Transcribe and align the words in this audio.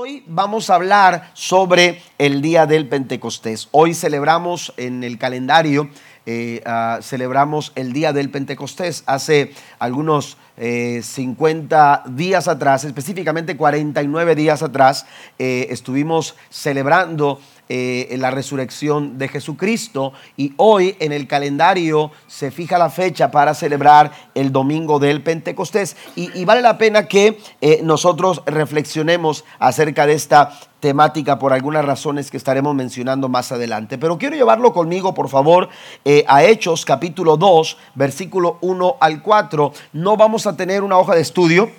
Hoy 0.00 0.22
vamos 0.28 0.70
a 0.70 0.76
hablar 0.76 1.32
sobre 1.34 2.00
el 2.18 2.40
día 2.40 2.66
del 2.66 2.86
Pentecostés. 2.86 3.66
Hoy 3.72 3.94
celebramos 3.94 4.72
en 4.76 5.02
el 5.02 5.18
calendario, 5.18 5.90
eh, 6.24 6.62
ah, 6.66 7.00
celebramos 7.02 7.72
el 7.74 7.92
día 7.92 8.12
del 8.12 8.30
Pentecostés. 8.30 9.02
Hace 9.06 9.50
algunos 9.80 10.36
50 11.02 12.04
eh, 12.06 12.10
días 12.12 12.46
atrás, 12.46 12.84
específicamente 12.84 13.56
49 13.56 14.36
días 14.36 14.62
atrás, 14.62 15.04
eh, 15.40 15.66
estuvimos 15.70 16.36
celebrando 16.48 17.40
eh, 17.68 18.14
la 18.18 18.30
resurrección 18.30 19.18
de 19.18 19.28
Jesucristo 19.28 20.12
y 20.36 20.52
hoy 20.56 20.96
en 21.00 21.12
el 21.12 21.26
calendario 21.26 22.10
se 22.26 22.50
fija 22.50 22.78
la 22.78 22.90
fecha 22.90 23.30
para 23.30 23.54
celebrar 23.54 24.12
el 24.34 24.52
domingo 24.52 24.98
del 24.98 25.22
Pentecostés 25.22 25.96
y, 26.16 26.44
vale 26.44 26.62
la 26.62 26.78
pena 26.78 27.06
que 27.06 27.38
nosotros 27.82 28.42
reflexionemos 28.46 29.44
acerca 29.58 30.06
de 30.06 30.14
esta 30.14 30.58
temática 30.80 31.38
por 31.38 31.52
algunas 31.52 31.84
razones 31.84 32.30
que 32.30 32.36
estaremos 32.36 32.74
mencionando 32.74 33.28
más 33.28 33.52
adelante. 33.52 33.98
Pero 33.98 34.16
quiero 34.16 34.36
llevarlo 34.36 34.72
conmigo, 34.72 35.12
por 35.12 35.28
favor, 35.28 35.68
a 36.26 36.44
Hechos 36.44 36.84
capítulo 36.84 37.36
2, 37.36 37.76
versículo 37.94 38.58
1 38.62 38.96
al 39.00 39.22
4. 39.22 39.72
No 39.92 40.16
vamos 40.16 40.46
a 40.46 40.56
tener 40.56 40.82
una 40.82 40.98
hoja 40.98 41.14
de 41.14 41.20
estudio. 41.20 41.70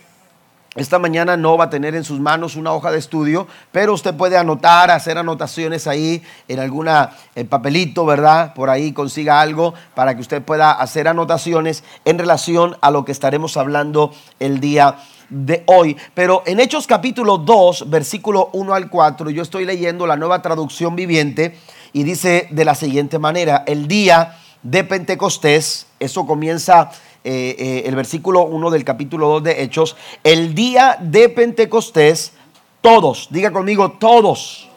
Esta 0.79 0.97
mañana 0.97 1.35
no 1.35 1.57
va 1.57 1.65
a 1.65 1.69
tener 1.69 1.93
en 1.93 2.05
sus 2.05 2.21
manos 2.21 2.55
una 2.55 2.71
hoja 2.71 2.89
de 2.89 2.99
estudio, 2.99 3.47
pero 3.73 3.93
usted 3.93 4.15
puede 4.15 4.37
anotar, 4.37 4.91
hacer 4.91 5.17
anotaciones 5.17 5.87
ahí 5.87 6.23
en 6.47 6.57
alguna 6.59 7.09
papelito, 7.49 8.05
¿verdad? 8.05 8.53
Por 8.53 8.69
ahí 8.69 8.93
consiga 8.93 9.41
algo 9.41 9.73
para 9.93 10.15
que 10.15 10.21
usted 10.21 10.41
pueda 10.41 10.71
hacer 10.71 11.09
anotaciones 11.09 11.83
en 12.05 12.17
relación 12.17 12.77
a 12.79 12.91
lo 12.91 13.03
que 13.03 13.11
estaremos 13.11 13.57
hablando 13.57 14.13
el 14.39 14.61
día 14.61 14.95
de 15.27 15.65
hoy. 15.65 15.97
Pero 16.13 16.43
en 16.45 16.61
Hechos 16.61 16.87
capítulo 16.87 17.39
2, 17.39 17.89
versículo 17.89 18.49
1 18.53 18.73
al 18.73 18.89
4, 18.89 19.31
yo 19.31 19.43
estoy 19.43 19.65
leyendo 19.65 20.07
la 20.07 20.15
nueva 20.15 20.41
traducción 20.41 20.95
viviente 20.95 21.57
y 21.91 22.03
dice 22.03 22.47
de 22.51 22.63
la 22.63 22.73
siguiente 22.73 23.19
manera, 23.19 23.65
el 23.67 23.89
día 23.89 24.37
de 24.63 24.85
Pentecostés, 24.85 25.87
eso 25.99 26.25
comienza 26.25 26.89
eh, 27.23 27.55
eh, 27.59 27.83
el 27.85 27.95
versículo 27.95 28.43
1 28.43 28.69
del 28.69 28.83
capítulo 28.83 29.27
2 29.27 29.43
de 29.43 29.63
Hechos, 29.63 29.95
el 30.23 30.55
día 30.55 30.97
de 31.01 31.29
Pentecostés, 31.29 32.33
todos, 32.81 33.27
diga 33.29 33.51
conmigo, 33.51 33.91
todos, 33.91 34.69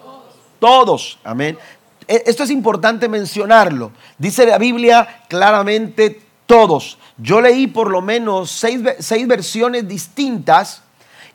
todos, 0.58 1.18
amén. 1.22 1.56
E, 2.08 2.24
esto 2.26 2.42
es 2.42 2.50
importante 2.50 3.08
mencionarlo. 3.08 3.92
Dice 4.18 4.44
la 4.46 4.58
Biblia 4.58 5.24
claramente 5.28 6.20
todos. 6.46 6.98
Yo 7.16 7.40
leí 7.40 7.68
por 7.68 7.90
lo 7.90 8.02
menos 8.02 8.50
seis, 8.50 8.80
seis 8.98 9.26
versiones 9.28 9.86
distintas 9.86 10.82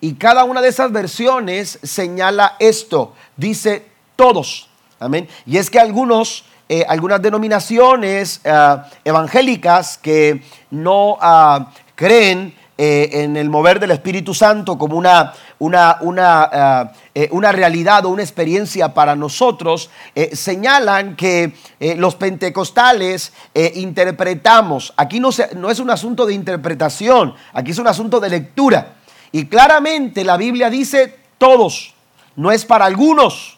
y 0.02 0.16
cada 0.16 0.44
una 0.44 0.61
de 0.61 0.69
esas 0.69 0.92
versiones 0.92 1.80
señala 1.83 2.55
esto. 2.59 3.14
Dice 3.36 3.86
todos. 4.16 4.69
Amén. 4.99 5.27
Y 5.45 5.58
es 5.58 5.69
que 5.69 5.80
algunos 5.80 6.44
eh, 6.69 6.83
algunas 6.87 7.21
denominaciones 7.21 8.41
eh, 8.43 8.77
evangélicas 9.05 9.97
que 9.97 10.41
no 10.71 11.17
ah, 11.21 11.71
creen 11.95 12.53
eh, 12.77 13.09
en 13.23 13.37
el 13.37 13.49
mover 13.49 13.79
del 13.79 13.91
Espíritu 13.91 14.33
Santo 14.33 14.77
como 14.77 14.97
una, 14.97 15.33
una, 15.59 15.97
una, 16.01 16.43
ah, 16.43 16.91
una 17.31 17.53
realidad 17.53 18.05
o 18.05 18.09
una 18.09 18.21
experiencia 18.21 18.93
para 18.93 19.15
nosotros, 19.15 19.89
señalan 20.33 21.15
que 21.15 21.53
los 21.97 22.15
pentecostales 22.15 23.33
interpretamos, 23.73 24.93
aquí 24.97 25.19
no, 25.19 25.29
no 25.55 25.71
es 25.71 25.79
un 25.79 25.89
asunto 25.89 26.27
de 26.27 26.35
interpretación, 26.35 27.33
aquí 27.53 27.71
es 27.71 27.79
un 27.79 27.87
asunto 27.87 28.19
de 28.19 28.29
lectura. 28.29 28.93
Y 29.31 29.47
claramente 29.47 30.23
la 30.23 30.37
Biblia 30.37 30.69
dice 30.69 31.15
todos, 31.39 31.95
no 32.35 32.52
es 32.52 32.65
para 32.65 32.85
algunos 32.85 33.56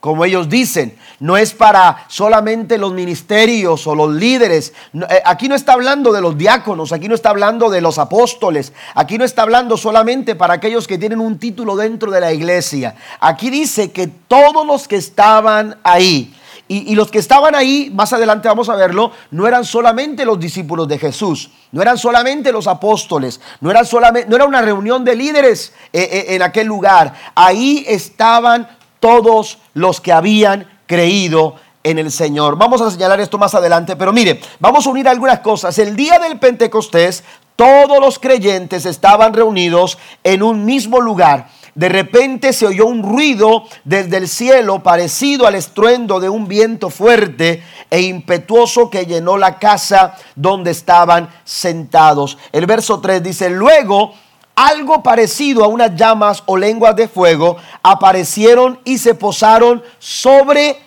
como 0.00 0.24
ellos 0.24 0.48
dicen. 0.48 0.96
No 1.18 1.36
es 1.36 1.54
para 1.54 2.04
solamente 2.08 2.78
los 2.78 2.92
ministerios 2.92 3.86
o 3.86 3.94
los 3.94 4.12
líderes. 4.12 4.72
Eh, 4.94 5.22
aquí 5.24 5.48
no 5.48 5.54
está 5.54 5.72
hablando 5.72 6.12
de 6.12 6.20
los 6.20 6.36
diáconos, 6.36 6.92
aquí 6.92 7.08
no 7.08 7.14
está 7.14 7.30
hablando 7.30 7.70
de 7.70 7.80
los 7.80 7.98
apóstoles, 7.98 8.72
aquí 8.94 9.16
no 9.18 9.24
está 9.24 9.42
hablando 9.42 9.76
solamente 9.76 10.34
para 10.34 10.54
aquellos 10.54 10.86
que 10.86 10.98
tienen 10.98 11.20
un 11.20 11.38
título 11.38 11.76
dentro 11.76 12.10
de 12.10 12.20
la 12.20 12.32
iglesia. 12.32 12.94
Aquí 13.20 13.50
dice 13.50 13.90
que 13.92 14.06
todos 14.06 14.66
los 14.66 14.86
que 14.86 14.96
estaban 14.96 15.78
ahí, 15.82 16.34
y, 16.68 16.96
los 16.96 17.12
que 17.12 17.20
estaban 17.20 17.54
ahí, 17.54 17.92
más 17.94 18.12
adelante 18.12 18.48
vamos 18.48 18.68
a 18.68 18.74
verlo, 18.74 19.12
no 19.30 19.46
eran 19.46 19.64
solamente 19.64 20.24
los 20.24 20.40
discípulos 20.40 20.88
de 20.88 20.98
Jesús, 20.98 21.50
no 21.70 21.80
eran 21.80 21.96
solamente 21.96 22.50
los 22.50 22.66
apóstoles, 22.66 23.40
no, 23.60 23.70
eran 23.70 23.86
solamente, 23.86 24.28
no 24.28 24.34
era 24.34 24.46
una 24.46 24.60
reunión 24.62 25.04
de 25.04 25.14
líderes 25.14 25.72
eh, 25.92 26.08
eh, 26.10 26.34
en 26.34 26.42
aquel 26.42 26.66
lugar. 26.66 27.14
Ahí 27.36 27.84
estaban 27.86 28.68
todos 29.00 29.58
los 29.74 30.00
que 30.00 30.12
habían 30.12 30.66
creído 30.86 31.56
en 31.82 31.98
el 31.98 32.10
Señor. 32.10 32.56
Vamos 32.56 32.80
a 32.80 32.90
señalar 32.90 33.20
esto 33.20 33.38
más 33.38 33.54
adelante, 33.54 33.94
pero 33.94 34.12
mire, 34.12 34.40
vamos 34.58 34.86
a 34.86 34.90
unir 34.90 35.08
algunas 35.08 35.40
cosas. 35.40 35.78
El 35.78 35.94
día 35.94 36.18
del 36.18 36.38
Pentecostés, 36.38 37.22
todos 37.54 38.00
los 38.00 38.18
creyentes 38.18 38.84
estaban 38.86 39.32
reunidos 39.32 39.96
en 40.24 40.42
un 40.42 40.64
mismo 40.64 41.00
lugar. 41.00 41.48
De 41.76 41.88
repente 41.88 42.52
se 42.52 42.66
oyó 42.66 42.86
un 42.86 43.02
ruido 43.02 43.64
desde 43.84 44.16
el 44.16 44.28
cielo 44.28 44.82
parecido 44.82 45.46
al 45.46 45.54
estruendo 45.54 46.20
de 46.20 46.28
un 46.28 46.48
viento 46.48 46.90
fuerte 46.90 47.62
e 47.90 48.00
impetuoso 48.00 48.90
que 48.90 49.06
llenó 49.06 49.36
la 49.36 49.58
casa 49.58 50.16
donde 50.34 50.70
estaban 50.70 51.28
sentados. 51.44 52.36
El 52.50 52.66
verso 52.66 53.00
3 53.00 53.22
dice, 53.22 53.50
luego 53.50 54.14
algo 54.56 55.02
parecido 55.02 55.62
a 55.62 55.68
unas 55.68 55.94
llamas 55.94 56.42
o 56.46 56.56
lenguas 56.56 56.96
de 56.96 57.06
fuego 57.06 57.58
aparecieron 57.82 58.80
y 58.84 58.98
se 58.98 59.14
posaron 59.14 59.84
sobre 59.98 60.80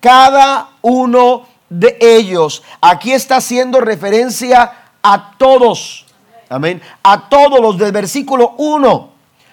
cada 0.00 0.70
uno 0.80 1.46
de 1.68 1.98
ellos. 2.00 2.62
Aquí 2.80 3.12
está 3.12 3.36
haciendo 3.36 3.80
referencia 3.80 4.72
a 5.02 5.32
todos. 5.36 6.06
Amén. 6.48 6.80
A 7.02 7.28
todos 7.28 7.60
los 7.60 7.76
del 7.76 7.90
versículo 7.90 8.54
1. 8.58 9.10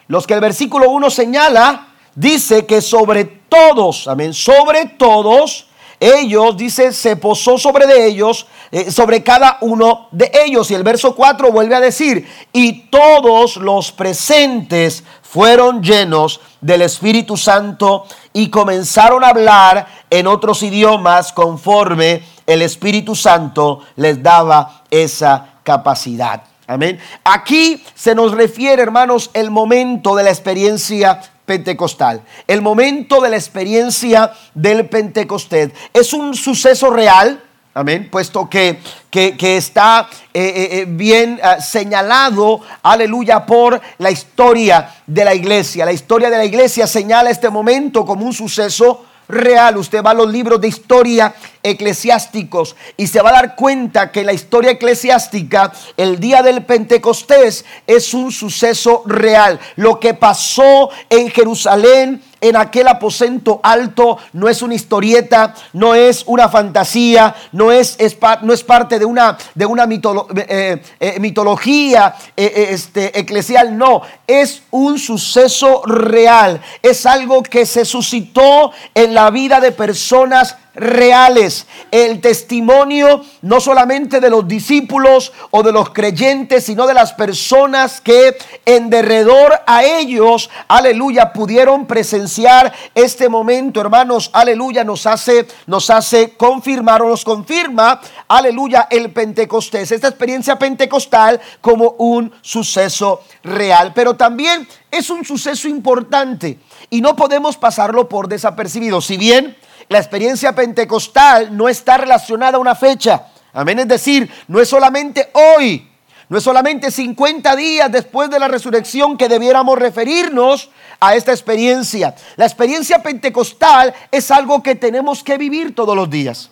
Los 0.08 0.28
que 0.28 0.36
el 0.36 0.42
versículo 0.42 0.92
1 0.92 1.10
señala, 1.10 1.88
dice 2.14 2.68
que 2.68 2.82
sobre 2.82 3.26
todos, 3.26 4.08
amén, 4.08 4.34
sobre 4.34 4.86
todos 4.86 5.68
ellos, 6.03 6.58
dice, 6.58 6.91
se 6.91 7.16
posó 7.16 7.58
sobre 7.58 7.88
de 7.88 8.08
ellos, 8.08 8.47
eh, 8.72 8.91
sobre 8.91 9.24
cada 9.24 9.58
uno 9.62 10.08
de 10.12 10.31
ellos. 10.46 10.69
Y 10.72 10.75
el 10.75 10.84
verso 10.84 11.16
4 11.16 11.52
vuelve 11.52 11.75
a 11.75 11.80
decir, 11.80 12.28
y 12.52 12.90
todos 12.90 13.58
los 13.58 13.91
presentes 13.91 15.03
fueron 15.22 15.81
llenos 15.81 16.42
del 16.62 16.81
Espíritu 16.84 17.38
Santo 17.38 18.06
y 18.34 18.50
comenzaron 18.50 19.24
a 19.24 19.30
hablar 19.30 19.88
en 20.09 20.28
otros 20.28 20.62
idiomas 20.63 21.34
conforme 21.34 22.24
el 22.46 22.62
Espíritu 22.62 23.16
Santo 23.16 23.80
les 23.96 24.22
daba 24.22 24.84
esa 24.92 25.56
capacidad. 25.63 26.44
Amén. 26.68 27.00
Aquí 27.24 27.84
se 27.94 28.16
nos 28.16 28.31
refiere, 28.31 28.81
hermanos, 28.81 29.31
el 29.34 29.52
momento 29.52 30.16
de 30.16 30.24
la 30.24 30.30
experiencia 30.30 31.22
pentecostal. 31.46 32.22
El 32.48 32.62
momento 32.62 33.22
de 33.22 33.30
la 33.30 33.36
experiencia 33.36 34.31
del 34.54 34.88
Pentecostés 34.88 35.72
es 35.94 36.14
un 36.14 36.36
suceso 36.36 36.90
real, 36.90 37.44
amén, 37.74 38.09
puesto 38.12 38.50
que, 38.50 38.80
que, 39.09 39.58
está 39.58 40.08
eh, 40.34 40.42
eh, 40.42 40.70
eh, 40.72 40.86
bien 40.88 41.40
ah, 41.44 41.59
señalado, 41.59 42.62
aleluya, 42.81 43.46
por 43.46 43.80
la 43.98 44.12
historia 44.12 44.96
de 45.06 45.26
la 45.26 45.34
iglesia. 45.34 45.86
La 45.86 45.94
historia 45.94 46.30
de 46.30 46.38
la 46.38 46.46
iglesia 46.46 46.88
señala 46.88 47.30
este 47.30 47.50
momento 47.50 48.06
como 48.06 48.25
un 48.25 48.34
suceso 48.34 49.06
real. 49.28 49.78
Usted 49.78 50.04
va 50.04 50.12
a 50.12 50.16
los 50.16 50.32
libros 50.32 50.60
de 50.60 50.68
historia 50.68 51.34
eclesiásticos 51.62 52.76
y 52.98 53.08
se 53.08 53.22
va 53.22 53.30
a 53.30 53.34
dar 53.34 53.56
cuenta 53.56 54.12
que 54.12 54.24
la 54.24 54.34
historia 54.34 54.72
eclesiástica, 54.72 55.72
el 55.98 56.20
día 56.20 56.42
del 56.42 56.64
Pentecostés, 56.64 57.66
es 57.88 58.14
un 58.14 58.32
suceso 58.32 59.04
real. 59.06 59.60
Lo 59.76 60.00
que 60.00 60.14
pasó 60.14 60.90
en 61.10 61.30
Jerusalén 61.30 62.22
en 62.44 62.58
aquel 62.58 62.90
aposento 62.90 63.62
alto 63.63 64.18
no 64.34 64.50
es 64.50 64.62
una 64.62 64.75
historieta, 64.75 65.56
no 65.72 65.95
es 65.95 66.24
una 66.28 66.50
fantasía, 66.50 67.34
no 67.54 67.72
es, 67.72 67.98
no 68.42 68.54
es 68.54 68.63
parte 68.63 69.00
de 69.00 69.06
una, 69.06 69.38
de 69.56 69.66
una 69.66 69.86
eh, 69.86 70.84
eh, 71.00 71.19
mitología 71.22 72.13
eh, 72.36 72.68
este, 72.72 73.18
eclesial, 73.18 73.78
no, 73.78 74.01
es 74.28 74.63
un 74.72 75.00
suceso 75.00 75.84
real, 75.86 76.62
es 76.81 77.06
algo 77.06 77.42
que 77.44 77.66
se 77.66 77.86
suscitó 77.86 78.72
en 78.94 79.13
la 79.13 79.31
vida 79.31 79.62
de 79.62 79.72
personas 79.72 80.57
reales. 80.75 81.68
El 81.92 82.22
testimonio 82.22 83.24
no 83.42 83.60
solamente 83.60 84.20
de 84.20 84.30
los 84.30 84.48
discípulos 84.48 85.31
o 85.52 85.64
de 85.64 85.72
los 85.72 85.92
creyentes, 85.92 86.66
sino 86.66 86.88
de 86.88 86.94
las 86.94 87.14
personas 87.14 88.02
que 88.02 88.38
en 88.66 88.90
derredor 88.90 89.54
a 89.66 89.84
ellos, 89.84 90.50
aleluya, 90.68 91.34
pudieron 91.34 91.86
presenciar 91.86 92.74
este 92.96 93.30
momento, 93.30 93.81
hermanos, 93.81 94.30
aleluya, 94.34 94.84
nos 94.84 95.06
hace, 95.06 95.48
nos 95.68 95.90
hace 95.90 96.34
confirmar 96.36 97.02
o 97.02 97.10
nos 97.10 97.24
confirma, 97.24 98.02
aleluya, 98.28 98.88
el 98.90 99.12
Pentecostés, 99.12 99.92
esta 99.92 100.08
experiencia 100.08 100.58
pentecostal 100.58 101.40
como 101.62 101.96
un 102.00 102.31
suceso 102.42 103.22
real, 103.44 103.92
pero 103.94 104.16
también 104.16 104.68
es 104.92 105.10
un 105.10 105.26
suceso 105.26 105.68
importante 105.68 106.60
y 106.90 107.02
no 107.02 107.16
podemos 107.16 107.58
pasarlo 107.58 108.08
por 108.08 108.28
desapercibido. 108.28 109.02
Si 109.02 109.18
bien 109.18 109.56
la 109.89 110.00
experiencia 110.00 110.53
pentecostal 110.53 111.56
no 111.56 111.69
está 111.69 111.97
relacionada 111.97 112.57
a 112.57 112.62
una 112.62 112.75
fecha, 112.75 113.27
amén, 113.53 113.80
es 113.80 113.88
decir, 113.88 114.30
no 114.47 114.59
es 114.59 114.69
solamente 114.69 115.30
hoy, 115.33 115.89
no 116.30 116.38
es 116.38 116.44
solamente 116.44 116.89
50 116.89 117.56
días 117.56 117.91
después 117.91 118.30
de 118.30 118.39
la 118.39 118.47
resurrección 118.47 119.18
que 119.18 119.30
debiéramos 119.30 119.77
referirnos 119.77 120.69
a 121.00 121.15
esta 121.15 121.31
experiencia. 121.31 122.15
La 122.38 122.45
experiencia 122.45 123.03
pentecostal 123.03 123.94
es 124.09 124.31
algo 124.31 124.63
que 124.63 124.75
tenemos 124.75 125.24
que 125.24 125.38
vivir 125.38 125.75
todos 125.75 125.95
los 125.95 126.09
días. 126.09 126.50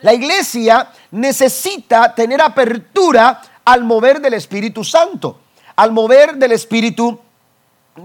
La 0.00 0.14
iglesia 0.14 0.90
necesita 1.10 2.14
tener 2.14 2.40
apertura 2.40 3.42
al 3.64 3.84
mover 3.84 4.20
del 4.20 4.34
Espíritu 4.34 4.84
Santo, 4.84 5.40
al 5.76 5.92
mover 5.92 6.36
del 6.36 6.52
Espíritu 6.52 7.20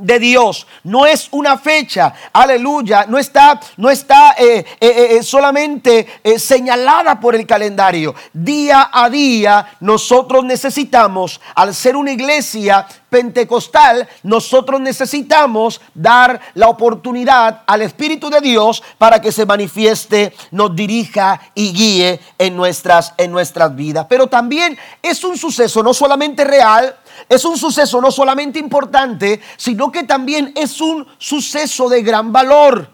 de 0.01 0.19
Dios. 0.19 0.67
No 0.83 1.05
es 1.05 1.27
una 1.31 1.57
fecha, 1.57 2.13
aleluya, 2.31 3.05
no 3.07 3.17
está, 3.17 3.59
no 3.77 3.89
está 3.89 4.35
eh, 4.37 4.65
eh, 4.79 5.17
eh, 5.17 5.23
solamente 5.23 6.07
señalada 6.37 7.19
por 7.19 7.35
el 7.35 7.45
calendario. 7.45 8.15
Día 8.31 8.89
a 8.91 9.09
día 9.09 9.77
nosotros 9.79 10.43
necesitamos, 10.43 11.39
al 11.55 11.73
ser 11.73 11.95
una 11.95 12.11
iglesia 12.11 12.87
pentecostal, 13.13 14.09
nosotros 14.23 14.81
necesitamos 14.81 15.79
dar 15.93 16.41
la 16.55 16.67
oportunidad 16.67 17.61
al 17.67 17.83
Espíritu 17.83 18.31
de 18.31 18.41
Dios 18.41 18.81
para 18.97 19.21
que 19.21 19.31
se 19.31 19.45
manifieste, 19.45 20.33
nos 20.49 20.75
dirija 20.75 21.39
y 21.53 21.73
guíe 21.73 22.19
en 22.39 22.55
nuestras, 22.55 23.13
en 23.17 23.31
nuestras 23.31 23.75
vidas. 23.75 24.07
Pero 24.09 24.25
también 24.25 24.75
es 25.03 25.23
un 25.23 25.37
suceso 25.37 25.83
no 25.83 25.93
solamente 25.93 26.43
real, 26.43 26.95
es 27.29 27.45
un 27.45 27.57
suceso 27.57 28.01
no 28.01 28.11
solamente 28.11 28.59
importante, 28.59 29.39
sino 29.57 29.91
que 29.91 30.03
también 30.03 30.51
es 30.55 30.81
un 30.81 31.07
suceso 31.17 31.89
de 31.89 32.01
gran 32.01 32.31
valor. 32.31 32.89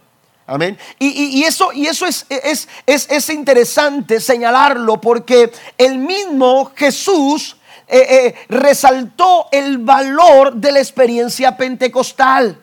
Amén. 0.46 0.78
Y, 0.98 1.44
eso, 1.44 1.72
y 1.74 1.86
eso 1.86 2.08
es, 2.08 2.26
es, 2.28 2.68
es, 2.88 3.30
interesante 3.30 4.20
señalarlo 4.20 5.00
porque 5.00 5.52
el 5.78 6.00
mismo 6.00 6.72
Jesús 6.76 7.56
eh, 7.88 7.98
eh, 8.10 8.36
resaltó 8.50 9.48
el 9.52 9.78
valor 9.78 10.54
de 10.54 10.72
la 10.72 10.80
experiencia 10.80 11.56
pentecostal. 11.56 12.58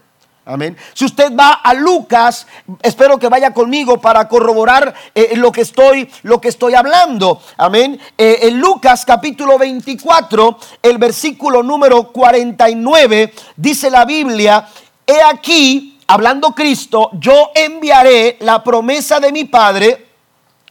Amén. 0.49 0.77
Si 0.95 1.05
usted 1.05 1.35
va 1.35 1.55
a 1.55 1.75
Lucas, 1.75 2.47
espero 2.81 3.19
que 3.19 3.29
vaya 3.29 3.53
conmigo 3.53 4.01
para 4.01 4.29
corroborar 4.29 4.95
eh, 5.13 5.33
lo, 5.35 5.51
que 5.51 5.63
estoy, 5.63 6.09
lo 6.23 6.41
que 6.41 6.47
estoy 6.47 6.77
hablando. 6.77 7.43
Amén. 7.57 7.99
Eh, 8.17 8.39
en 8.43 8.61
Lucas 8.61 9.05
capítulo 9.05 9.59
24, 9.59 10.57
el 10.83 10.99
versículo 10.99 11.65
número 11.65 12.13
49, 12.13 13.35
dice 13.57 13.91
la 13.91 14.05
Biblia, 14.05 14.69
he 15.05 15.21
aquí, 15.21 15.99
hablando 16.07 16.55
Cristo, 16.55 17.11
yo 17.15 17.51
enviaré 17.53 18.37
la 18.39 18.63
promesa 18.63 19.19
de 19.19 19.33
mi 19.33 19.47
Padre 19.47 20.07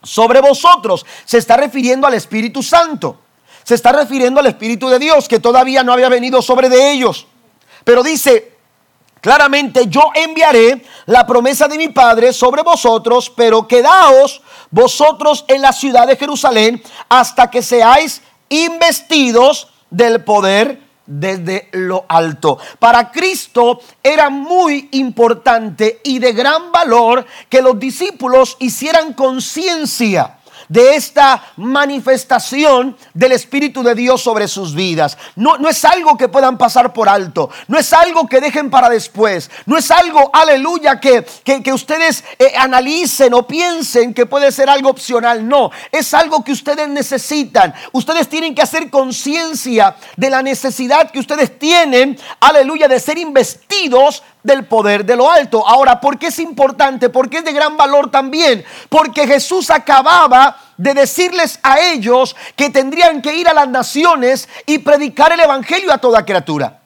sobre 0.01 0.39
vosotros. 0.39 1.05
Se 1.25 1.37
está 1.37 1.57
refiriendo 1.57 2.07
al 2.07 2.13
Espíritu 2.13 2.63
Santo. 2.63 3.17
Se 3.65 3.75
está 3.75 3.91
refiriendo 3.91 4.39
al 4.39 4.45
Espíritu 4.45 4.87
de 4.87 4.99
Dios 4.99 5.27
que 5.27 5.41
todavía 5.41 5.83
no 5.83 5.91
había 5.91 6.07
venido 6.07 6.41
sobre 6.41 6.69
de 6.69 6.93
ellos. 6.93 7.27
Pero 7.83 8.03
dice, 8.03 8.54
Claramente 9.25 9.87
yo 9.87 10.11
enviaré 10.13 10.85
la 11.07 11.25
promesa 11.25 11.67
de 11.67 11.79
mi 11.79 11.87
Padre 11.87 12.31
sobre 12.31 12.61
vosotros, 12.61 13.31
pero 13.35 13.67
quedaos 13.67 14.39
vosotros 14.69 15.43
en 15.47 15.63
la 15.63 15.73
ciudad 15.73 16.05
de 16.05 16.15
Jerusalén 16.15 16.83
hasta 17.09 17.49
que 17.49 17.63
seáis 17.63 18.21
investidos 18.49 19.69
del 19.89 20.23
poder 20.23 20.79
desde 21.07 21.69
lo 21.71 22.05
alto. 22.07 22.59
Para 22.77 23.09
Cristo 23.09 23.79
era 24.03 24.29
muy 24.29 24.89
importante 24.91 26.01
y 26.03 26.19
de 26.19 26.31
gran 26.33 26.71
valor 26.71 27.25
que 27.49 27.63
los 27.63 27.79
discípulos 27.79 28.57
hicieran 28.59 29.13
conciencia 29.13 30.37
de 30.69 30.95
esta 30.95 31.43
manifestación 31.57 32.95
del 33.13 33.31
Espíritu 33.31 33.83
de 33.83 33.95
Dios 33.95 34.21
sobre 34.21 34.47
sus 34.47 34.73
vidas. 34.73 35.17
No, 35.35 35.57
no 35.57 35.69
es 35.69 35.83
algo 35.85 36.17
que 36.17 36.27
puedan 36.27 36.57
pasar 36.57 36.93
por 36.93 37.09
alto, 37.09 37.49
no 37.67 37.77
es 37.77 37.91
algo 37.93 38.27
que 38.27 38.41
dejen 38.41 38.69
para 38.69 38.89
después, 38.89 39.49
no 39.65 39.77
es 39.77 39.91
algo, 39.91 40.29
aleluya, 40.33 40.99
que, 40.99 41.25
que, 41.43 41.73
ustedes 41.73 42.23
eh, 42.39 42.53
analicen 42.57 43.33
o 43.33 43.45
piensen 43.45 44.13
que 44.13 44.25
puede 44.25 44.51
ser 44.51 44.69
algo 44.69 44.89
opcional, 44.89 45.47
no, 45.47 45.71
es 45.91 46.13
algo 46.13 46.43
que 46.43 46.51
ustedes 46.51 46.87
necesitan. 46.87 47.73
Ustedes 47.91 48.29
tienen 48.29 48.55
que 48.55 48.61
hacer 48.61 48.89
conciencia 48.89 49.95
de 50.15 50.29
la 50.29 50.41
necesidad 50.41 51.11
que 51.11 51.19
ustedes 51.19 51.57
tienen, 51.59 52.17
aleluya, 52.39 52.87
de 52.87 52.99
ser 52.99 53.17
investidos 53.17 54.23
del 54.45 54.65
poder 54.65 55.05
de 55.05 55.15
lo 55.15 55.29
alto. 55.29 55.67
Ahora, 55.67 55.99
¿por 55.99 56.19
qué 56.19 56.27
es 56.27 56.39
importante? 56.39 57.09
Porque 57.09 57.39
es 57.39 57.45
de 57.45 57.51
gran 57.51 57.75
valor 57.75 58.11
también. 58.11 58.63
Porque 58.89 59.27
Jesús 59.27 59.69
acababa 59.71 60.54
de 60.77 60.93
decirles 60.93 61.59
a 61.63 61.79
ellos 61.79 62.35
que 62.55 62.69
tendrían 62.69 63.21
que 63.21 63.35
ir 63.35 63.47
a 63.47 63.53
las 63.53 63.67
naciones 63.67 64.49
y 64.65 64.79
predicar 64.79 65.31
el 65.31 65.39
Evangelio 65.39 65.93
a 65.93 65.97
toda 65.97 66.25
criatura. 66.25 66.81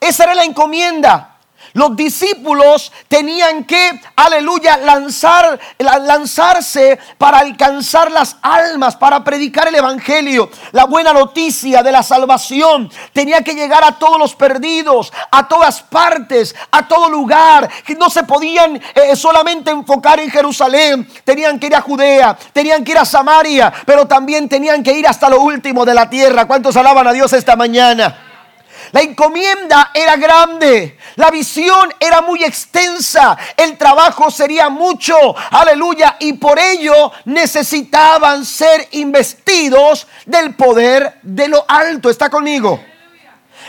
Esa 0.00 0.24
era 0.24 0.34
la 0.34 0.44
encomienda. 0.44 1.33
Los 1.74 1.96
discípulos 1.96 2.92
tenían 3.08 3.64
que, 3.64 4.00
aleluya, 4.14 4.76
lanzar, 4.76 5.58
lanzarse 5.78 7.00
para 7.18 7.40
alcanzar 7.40 8.12
las 8.12 8.36
almas, 8.42 8.94
para 8.94 9.24
predicar 9.24 9.66
el 9.66 9.74
Evangelio, 9.74 10.48
la 10.70 10.84
buena 10.84 11.12
noticia 11.12 11.82
de 11.82 11.90
la 11.90 12.04
salvación. 12.04 12.88
Tenía 13.12 13.42
que 13.42 13.54
llegar 13.54 13.82
a 13.82 13.98
todos 13.98 14.20
los 14.20 14.36
perdidos, 14.36 15.12
a 15.32 15.48
todas 15.48 15.82
partes, 15.82 16.54
a 16.70 16.86
todo 16.86 17.08
lugar. 17.08 17.68
No 17.98 18.08
se 18.08 18.22
podían 18.22 18.80
eh, 18.94 19.16
solamente 19.16 19.72
enfocar 19.72 20.20
en 20.20 20.30
Jerusalén, 20.30 21.08
tenían 21.24 21.58
que 21.58 21.66
ir 21.66 21.74
a 21.74 21.80
Judea, 21.80 22.38
tenían 22.52 22.84
que 22.84 22.92
ir 22.92 22.98
a 22.98 23.04
Samaria, 23.04 23.72
pero 23.84 24.06
también 24.06 24.48
tenían 24.48 24.84
que 24.84 24.92
ir 24.92 25.08
hasta 25.08 25.28
lo 25.28 25.40
último 25.40 25.84
de 25.84 25.94
la 25.94 26.08
tierra. 26.08 26.46
¿Cuántos 26.46 26.76
alaban 26.76 27.08
a 27.08 27.12
Dios 27.12 27.32
esta 27.32 27.56
mañana? 27.56 28.33
La 28.94 29.00
encomienda 29.00 29.90
era 29.92 30.14
grande, 30.14 30.96
la 31.16 31.28
visión 31.28 31.92
era 31.98 32.20
muy 32.20 32.44
extensa, 32.44 33.36
el 33.56 33.76
trabajo 33.76 34.30
sería 34.30 34.68
mucho, 34.68 35.16
aleluya, 35.50 36.14
y 36.20 36.34
por 36.34 36.60
ello 36.60 37.10
necesitaban 37.24 38.44
ser 38.44 38.86
investidos 38.92 40.06
del 40.26 40.54
poder 40.54 41.18
de 41.22 41.48
lo 41.48 41.64
alto. 41.66 42.08
¿Está 42.08 42.30
conmigo? 42.30 42.80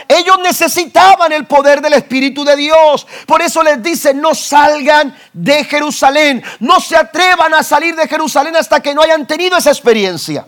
Ellos 0.06 0.38
necesitaban 0.44 1.32
el 1.32 1.44
poder 1.44 1.80
del 1.80 1.94
Espíritu 1.94 2.44
de 2.44 2.54
Dios. 2.54 3.04
Por 3.26 3.42
eso 3.42 3.64
les 3.64 3.82
dice, 3.82 4.14
no 4.14 4.32
salgan 4.32 5.12
de 5.32 5.64
Jerusalén. 5.64 6.40
No 6.60 6.78
se 6.78 6.96
atrevan 6.96 7.52
a 7.52 7.64
salir 7.64 7.96
de 7.96 8.06
Jerusalén 8.06 8.54
hasta 8.54 8.78
que 8.78 8.94
no 8.94 9.02
hayan 9.02 9.26
tenido 9.26 9.56
esa 9.56 9.70
experiencia. 9.70 10.46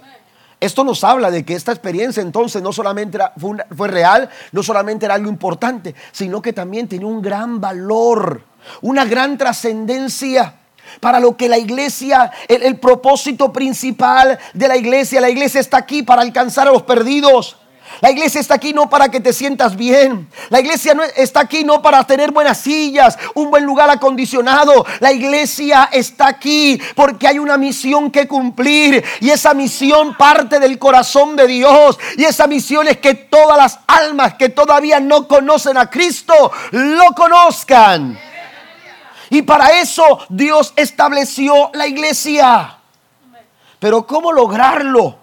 Esto 0.60 0.82
nos 0.82 1.04
habla 1.04 1.30
de 1.30 1.44
que 1.44 1.54
esta 1.54 1.70
experiencia 1.70 2.20
entonces 2.20 2.62
no 2.62 2.72
solamente 2.72 3.18
fue, 3.76 3.88
real, 3.88 4.28
no 4.50 4.62
solamente 4.62 5.06
era 5.06 5.14
algo 5.14 5.28
importante, 5.28 5.94
sino 6.10 6.42
que 6.42 6.52
también 6.52 6.88
tenía 6.88 7.06
un 7.06 7.22
gran 7.22 7.60
valor, 7.60 8.42
una 8.80 9.04
gran 9.04 9.38
trascendencia 9.38 10.54
para 11.00 11.20
lo 11.20 11.36
que 11.36 11.48
la 11.48 11.58
iglesia, 11.58 12.32
el, 12.48 12.62
el, 12.62 12.78
propósito 12.78 13.52
principal 13.52 14.38
de 14.52 14.68
la 14.68 14.76
iglesia, 14.76 15.20
la 15.20 15.30
iglesia 15.30 15.60
está 15.60 15.76
aquí 15.76 16.02
para 16.02 16.22
alcanzar 16.22 16.66
a 16.66 16.72
los 16.72 16.82
perdidos. 16.82 17.56
La 18.00 18.10
iglesia 18.10 18.40
está 18.40 18.54
aquí 18.54 18.72
no 18.72 18.88
para 18.88 19.08
que 19.08 19.20
te 19.20 19.32
sientas 19.32 19.76
bien. 19.76 20.28
La 20.50 20.60
iglesia 20.60 20.94
no 20.94 21.02
está 21.02 21.40
aquí 21.40 21.64
no 21.64 21.82
para 21.82 22.04
tener 22.04 22.30
buenas 22.30 22.58
sillas, 22.58 23.18
un 23.34 23.50
buen 23.50 23.64
lugar 23.64 23.90
acondicionado. 23.90 24.86
La 25.00 25.12
iglesia 25.12 25.88
está 25.92 26.28
aquí 26.28 26.80
porque 26.94 27.26
hay 27.26 27.38
una 27.38 27.56
misión 27.56 28.10
que 28.10 28.28
cumplir. 28.28 29.04
Y 29.20 29.30
esa 29.30 29.54
misión 29.54 30.16
parte 30.16 30.60
del 30.60 30.78
corazón 30.78 31.34
de 31.36 31.46
Dios. 31.46 31.98
Y 32.16 32.24
esa 32.24 32.46
misión 32.46 32.86
es 32.88 32.98
que 32.98 33.14
todas 33.14 33.56
las 33.56 33.80
almas 33.86 34.34
que 34.34 34.48
todavía 34.48 35.00
no 35.00 35.26
conocen 35.26 35.76
a 35.76 35.90
Cristo 35.90 36.52
lo 36.70 37.14
conozcan. 37.14 38.18
Y 39.30 39.42
para 39.42 39.80
eso 39.80 40.20
Dios 40.28 40.72
estableció 40.76 41.70
la 41.74 41.86
iglesia. 41.86 42.78
Pero 43.78 44.06
¿cómo 44.06 44.32
lograrlo? 44.32 45.17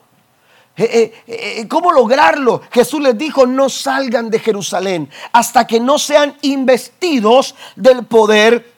Eh, 0.78 1.14
eh, 1.28 1.60
eh, 1.62 1.68
¿Cómo 1.70 1.94
lograrlo? 1.94 2.62
Jesús 2.70 3.02
les 3.02 3.18
dijo, 3.18 3.46
no 3.46 3.70
salgan 3.70 4.30
de 4.30 4.40
Jerusalén 4.40 5.10
hasta 5.32 5.66
que 5.66 5.80
no 5.80 5.98
sean 5.98 6.36
investidos 6.42 7.56
del 7.78 8.06
poder 8.06 8.75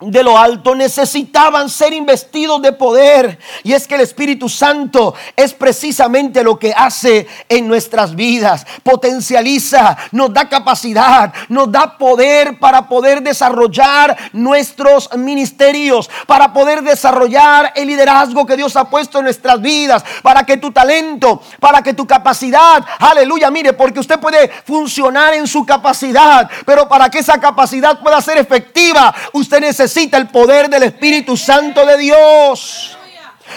de 0.00 0.22
lo 0.22 0.36
alto 0.36 0.74
necesitaban 0.74 1.70
ser 1.70 1.94
investidos 1.94 2.60
de 2.60 2.72
poder. 2.72 3.38
Y 3.62 3.72
es 3.72 3.88
que 3.88 3.94
el 3.94 4.02
Espíritu 4.02 4.46
Santo 4.46 5.14
es 5.34 5.54
precisamente 5.54 6.42
lo 6.42 6.58
que 6.58 6.74
hace 6.76 7.26
en 7.48 7.66
nuestras 7.66 8.14
vidas. 8.14 8.66
Potencializa, 8.82 9.96
nos 10.12 10.34
da 10.34 10.50
capacidad, 10.50 11.32
nos 11.48 11.72
da 11.72 11.96
poder 11.96 12.58
para 12.58 12.86
poder 12.88 13.22
desarrollar 13.22 14.16
nuestros 14.34 15.08
ministerios, 15.16 16.10
para 16.26 16.52
poder 16.52 16.82
desarrollar 16.82 17.72
el 17.74 17.88
liderazgo 17.88 18.44
que 18.44 18.56
Dios 18.56 18.76
ha 18.76 18.90
puesto 18.90 19.18
en 19.18 19.24
nuestras 19.24 19.62
vidas, 19.62 20.04
para 20.22 20.44
que 20.44 20.58
tu 20.58 20.72
talento, 20.72 21.40
para 21.58 21.80
que 21.80 21.94
tu 21.94 22.06
capacidad, 22.06 22.84
aleluya, 22.98 23.50
mire, 23.50 23.72
porque 23.72 24.00
usted 24.00 24.20
puede 24.20 24.50
funcionar 24.66 25.32
en 25.32 25.46
su 25.46 25.64
capacidad, 25.64 26.50
pero 26.66 26.86
para 26.86 27.08
que 27.08 27.20
esa 27.20 27.40
capacidad 27.40 27.98
pueda 27.98 28.20
ser 28.20 28.36
efectiva, 28.36 29.14
usted 29.32 29.60
necesita 29.60 29.85
necesita 29.86 30.16
el 30.16 30.26
poder 30.26 30.68
del 30.68 30.82
Espíritu 30.82 31.36
Santo 31.36 31.86
de 31.86 31.96
Dios. 31.96 32.98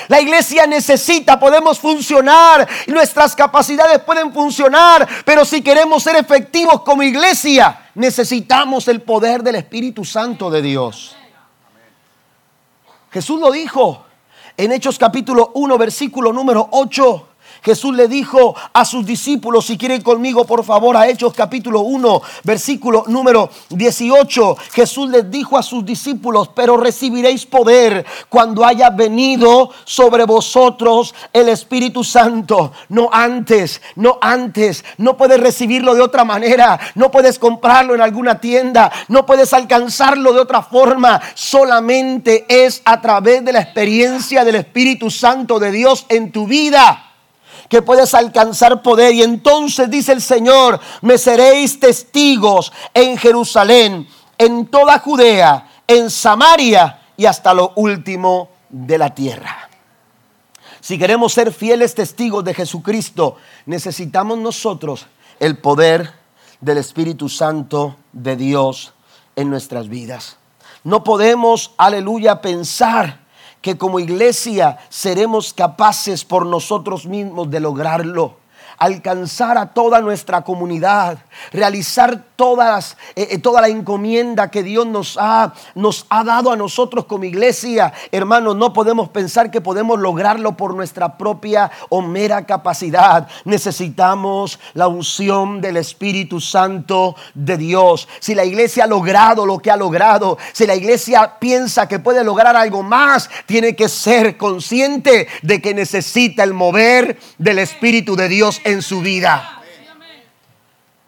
La 0.07 0.21
iglesia 0.21 0.67
necesita, 0.67 1.39
podemos 1.39 1.79
funcionar, 1.79 2.67
nuestras 2.85 3.35
capacidades 3.35 3.97
pueden 4.03 4.31
funcionar, 4.31 5.07
pero 5.25 5.43
si 5.43 5.63
queremos 5.63 6.03
ser 6.03 6.17
efectivos 6.17 6.81
como 6.83 7.01
iglesia, 7.01 7.89
necesitamos 7.95 8.87
el 8.87 9.01
poder 9.01 9.41
del 9.41 9.55
Espíritu 9.55 10.05
Santo 10.05 10.51
de 10.51 10.61
Dios. 10.61 11.15
Jesús 13.09 13.39
lo 13.39 13.51
dijo 13.51 14.05
en 14.55 14.71
Hechos 14.71 14.99
capítulo 14.99 15.49
1, 15.55 15.77
versículo 15.79 16.31
número 16.31 16.69
8. 16.69 17.28
Jesús 17.61 17.95
le 17.95 18.07
dijo 18.07 18.55
a 18.73 18.85
sus 18.85 19.05
discípulos, 19.05 19.65
si 19.65 19.77
quieren 19.77 20.01
conmigo 20.01 20.45
por 20.45 20.63
favor 20.63 20.95
a 20.95 21.07
Hechos 21.07 21.33
capítulo 21.33 21.81
1, 21.81 22.21
versículo 22.43 23.03
número 23.07 23.49
18, 23.69 24.57
Jesús 24.71 25.09
les 25.09 25.29
dijo 25.29 25.57
a 25.57 25.63
sus 25.63 25.85
discípulos, 25.85 26.49
pero 26.55 26.77
recibiréis 26.77 27.45
poder 27.45 28.05
cuando 28.29 28.65
haya 28.65 28.89
venido 28.89 29.69
sobre 29.83 30.23
vosotros 30.23 31.13
el 31.33 31.49
Espíritu 31.49 32.03
Santo. 32.03 32.71
No 32.89 33.09
antes, 33.11 33.81
no 33.95 34.17
antes, 34.21 34.85
no 34.97 35.17
puedes 35.17 35.39
recibirlo 35.39 35.95
de 35.95 36.01
otra 36.01 36.23
manera, 36.23 36.79
no 36.95 37.11
puedes 37.11 37.39
comprarlo 37.39 37.93
en 37.93 38.01
alguna 38.01 38.39
tienda, 38.39 38.91
no 39.09 39.25
puedes 39.25 39.53
alcanzarlo 39.53 40.33
de 40.33 40.39
otra 40.39 40.61
forma, 40.61 41.21
solamente 41.35 42.45
es 42.47 42.81
a 42.85 43.01
través 43.01 43.43
de 43.43 43.53
la 43.53 43.61
experiencia 43.61 44.45
del 44.45 44.55
Espíritu 44.55 45.11
Santo 45.11 45.59
de 45.59 45.71
Dios 45.71 46.05
en 46.09 46.31
tu 46.31 46.47
vida 46.47 47.08
que 47.69 47.81
puedes 47.81 48.13
alcanzar 48.13 48.81
poder. 48.81 49.13
Y 49.13 49.21
entonces 49.21 49.89
dice 49.89 50.11
el 50.11 50.21
Señor, 50.21 50.79
me 51.01 51.17
seréis 51.17 51.79
testigos 51.79 52.73
en 52.93 53.17
Jerusalén, 53.17 54.07
en 54.37 54.65
toda 54.65 54.99
Judea, 54.99 55.69
en 55.87 56.09
Samaria 56.09 57.01
y 57.15 57.25
hasta 57.25 57.53
lo 57.53 57.73
último 57.75 58.49
de 58.69 58.97
la 58.97 59.13
tierra. 59.13 59.69
Si 60.81 60.97
queremos 60.97 61.33
ser 61.33 61.53
fieles 61.53 61.93
testigos 61.93 62.43
de 62.43 62.53
Jesucristo, 62.53 63.35
necesitamos 63.65 64.37
nosotros 64.37 65.05
el 65.39 65.57
poder 65.57 66.13
del 66.61 66.77
Espíritu 66.77 67.29
Santo 67.29 67.97
de 68.11 68.35
Dios 68.35 68.93
en 69.35 69.49
nuestras 69.49 69.89
vidas. 69.89 70.37
No 70.83 71.03
podemos, 71.03 71.73
aleluya, 71.77 72.41
pensar 72.41 73.19
que 73.61 73.77
como 73.77 73.99
iglesia 73.99 74.77
seremos 74.89 75.53
capaces 75.53 76.25
por 76.25 76.45
nosotros 76.45 77.05
mismos 77.05 77.49
de 77.49 77.59
lograrlo 77.59 78.38
alcanzar 78.79 79.57
a 79.57 79.67
toda 79.67 80.01
nuestra 80.01 80.41
comunidad, 80.41 81.19
realizar 81.51 82.23
todas, 82.35 82.95
eh, 83.15 83.27
eh, 83.31 83.37
toda 83.37 83.61
la 83.61 83.67
encomienda 83.67 84.49
que 84.49 84.63
Dios 84.63 84.87
nos 84.87 85.17
ha, 85.19 85.53
nos 85.75 86.05
ha 86.09 86.23
dado 86.23 86.51
a 86.51 86.55
nosotros 86.55 87.05
como 87.05 87.25
iglesia. 87.25 87.93
Hermanos, 88.11 88.55
no 88.55 88.71
podemos 88.71 89.09
pensar 89.09 89.51
que 89.51 89.59
podemos 89.59 89.99
lograrlo 89.99 90.55
por 90.55 90.73
nuestra 90.73 91.17
propia 91.17 91.69
o 91.89 92.01
mera 92.01 92.45
capacidad. 92.45 93.27
Necesitamos 93.43 94.59
la 94.73 94.87
unción 94.87 95.59
del 95.59 95.75
Espíritu 95.75 96.39
Santo 96.39 97.15
de 97.33 97.57
Dios. 97.57 98.07
Si 98.21 98.33
la 98.33 98.45
iglesia 98.45 98.85
ha 98.85 98.87
logrado 98.87 99.45
lo 99.45 99.59
que 99.59 99.71
ha 99.71 99.77
logrado, 99.77 100.37
si 100.53 100.65
la 100.65 100.75
iglesia 100.75 101.39
piensa 101.39 101.87
que 101.87 101.99
puede 101.99 102.23
lograr 102.23 102.55
algo 102.55 102.83
más, 102.83 103.29
tiene 103.45 103.75
que 103.75 103.89
ser 103.89 104.37
consciente 104.37 105.27
de 105.41 105.61
que 105.61 105.73
necesita 105.73 106.43
el 106.43 106.53
mover 106.53 107.19
del 107.37 107.59
Espíritu 107.59 108.15
de 108.15 108.29
Dios 108.29 108.61
en 108.69 108.81
su 108.81 109.01
vida. 109.01 109.61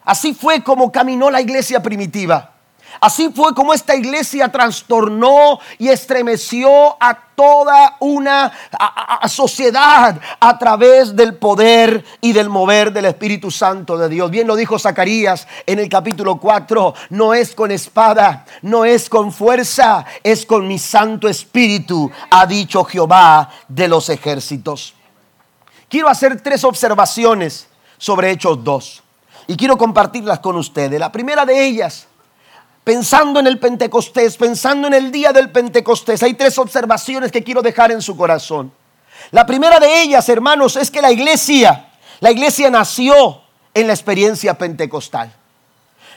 Así 0.04 0.34
fue 0.34 0.62
como 0.62 0.90
caminó 0.90 1.30
la 1.30 1.40
iglesia 1.40 1.82
primitiva. 1.82 2.52
Así 3.00 3.30
fue 3.34 3.54
como 3.54 3.72
esta 3.72 3.96
iglesia 3.96 4.50
trastornó 4.50 5.58
y 5.78 5.88
estremeció 5.88 6.96
a 7.00 7.18
toda 7.34 7.96
una 8.00 8.52
sociedad 9.26 10.20
a 10.38 10.58
través 10.58 11.16
del 11.16 11.34
poder 11.34 12.04
y 12.20 12.32
del 12.32 12.48
mover 12.48 12.92
del 12.92 13.06
Espíritu 13.06 13.50
Santo 13.50 13.96
de 13.96 14.08
Dios. 14.08 14.30
Bien 14.30 14.46
lo 14.46 14.54
dijo 14.54 14.78
Zacarías 14.78 15.48
en 15.66 15.78
el 15.78 15.88
capítulo 15.88 16.36
4, 16.36 16.94
no 17.10 17.34
es 17.34 17.54
con 17.54 17.70
espada, 17.70 18.44
no 18.60 18.84
es 18.84 19.08
con 19.08 19.32
fuerza, 19.32 20.04
es 20.22 20.44
con 20.44 20.68
mi 20.68 20.78
Santo 20.78 21.28
Espíritu, 21.28 22.10
ha 22.30 22.46
dicho 22.46 22.84
Jehová 22.84 23.48
de 23.68 23.88
los 23.88 24.08
ejércitos. 24.10 24.94
Quiero 25.92 26.08
hacer 26.08 26.40
tres 26.40 26.64
observaciones 26.64 27.68
sobre 27.98 28.30
Hechos 28.30 28.64
2 28.64 29.02
y 29.46 29.58
quiero 29.58 29.76
compartirlas 29.76 30.38
con 30.38 30.56
ustedes. 30.56 30.98
La 30.98 31.12
primera 31.12 31.44
de 31.44 31.66
ellas, 31.66 32.06
pensando 32.82 33.38
en 33.40 33.46
el 33.46 33.58
Pentecostés, 33.58 34.38
pensando 34.38 34.88
en 34.88 34.94
el 34.94 35.12
día 35.12 35.34
del 35.34 35.50
Pentecostés, 35.50 36.22
hay 36.22 36.32
tres 36.32 36.56
observaciones 36.56 37.30
que 37.30 37.44
quiero 37.44 37.60
dejar 37.60 37.92
en 37.92 38.00
su 38.00 38.16
corazón. 38.16 38.72
La 39.32 39.44
primera 39.44 39.78
de 39.78 40.00
ellas, 40.00 40.26
hermanos, 40.30 40.76
es 40.76 40.90
que 40.90 41.02
la 41.02 41.12
iglesia, 41.12 41.90
la 42.20 42.30
iglesia 42.30 42.70
nació 42.70 43.42
en 43.74 43.86
la 43.86 43.92
experiencia 43.92 44.56
pentecostal. 44.56 45.30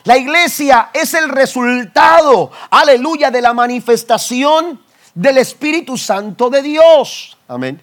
La 0.05 0.17
iglesia 0.17 0.91
es 0.93 1.13
el 1.13 1.27
resultado, 1.27 2.49
aleluya, 2.69 3.29
de 3.29 3.41
la 3.41 3.51
manifestación 3.51 4.81
del 5.13 5.37
Espíritu 5.37 5.97
Santo 5.97 6.49
de 6.49 6.61
Dios. 6.61 7.37
Amén. 7.49 7.81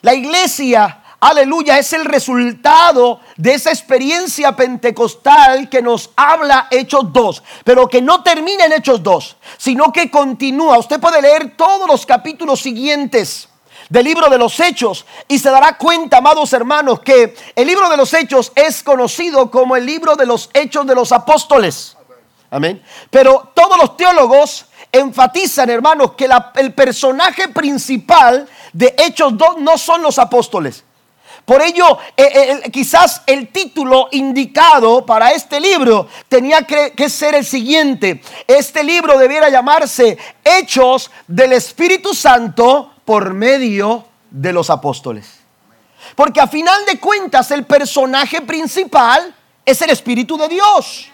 La 0.00 0.14
iglesia 0.14 1.02
aleluya, 1.28 1.78
es 1.78 1.92
el 1.92 2.04
resultado 2.04 3.20
de 3.36 3.54
esa 3.54 3.70
experiencia 3.70 4.54
pentecostal 4.54 5.68
que 5.68 5.80
nos 5.80 6.10
habla 6.16 6.68
Hechos 6.70 7.12
2, 7.12 7.42
pero 7.64 7.88
que 7.88 8.02
no 8.02 8.22
termina 8.22 8.66
en 8.66 8.72
Hechos 8.72 9.02
2, 9.02 9.36
sino 9.56 9.92
que 9.92 10.10
continúa. 10.10 10.78
Usted 10.78 11.00
puede 11.00 11.22
leer 11.22 11.56
todos 11.56 11.88
los 11.88 12.04
capítulos 12.04 12.60
siguientes 12.60 13.48
del 13.88 14.04
libro 14.04 14.28
de 14.28 14.38
los 14.38 14.58
Hechos 14.60 15.06
y 15.26 15.38
se 15.38 15.50
dará 15.50 15.78
cuenta, 15.78 16.18
amados 16.18 16.52
hermanos, 16.52 17.00
que 17.00 17.34
el 17.56 17.66
libro 17.66 17.88
de 17.88 17.96
los 17.96 18.12
Hechos 18.12 18.52
es 18.54 18.82
conocido 18.82 19.50
como 19.50 19.76
el 19.76 19.86
libro 19.86 20.16
de 20.16 20.26
los 20.26 20.50
Hechos 20.52 20.86
de 20.86 20.94
los 20.94 21.10
Apóstoles. 21.10 21.96
Amén. 22.50 22.82
Pero 23.10 23.50
todos 23.54 23.78
los 23.78 23.96
teólogos 23.96 24.66
enfatizan, 24.92 25.70
hermanos, 25.70 26.12
que 26.12 26.28
el 26.56 26.74
personaje 26.74 27.48
principal 27.48 28.48
de 28.72 28.94
Hechos 28.98 29.36
2 29.36 29.58
no 29.58 29.76
son 29.78 30.02
los 30.02 30.18
apóstoles. 30.18 30.84
Por 31.44 31.60
ello, 31.60 31.98
eh, 32.16 32.60
eh, 32.64 32.70
quizás 32.70 33.22
el 33.26 33.48
título 33.48 34.08
indicado 34.12 35.04
para 35.04 35.32
este 35.32 35.60
libro 35.60 36.08
tenía 36.28 36.62
que, 36.62 36.92
que, 36.92 37.10
ser 37.10 37.34
el 37.34 37.44
siguiente. 37.44 38.22
Este 38.46 38.82
libro 38.82 39.18
debiera 39.18 39.50
llamarse 39.50 40.16
Hechos 40.42 41.10
del 41.26 41.52
Espíritu 41.52 42.14
Santo 42.14 42.92
por 43.04 43.34
medio 43.34 44.06
de 44.30 44.52
los 44.54 44.70
apóstoles. 44.70 45.40
Porque 46.16 46.40
a 46.40 46.46
final 46.46 46.86
de 46.86 46.98
cuentas 46.98 47.50
el 47.50 47.64
personaje 47.64 48.40
principal 48.40 49.34
es 49.64 49.82
el 49.82 49.90
Espíritu 49.90 50.38
de 50.38 50.48
Dios. 50.48 51.10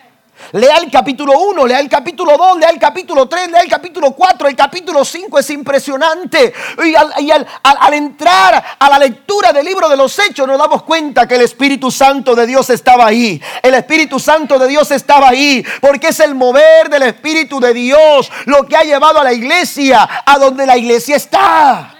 Lea 0.52 0.78
el 0.78 0.90
capítulo 0.90 1.38
1, 1.38 1.66
lea 1.66 1.78
el 1.78 1.88
capítulo 1.88 2.37
2, 2.37 2.59
lea 2.59 2.70
el 2.70 2.78
capítulo 2.78 3.28
3, 3.28 3.50
lea 3.50 3.61
el 3.61 3.68
capítulo 3.68 4.12
4, 4.12 4.49
el 4.49 4.56
capítulo 4.56 5.04
5 5.04 5.38
es 5.38 5.50
impresionante. 5.50 6.52
Y, 6.85 7.30
al, 7.30 7.94
entrar 7.94 8.76
a 8.78 8.90
la 8.90 8.99
lectura 8.99 9.52
del 9.52 9.64
libro 9.64 9.88
de 9.88 9.97
los 9.97 10.18
hechos 10.18 10.47
nos 10.47 10.59
damos 10.59 10.82
cuenta 10.82 11.28
que 11.28 11.37
el 11.37 11.42
Espíritu 11.42 11.90
Santo 11.90 12.35
de 12.35 12.47
Dios 12.47 12.68
estaba 12.70 13.06
ahí. 13.06 13.40
El 13.62 13.75
Espíritu 13.75 14.18
Santo 14.18 14.59
de 14.59 14.66
Dios 14.66 14.90
estaba 14.90 15.28
ahí 15.28 15.64
porque 15.80 16.09
es 16.09 16.20
el 16.20 16.35
mover 16.35 16.88
del 16.88 17.02
Espíritu 17.02 17.61
de 17.61 17.73
Dios 17.73 18.30
lo 18.47 18.66
que 18.66 18.76
ha 18.76 18.82
llevado 18.82 19.20
a 19.20 19.25
la 19.25 19.32
iglesia 19.32 20.09
a 20.26 20.38
donde 20.38 20.66
la 20.66 20.76
iglesia 20.76 21.16
está. 21.16 21.94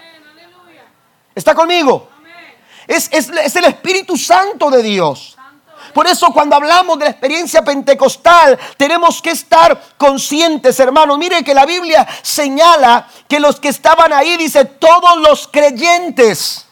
¿Está 1.33 1.55
conmigo? 1.55 2.09
Es, 2.87 3.09
es 3.11 3.55
el 3.55 3.65
Espíritu 3.65 4.17
Santo 4.17 4.69
de 4.69 4.83
Dios. 4.83 5.37
Por 5.93 6.07
eso 6.07 6.31
cuando 6.33 6.55
hablamos 6.55 6.97
de 6.99 7.05
la 7.05 7.11
experiencia 7.11 7.63
pentecostal, 7.63 8.57
tenemos 8.77 9.21
que 9.21 9.31
estar 9.31 9.79
conscientes, 9.97 10.79
hermanos. 10.79 11.17
Mire 11.17 11.43
que 11.43 11.53
la 11.53 11.65
Biblia 11.65 12.07
señala 12.21 13.07
que 13.27 13.39
los 13.39 13.59
que 13.59 13.69
estaban 13.69 14.13
ahí, 14.13 14.37
dice, 14.37 14.65
todos 14.65 15.17
los 15.17 15.47
creyentes 15.47 16.65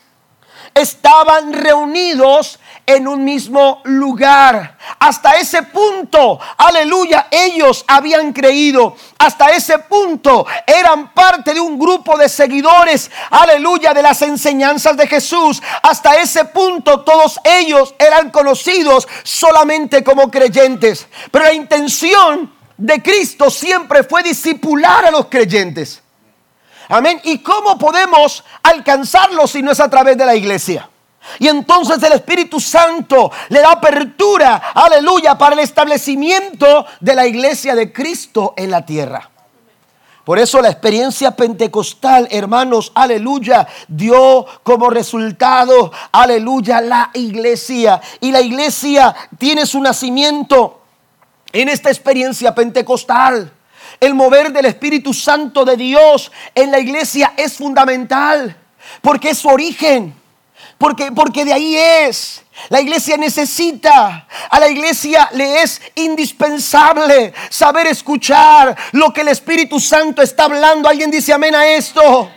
estaban 0.73 1.53
reunidos 1.53 2.59
en 2.89 3.07
un 3.07 3.23
mismo 3.23 3.81
lugar. 3.83 4.77
Hasta 4.97 5.33
ese 5.33 5.61
punto, 5.61 6.39
aleluya, 6.57 7.27
ellos 7.29 7.85
habían 7.87 8.33
creído. 8.33 8.95
Hasta 9.19 9.51
ese 9.51 9.77
punto 9.77 10.47
eran 10.65 11.13
parte 11.13 11.53
de 11.53 11.59
un 11.59 11.77
grupo 11.77 12.17
de 12.17 12.27
seguidores, 12.27 13.11
aleluya, 13.29 13.93
de 13.93 14.01
las 14.01 14.23
enseñanzas 14.23 14.97
de 14.97 15.05
Jesús. 15.05 15.61
Hasta 15.83 16.15
ese 16.15 16.45
punto 16.45 17.01
todos 17.01 17.39
ellos 17.43 17.93
eran 17.99 18.31
conocidos 18.31 19.07
solamente 19.23 20.03
como 20.03 20.31
creyentes. 20.31 21.07
Pero 21.29 21.45
la 21.45 21.53
intención 21.53 22.51
de 22.75 23.03
Cristo 23.03 23.51
siempre 23.51 24.03
fue 24.03 24.23
disipular 24.23 25.05
a 25.05 25.11
los 25.11 25.27
creyentes. 25.27 26.01
Amén. 26.87 27.21
¿Y 27.23 27.37
cómo 27.43 27.77
podemos 27.77 28.43
alcanzarlo 28.63 29.45
si 29.45 29.61
no 29.61 29.73
es 29.73 29.79
a 29.79 29.91
través 29.91 30.17
de 30.17 30.25
la 30.25 30.35
iglesia? 30.35 30.89
Y 31.39 31.47
entonces 31.47 32.01
el 32.03 32.13
Espíritu 32.13 32.59
Santo 32.59 33.31
le 33.49 33.59
da 33.59 33.73
apertura, 33.73 34.71
aleluya, 34.73 35.37
para 35.37 35.53
el 35.53 35.59
establecimiento 35.59 36.85
de 36.99 37.15
la 37.15 37.27
iglesia 37.27 37.75
de 37.75 37.91
Cristo 37.91 38.53
en 38.57 38.71
la 38.71 38.85
tierra. 38.85 39.29
Por 40.29 40.37
eso 40.37 40.61
la 40.61 40.69
experiencia 40.69 41.31
pentecostal, 41.31 42.27
hermanos, 42.29 42.91
aleluya, 42.93 43.67
dio 43.87 44.45
como 44.61 44.89
resultado, 44.91 45.91
aleluya, 46.11 46.81
la 46.81 47.09
iglesia. 47.15 47.99
Y 48.19 48.31
la 48.31 48.41
iglesia 48.41 49.15
tiene 49.39 49.65
su 49.65 49.81
nacimiento 49.81 50.81
en 51.51 51.69
esta 51.69 51.89
experiencia 51.89 52.53
pentecostal. 52.53 53.51
El 53.99 54.13
mover 54.13 54.53
del 54.53 54.65
Espíritu 54.65 55.13
Santo 55.15 55.65
de 55.65 55.75
Dios 55.75 56.31
en 56.53 56.69
la 56.69 56.79
iglesia 56.79 57.33
es 57.35 57.57
fundamental 57.57 58.55
porque 59.01 59.31
es 59.31 59.39
su 59.39 59.47
origen. 59.47 60.18
Porque, 60.79 61.11
porque 61.11 61.43
de 61.43 61.53
ahí 61.53 61.75
es. 61.75 62.41
La 62.69 62.79
iglesia 62.81 63.17
necesita, 63.17 64.27
a 64.49 64.59
la 64.59 64.69
iglesia 64.69 65.29
le 65.33 65.61
es 65.61 65.81
indispensable 65.95 67.33
saber 67.49 67.87
escuchar 67.87 68.75
lo 68.93 69.13
que 69.13 69.21
el 69.21 69.27
Espíritu 69.27 69.79
Santo 69.79 70.21
está 70.21 70.45
hablando. 70.45 70.89
¿Alguien 70.89 71.11
dice 71.11 71.33
amén 71.33 71.53
a 71.53 71.67
esto? 71.67 72.31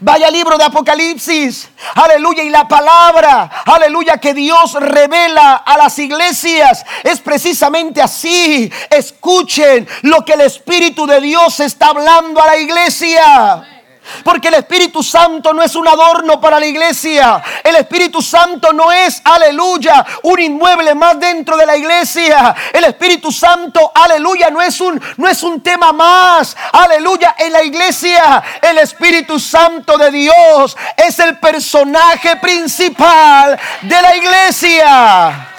Vaya 0.00 0.30
libro 0.30 0.58
de 0.58 0.64
Apocalipsis, 0.64 1.68
aleluya, 1.94 2.42
y 2.42 2.50
la 2.50 2.68
palabra, 2.68 3.50
aleluya, 3.64 4.18
que 4.18 4.34
Dios 4.34 4.74
revela 4.74 5.56
a 5.56 5.78
las 5.78 5.98
iglesias 5.98 6.84
es 7.02 7.18
precisamente 7.20 8.02
así. 8.02 8.70
Escuchen 8.90 9.88
lo 10.02 10.22
que 10.24 10.34
el 10.34 10.42
Espíritu 10.42 11.06
de 11.06 11.20
Dios 11.20 11.60
está 11.60 11.88
hablando 11.88 12.42
a 12.42 12.46
la 12.46 12.58
iglesia. 12.58 13.79
Porque 14.24 14.48
el 14.48 14.54
Espíritu 14.54 15.02
Santo 15.02 15.52
no 15.52 15.62
es 15.62 15.74
un 15.74 15.86
adorno 15.88 16.40
para 16.40 16.60
la 16.60 16.66
iglesia. 16.66 17.42
El 17.62 17.76
Espíritu 17.76 18.22
Santo 18.22 18.72
no 18.72 18.90
es, 18.92 19.20
aleluya, 19.24 20.04
un 20.22 20.40
inmueble 20.40 20.94
más 20.94 21.18
dentro 21.18 21.56
de 21.56 21.66
la 21.66 21.76
iglesia. 21.76 22.54
El 22.72 22.84
Espíritu 22.84 23.30
Santo, 23.30 23.92
aleluya, 23.94 24.50
no 24.50 24.60
es 24.60 24.80
un, 24.80 25.00
no 25.16 25.28
es 25.28 25.42
un 25.42 25.60
tema 25.62 25.92
más, 25.92 26.56
aleluya, 26.72 27.34
en 27.38 27.52
la 27.52 27.62
iglesia. 27.62 28.42
El 28.60 28.78
Espíritu 28.78 29.38
Santo 29.38 29.96
de 29.96 30.10
Dios 30.10 30.76
es 30.96 31.18
el 31.18 31.38
personaje 31.38 32.36
principal 32.36 33.58
de 33.82 34.02
la 34.02 34.16
iglesia 34.16 35.50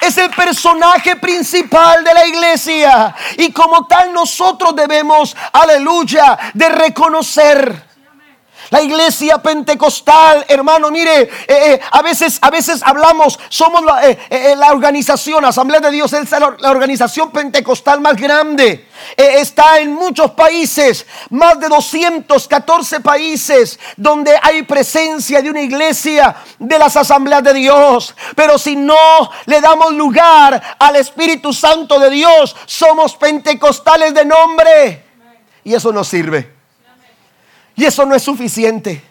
es 0.00 0.18
el 0.18 0.30
personaje 0.30 1.16
principal 1.16 2.04
de 2.04 2.14
la 2.14 2.26
iglesia. 2.26 3.14
Y 3.38 3.52
como 3.52 3.86
tal 3.86 4.12
nosotros 4.12 4.74
debemos, 4.74 5.36
aleluya, 5.52 6.38
de 6.52 6.68
reconocer 6.68 7.93
la 8.70 8.82
iglesia 8.82 9.38
pentecostal, 9.38 10.44
hermano, 10.48 10.90
mire, 10.90 11.22
eh, 11.22 11.28
eh, 11.48 11.80
a, 11.90 12.02
veces, 12.02 12.38
a 12.40 12.50
veces 12.50 12.82
hablamos, 12.82 13.38
somos 13.48 13.84
la, 13.84 14.10
eh, 14.10 14.56
organización, 14.70 15.44
Asamblea 15.44 15.80
de 15.80 15.90
Dios 15.90 16.12
es 16.12 16.30
la 16.30 16.70
organización 16.70 17.30
pentecostal 17.30 18.00
más 18.00 18.16
grande. 18.16 18.88
está 19.16 19.78
en 19.78 19.92
muchos 19.92 20.30
países, 20.32 21.06
más 21.30 21.58
de 21.60 21.68
214 21.68 23.00
países 23.00 23.78
donde 23.96 24.34
hay 24.42 24.62
presencia 24.62 25.42
de 25.42 25.50
una 25.50 25.60
iglesia 25.60 26.36
de 26.58 26.78
las 26.78 26.96
asambleas 26.96 27.42
de 27.42 27.54
Dios. 27.54 28.14
Pero 28.34 28.58
si 28.58 28.76
no 28.76 29.30
le 29.46 29.60
damos 29.60 29.92
lugar 29.92 30.76
al 30.78 30.96
Espíritu 30.96 31.52
Santo 31.52 31.98
de 31.98 32.10
Dios, 32.10 32.56
somos 32.66 33.16
pentecostales 33.16 34.14
de 34.14 34.24
nombre. 34.24 35.04
Y 35.64 35.74
eso 35.74 35.92
no 35.92 36.04
sirve. 36.04 36.53
Y 37.76 37.84
eso 37.84 38.04
no 38.04 38.14
es 38.14 38.22
suficiente. 38.22 39.02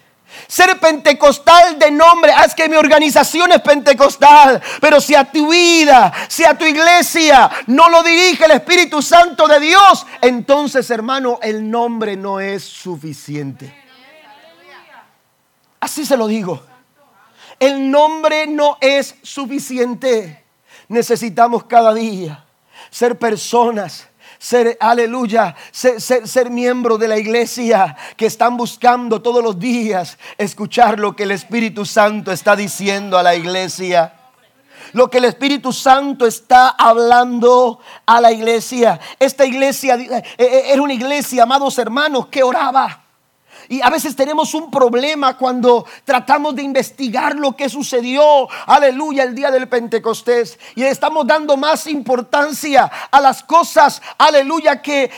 Ser 0.48 0.78
pentecostal 0.80 1.78
de 1.78 1.90
nombre, 1.90 2.32
ah, 2.34 2.44
es 2.44 2.54
que 2.54 2.68
mi 2.68 2.76
organización 2.76 3.52
es 3.52 3.60
pentecostal, 3.60 4.60
pero 4.80 5.00
si 5.00 5.14
a 5.14 5.24
tu 5.24 5.50
vida, 5.50 6.12
si 6.28 6.44
a 6.44 6.58
tu 6.58 6.64
iglesia 6.64 7.50
no 7.68 7.88
lo 7.88 8.02
dirige 8.02 8.44
el 8.44 8.52
Espíritu 8.52 9.00
Santo 9.00 9.46
de 9.46 9.60
Dios, 9.60 10.06
entonces 10.20 10.90
hermano, 10.90 11.38
el 11.40 11.70
nombre 11.70 12.16
no 12.16 12.40
es 12.40 12.64
suficiente. 12.64 13.84
Así 15.78 16.04
se 16.04 16.16
lo 16.16 16.26
digo. 16.26 16.62
El 17.60 17.90
nombre 17.90 18.46
no 18.46 18.78
es 18.80 19.14
suficiente. 19.22 20.44
Necesitamos 20.88 21.64
cada 21.64 21.94
día 21.94 22.44
ser 22.90 23.18
personas 23.18 24.08
ser, 24.44 24.76
aleluya, 24.78 25.54
ser, 25.70 25.98
ser, 26.00 26.50
miembro 26.50 26.98
de 26.98 27.08
la 27.08 27.16
iglesia 27.16 27.96
que 28.14 28.26
están 28.26 28.58
buscando 28.58 29.22
todos 29.22 29.42
los 29.42 29.58
días 29.58 30.18
escuchar 30.36 31.00
lo 31.00 31.16
que 31.16 31.22
el 31.22 31.30
Espíritu 31.30 31.86
Santo 31.86 32.30
está 32.30 32.54
diciendo 32.54 33.16
a 33.16 33.22
la 33.22 33.34
iglesia 33.34 34.12
lo 34.92 35.08
que 35.08 35.16
el 35.16 35.24
Espíritu 35.24 35.72
Santo 35.72 36.26
está 36.26 36.68
hablando 36.68 37.80
a 38.06 38.20
la 38.20 38.30
iglesia. 38.30 39.00
Esta 39.18 39.44
iglesia 39.44 39.96
eh, 39.96 40.22
eh, 40.38 40.62
era 40.66 40.82
una 40.82 40.92
iglesia, 40.92 41.42
amados 41.42 41.78
hermanos, 41.78 42.26
que 42.26 42.42
oraba. 42.42 43.03
Y 43.68 43.80
a 43.82 43.90
veces 43.90 44.14
tenemos 44.16 44.54
un 44.54 44.70
problema 44.70 45.36
cuando 45.36 45.86
tratamos 46.04 46.54
de 46.54 46.62
investigar 46.62 47.34
lo 47.34 47.56
que 47.56 47.68
sucedió, 47.68 48.48
aleluya, 48.66 49.24
el 49.24 49.34
día 49.34 49.50
del 49.50 49.68
Pentecostés. 49.68 50.58
Y 50.74 50.82
estamos 50.82 51.26
dando 51.26 51.56
más 51.56 51.86
importancia 51.86 52.90
a 53.10 53.20
las 53.20 53.42
cosas, 53.42 54.02
aleluya, 54.18 54.82
que, 54.82 55.10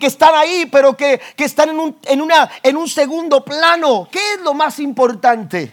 están 0.00 0.34
ahí, 0.34 0.66
pero 0.66 0.96
que, 0.96 1.20
están 1.36 1.70
en 1.70 1.78
un, 1.78 1.96
en, 2.04 2.20
una, 2.20 2.50
en 2.62 2.76
un 2.76 2.88
segundo 2.88 3.44
plano. 3.44 4.08
¿Qué 4.10 4.34
es 4.34 4.40
lo 4.40 4.54
más 4.54 4.78
importante? 4.78 5.72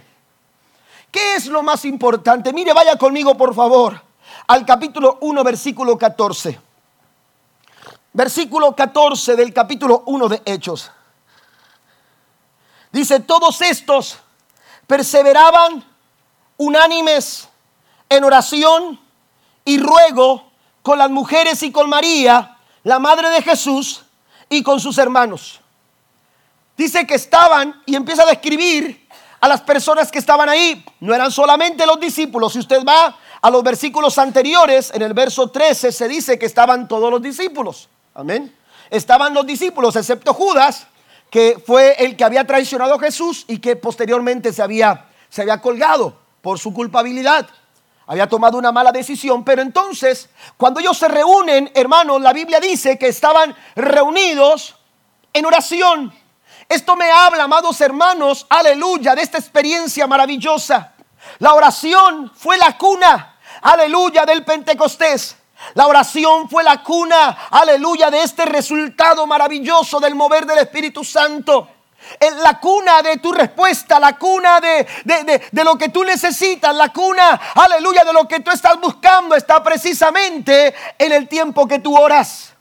¿Qué 1.11 1.35
es 1.35 1.47
lo 1.47 1.63
más 1.63 1.85
importante? 1.85 2.53
Mire, 2.53 2.73
vaya 2.73 2.95
conmigo, 2.97 3.35
por 3.35 3.55
favor, 3.55 4.01
al 4.47 4.65
capítulo 4.65 5.17
1, 5.21 5.43
versículo 5.43 5.97
14. 5.97 6.59
Versículo 8.13 8.75
14 8.75 9.35
del 9.35 9.53
capítulo 9.53 10.03
1 10.05 10.27
de 10.29 10.41
Hechos. 10.45 10.91
Dice, 12.91 13.19
todos 13.19 13.61
estos 13.61 14.17
perseveraban 14.87 15.85
unánimes 16.57 17.47
en 18.09 18.23
oración 18.23 18.99
y 19.63 19.77
ruego 19.77 20.51
con 20.81 20.97
las 20.97 21.09
mujeres 21.09 21.61
y 21.63 21.71
con 21.71 21.89
María, 21.89 22.57
la 22.83 22.97
madre 22.97 23.29
de 23.29 23.41
Jesús, 23.41 24.03
y 24.49 24.63
con 24.63 24.79
sus 24.79 24.97
hermanos. 24.97 25.61
Dice 26.75 27.05
que 27.05 27.15
estaban 27.15 27.81
y 27.85 27.95
empieza 27.95 28.23
a 28.23 28.25
describir 28.25 29.07
a 29.39 29.47
las 29.47 29.61
personas 29.61 30.11
que 30.11 30.19
estaban 30.19 30.49
ahí. 30.49 30.83
No 30.99 31.13
eran 31.13 31.31
solamente 31.31 31.85
los 31.85 31.99
discípulos. 31.99 32.53
Si 32.53 32.59
usted 32.59 32.83
va 32.83 33.17
a 33.41 33.49
los 33.49 33.63
versículos 33.63 34.17
anteriores, 34.17 34.91
en 34.93 35.01
el 35.01 35.13
verso 35.13 35.49
13 35.49 35.91
se 35.91 36.07
dice 36.07 36.39
que 36.39 36.45
estaban 36.45 36.87
todos 36.87 37.11
los 37.11 37.21
discípulos. 37.21 37.89
Amén. 38.13 38.55
Estaban 38.89 39.33
los 39.33 39.45
discípulos, 39.45 39.95
excepto 39.95 40.33
Judas, 40.33 40.87
que 41.29 41.61
fue 41.65 41.95
el 42.03 42.15
que 42.15 42.23
había 42.23 42.45
traicionado 42.45 42.95
a 42.95 42.99
Jesús 42.99 43.45
y 43.47 43.59
que 43.59 43.75
posteriormente 43.75 44.51
se 44.51 44.61
había, 44.61 45.07
se 45.29 45.41
había 45.41 45.61
colgado 45.61 46.17
por 46.41 46.59
su 46.59 46.73
culpabilidad. 46.73 47.47
Había 48.07 48.27
tomado 48.27 48.57
una 48.57 48.71
mala 48.71 48.91
decisión, 48.91 49.43
pero 49.43 49.61
entonces, 49.61 50.29
cuando 50.57 50.79
ellos 50.79 50.97
se 50.97 51.07
reúnen, 51.07 51.71
hermanos, 51.75 52.19
la 52.21 52.33
Biblia 52.33 52.59
dice 52.59 52.97
que 52.97 53.07
estaban 53.07 53.55
reunidos 53.75 54.75
en 55.31 55.45
oración. 55.45 56.11
Esto 56.67 56.95
me 56.95 57.11
habla, 57.11 57.43
amados 57.43 57.79
hermanos, 57.81 58.47
aleluya, 58.49 59.13
de 59.13 59.21
esta 59.21 59.37
experiencia 59.37 60.07
maravillosa. 60.07 60.93
La 61.37 61.53
oración 61.53 62.31
fue 62.35 62.57
la 62.57 62.77
cuna, 62.77 63.37
aleluya, 63.61 64.25
del 64.25 64.43
Pentecostés. 64.43 65.35
La 65.73 65.87
oración 65.87 66.49
fue 66.49 66.63
la 66.63 66.81
cuna, 66.83 67.47
aleluya, 67.51 68.09
de 68.09 68.23
este 68.23 68.45
resultado 68.45 69.27
maravilloso 69.27 69.99
del 69.99 70.15
mover 70.15 70.45
del 70.45 70.59
Espíritu 70.59 71.03
Santo. 71.03 71.69
La 72.41 72.59
cuna 72.59 73.01
de 73.01 73.17
tu 73.17 73.31
respuesta, 73.33 73.99
la 73.99 74.17
cuna 74.17 74.59
de, 74.61 74.87
de, 75.51 75.63
lo 75.63 75.77
que 75.77 75.89
tú 75.89 76.03
necesitas, 76.03 76.73
la 76.73 76.89
cuna, 76.93 77.39
aleluya, 77.55 78.03
de 78.03 78.13
lo 78.13 78.27
que 78.27 78.39
tú 78.39 78.51
estás 78.51 78.79
buscando 78.79 79.35
está 79.35 79.61
precisamente 79.61 80.73
en 80.97 81.11
el 81.11 81.27
tiempo 81.27 81.67
que 81.67 81.79
tú 81.79 81.95
oras, 81.97 82.53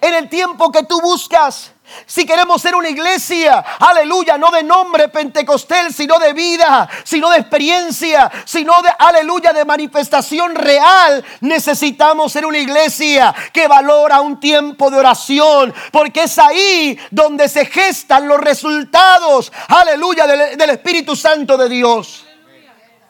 en 0.00 0.14
el 0.14 0.28
tiempo 0.28 0.72
que 0.72 0.82
tú 0.82 1.00
buscas. 1.00 1.72
Si 2.06 2.26
queremos 2.26 2.60
ser 2.62 2.74
una 2.74 2.88
iglesia, 2.88 3.64
aleluya, 3.78 4.38
no 4.38 4.50
de 4.50 4.62
nombre 4.62 5.08
pentecostal, 5.08 5.92
sino 5.92 6.18
de 6.18 6.32
vida, 6.32 6.88
sino 7.04 7.30
de 7.30 7.38
experiencia, 7.38 8.30
sino 8.44 8.80
de, 8.82 8.90
aleluya, 8.98 9.52
de 9.52 9.64
manifestación 9.64 10.54
real, 10.54 11.24
necesitamos 11.40 12.32
ser 12.32 12.46
una 12.46 12.58
iglesia 12.58 13.34
que 13.52 13.68
valora 13.68 14.20
un 14.20 14.40
tiempo 14.40 14.90
de 14.90 14.98
oración, 14.98 15.74
porque 15.92 16.24
es 16.24 16.38
ahí 16.38 16.98
donde 17.10 17.48
se 17.48 17.66
gestan 17.66 18.28
los 18.28 18.40
resultados, 18.40 19.52
aleluya, 19.68 20.26
del, 20.26 20.56
del 20.56 20.70
Espíritu 20.70 21.14
Santo 21.16 21.56
de 21.56 21.68
Dios. 21.68 22.26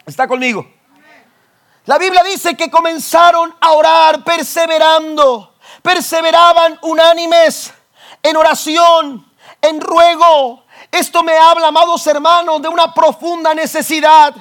¿Está 0.06 0.26
conmigo? 0.26 0.66
La 1.86 1.98
Biblia 1.98 2.22
dice 2.22 2.56
que 2.56 2.70
comenzaron 2.70 3.54
a 3.60 3.72
orar 3.72 4.22
perseverando, 4.22 5.54
perseveraban 5.82 6.78
unánimes 6.82 7.72
en 8.22 8.36
oración, 8.36 9.26
en 9.60 9.80
ruego. 9.80 10.64
Esto 10.90 11.22
me 11.22 11.36
habla, 11.36 11.68
amados 11.68 12.06
hermanos, 12.06 12.60
de 12.62 12.68
una 12.68 12.92
profunda 12.92 13.54
necesidad. 13.54 14.34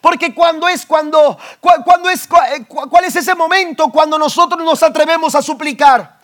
Porque 0.00 0.34
cuando 0.34 0.68
es 0.68 0.86
cuando, 0.86 1.38
cuando 1.60 2.08
es, 2.08 2.24
eh, 2.24 2.66
cuál 2.66 3.04
es 3.04 3.16
ese 3.16 3.34
momento 3.34 3.88
cuando 3.90 4.18
nosotros 4.18 4.62
nos 4.64 4.82
atrevemos 4.82 5.34
a 5.34 5.42
suplicar. 5.42 6.18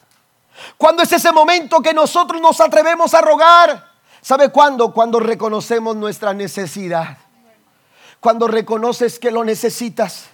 Cuando 0.77 1.03
es 1.03 1.13
ese 1.13 1.33
momento 1.33 1.81
que 1.81 1.93
nosotros 1.95 2.41
nos 2.41 2.61
atrevemos 2.61 3.15
a 3.15 3.21
rogar. 3.21 3.91
¿Sabe 4.21 4.51
cuándo? 4.51 4.93
Cuando 4.93 5.19
reconocemos 5.21 5.97
nuestra 5.97 6.35
necesidad. 6.35 7.19
Cuando 8.21 8.49
reconoces 8.49 9.19
que 9.19 9.31
lo 9.31 9.45
necesitas. 9.45 10.27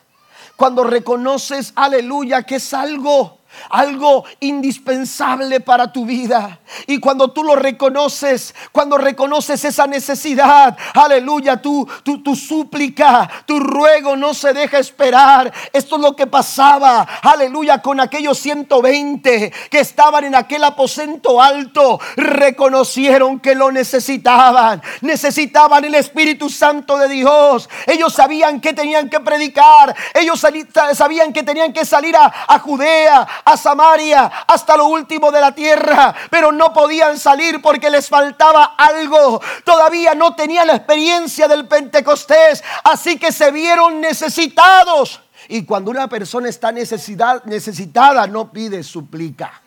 Cuando 0.56 0.84
reconoces, 0.84 1.72
aleluya, 1.76 2.42
que 2.42 2.56
es 2.56 2.74
algo 2.74 3.36
algo 3.70 4.24
indispensable 4.40 5.60
para 5.60 5.92
tu 5.92 6.06
vida. 6.06 6.60
Y 6.86 6.98
cuando 6.98 7.30
tú 7.32 7.44
lo 7.44 7.56
reconoces, 7.56 8.54
cuando 8.72 8.98
reconoces 8.98 9.64
esa 9.64 9.86
necesidad, 9.86 10.76
aleluya, 10.94 11.60
tu, 11.60 11.86
tu, 12.02 12.22
tu 12.22 12.34
súplica, 12.34 13.28
tu 13.46 13.60
ruego 13.60 14.16
no 14.16 14.34
se 14.34 14.52
deja 14.52 14.78
esperar. 14.78 15.52
Esto 15.72 15.96
es 15.96 16.02
lo 16.02 16.16
que 16.16 16.26
pasaba, 16.26 17.06
aleluya, 17.22 17.82
con 17.82 18.00
aquellos 18.00 18.38
120 18.38 19.52
que 19.70 19.80
estaban 19.80 20.24
en 20.24 20.34
aquel 20.34 20.64
aposento 20.64 21.40
alto. 21.40 22.00
Reconocieron 22.16 23.40
que 23.40 23.54
lo 23.54 23.72
necesitaban. 23.72 24.82
Necesitaban 25.00 25.84
el 25.84 25.94
Espíritu 25.94 26.48
Santo 26.50 26.98
de 26.98 27.08
Dios. 27.08 27.68
Ellos 27.86 28.12
sabían 28.12 28.60
que 28.60 28.72
tenían 28.72 29.08
que 29.08 29.20
predicar. 29.20 29.94
Ellos 30.14 30.44
sabían 30.92 31.32
que 31.32 31.42
tenían 31.42 31.72
que 31.72 31.84
salir 31.84 32.16
a, 32.16 32.32
a 32.48 32.58
Judea, 32.58 33.26
a 33.46 33.56
Samaria, 33.56 34.24
hasta 34.48 34.76
lo 34.76 34.87
último 34.87 35.30
de 35.30 35.40
la 35.40 35.54
tierra, 35.54 36.12
pero 36.30 36.50
no 36.50 36.72
podían 36.72 37.16
salir 37.16 37.62
porque 37.62 37.88
les 37.88 38.09
faltaba 38.09 38.74
algo. 38.76 39.40
Todavía 39.64 40.16
no 40.16 40.35
tenían 40.35 40.66
la 40.66 40.74
experiencia 40.74 41.46
del 41.46 41.68
Pentecostés, 41.68 42.64
así 42.82 43.18
que 43.18 43.30
se 43.30 43.52
vieron 43.52 44.00
necesitados. 44.00 45.20
Y 45.48 45.64
cuando 45.64 45.92
una 45.92 46.09
persona 46.09 46.48
está 46.48 46.72
necesidad, 46.72 47.44
necesitada, 47.44 48.26
no 48.26 48.50
pide, 48.50 48.82
suplica. 48.82 49.62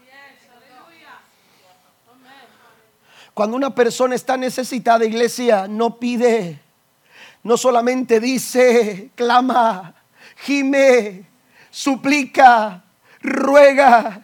Cuando 3.34 3.56
una 3.56 3.74
persona 3.74 4.16
está 4.16 4.36
necesitada, 4.36 5.06
iglesia, 5.06 5.70
no 5.70 5.96
pide, 5.96 6.60
no 7.44 7.56
solamente 7.56 8.20
dice, 8.20 9.12
clama, 9.16 9.94
gime, 10.36 11.24
suplica, 11.72 12.84
ruega. 13.22 14.22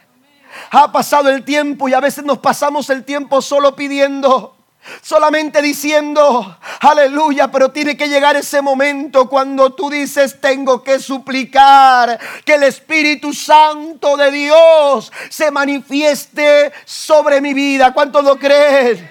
Ha 0.70 0.92
pasado 0.92 1.28
el 1.28 1.44
tiempo 1.44 1.88
y 1.88 1.94
a 1.94 2.00
veces 2.00 2.24
nos 2.24 2.38
pasamos 2.38 2.88
el 2.90 3.04
tiempo 3.04 3.42
solo 3.42 3.76
pidiendo. 3.76 4.56
Solamente 5.02 5.60
diciendo, 5.62 6.58
aleluya, 6.80 7.50
pero 7.50 7.72
tiene 7.72 7.96
que 7.96 8.08
llegar 8.08 8.36
ese 8.36 8.62
momento 8.62 9.28
cuando 9.28 9.74
tú 9.74 9.90
dices, 9.90 10.40
tengo 10.40 10.84
que 10.84 11.00
suplicar 11.00 12.20
que 12.44 12.54
el 12.54 12.62
Espíritu 12.62 13.32
Santo 13.32 14.16
de 14.16 14.30
Dios 14.30 15.12
se 15.28 15.50
manifieste 15.50 16.72
sobre 16.84 17.40
mi 17.40 17.52
vida. 17.52 17.92
¿Cuánto 17.92 18.22
lo 18.22 18.38
creen? 18.38 19.10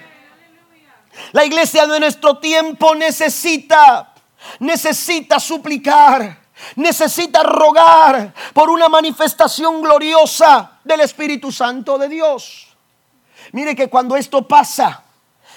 La 1.32 1.44
iglesia 1.44 1.86
de 1.86 2.00
nuestro 2.00 2.38
tiempo 2.38 2.94
necesita, 2.94 4.14
necesita 4.60 5.38
suplicar 5.38 6.45
necesita 6.76 7.42
rogar 7.42 8.32
por 8.52 8.70
una 8.70 8.88
manifestación 8.88 9.82
gloriosa 9.82 10.78
del 10.84 11.00
Espíritu 11.00 11.52
Santo 11.52 11.98
de 11.98 12.08
Dios. 12.08 12.68
Mire 13.52 13.76
que 13.76 13.88
cuando 13.88 14.16
esto 14.16 14.46
pasa, 14.46 15.04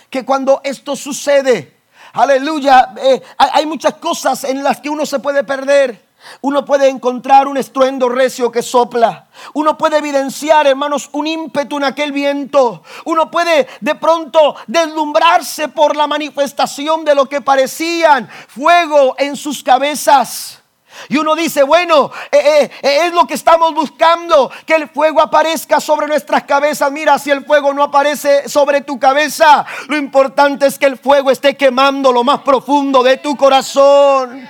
que 0.09 0.25
cuando 0.25 0.61
esto 0.63 0.95
sucede, 0.95 1.77
aleluya, 2.13 2.93
eh, 2.97 3.21
hay 3.37 3.65
muchas 3.65 3.95
cosas 3.95 4.43
en 4.43 4.63
las 4.63 4.79
que 4.79 4.89
uno 4.89 5.05
se 5.05 5.19
puede 5.19 5.43
perder. 5.43 6.09
Uno 6.41 6.65
puede 6.65 6.89
encontrar 6.89 7.47
un 7.47 7.55
estruendo 7.55 8.09
recio 8.09 8.51
que 8.51 8.61
sopla. 8.61 9.27
Uno 9.53 9.77
puede 9.77 9.97
evidenciar, 9.97 10.67
hermanos, 10.67 11.09
un 11.13 11.27
ímpetu 11.27 11.77
en 11.77 11.85
aquel 11.85 12.11
viento. 12.11 12.83
Uno 13.05 13.31
puede 13.31 13.67
de 13.79 13.95
pronto 13.95 14.55
deslumbrarse 14.67 15.69
por 15.69 15.95
la 15.95 16.07
manifestación 16.07 17.05
de 17.05 17.15
lo 17.15 17.27
que 17.27 17.39
parecían 17.39 18.29
fuego 18.49 19.15
en 19.17 19.37
sus 19.37 19.63
cabezas. 19.63 20.58
Y 21.07 21.17
uno 21.17 21.35
dice, 21.35 21.63
bueno, 21.63 22.11
eh, 22.31 22.37
eh, 22.37 22.71
eh, 22.81 22.99
es 23.05 23.13
lo 23.13 23.25
que 23.25 23.33
estamos 23.33 23.73
buscando, 23.73 24.51
que 24.65 24.75
el 24.75 24.89
fuego 24.89 25.21
aparezca 25.21 25.79
sobre 25.79 26.07
nuestras 26.07 26.43
cabezas. 26.43 26.91
Mira, 26.91 27.17
si 27.17 27.31
el 27.31 27.45
fuego 27.45 27.73
no 27.73 27.83
aparece 27.83 28.49
sobre 28.49 28.81
tu 28.81 28.99
cabeza, 28.99 29.65
lo 29.87 29.97
importante 29.97 30.67
es 30.67 30.77
que 30.77 30.85
el 30.85 30.97
fuego 30.97 31.31
esté 31.31 31.55
quemando 31.55 32.11
lo 32.11 32.23
más 32.23 32.41
profundo 32.41 33.01
de 33.03 33.17
tu 33.17 33.35
corazón. 33.35 34.49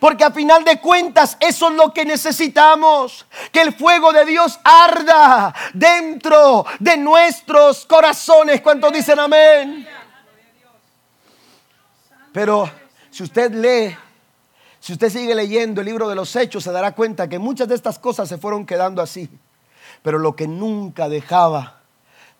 Porque 0.00 0.24
a 0.24 0.30
final 0.30 0.64
de 0.64 0.80
cuentas 0.80 1.36
eso 1.40 1.68
es 1.70 1.74
lo 1.74 1.92
que 1.92 2.04
necesitamos. 2.04 3.26
Que 3.50 3.62
el 3.62 3.74
fuego 3.74 4.12
de 4.12 4.24
Dios 4.24 4.58
arda 4.62 5.52
dentro 5.72 6.64
de 6.78 6.96
nuestros 6.96 7.84
corazones. 7.84 8.60
¿Cuántos 8.60 8.92
dicen 8.92 9.18
amén? 9.18 9.88
Pero 12.32 12.70
si 13.10 13.24
usted 13.24 13.52
lee 13.52 13.96
si 14.80 14.92
usted 14.92 15.10
sigue 15.10 15.34
leyendo 15.34 15.80
el 15.80 15.86
libro 15.86 16.08
de 16.08 16.14
los 16.14 16.34
hechos, 16.36 16.64
se 16.64 16.72
dará 16.72 16.92
cuenta 16.92 17.28
que 17.28 17.38
muchas 17.38 17.68
de 17.68 17.74
estas 17.74 17.98
cosas 17.98 18.28
se 18.28 18.38
fueron 18.38 18.64
quedando 18.64 19.02
así. 19.02 19.28
Pero 20.02 20.18
lo 20.18 20.36
que 20.36 20.46
nunca 20.46 21.08
dejaba 21.08 21.80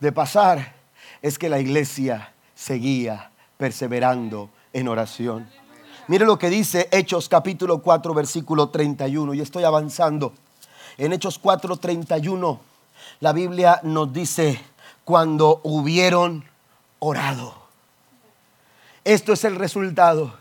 de 0.01 0.13
pasar 0.13 0.75
es 1.23 1.39
que 1.39 1.49
la 1.49 1.59
iglesia 1.59 2.33
seguía 2.55 3.31
perseverando 3.57 4.51
en 4.73 4.89
oración. 4.89 5.49
Mire 6.07 6.25
lo 6.25 6.39
que 6.39 6.49
dice 6.49 6.89
Hechos 6.91 7.29
capítulo 7.29 7.83
4 7.83 8.15
versículo 8.15 8.71
31 8.71 9.35
y 9.35 9.41
estoy 9.41 9.65
avanzando. 9.65 10.33
En 10.97 11.13
Hechos 11.13 11.39
4 11.39 11.77
31 11.77 12.61
la 13.21 13.33
Biblia 13.33 13.81
nos 13.83 14.13
dice 14.13 14.61
cuando 15.05 15.61
hubieron 15.65 16.45
orado. 16.99 17.55
Esto 19.05 19.33
es 19.33 19.45
el 19.45 19.57
resultado 19.57 20.35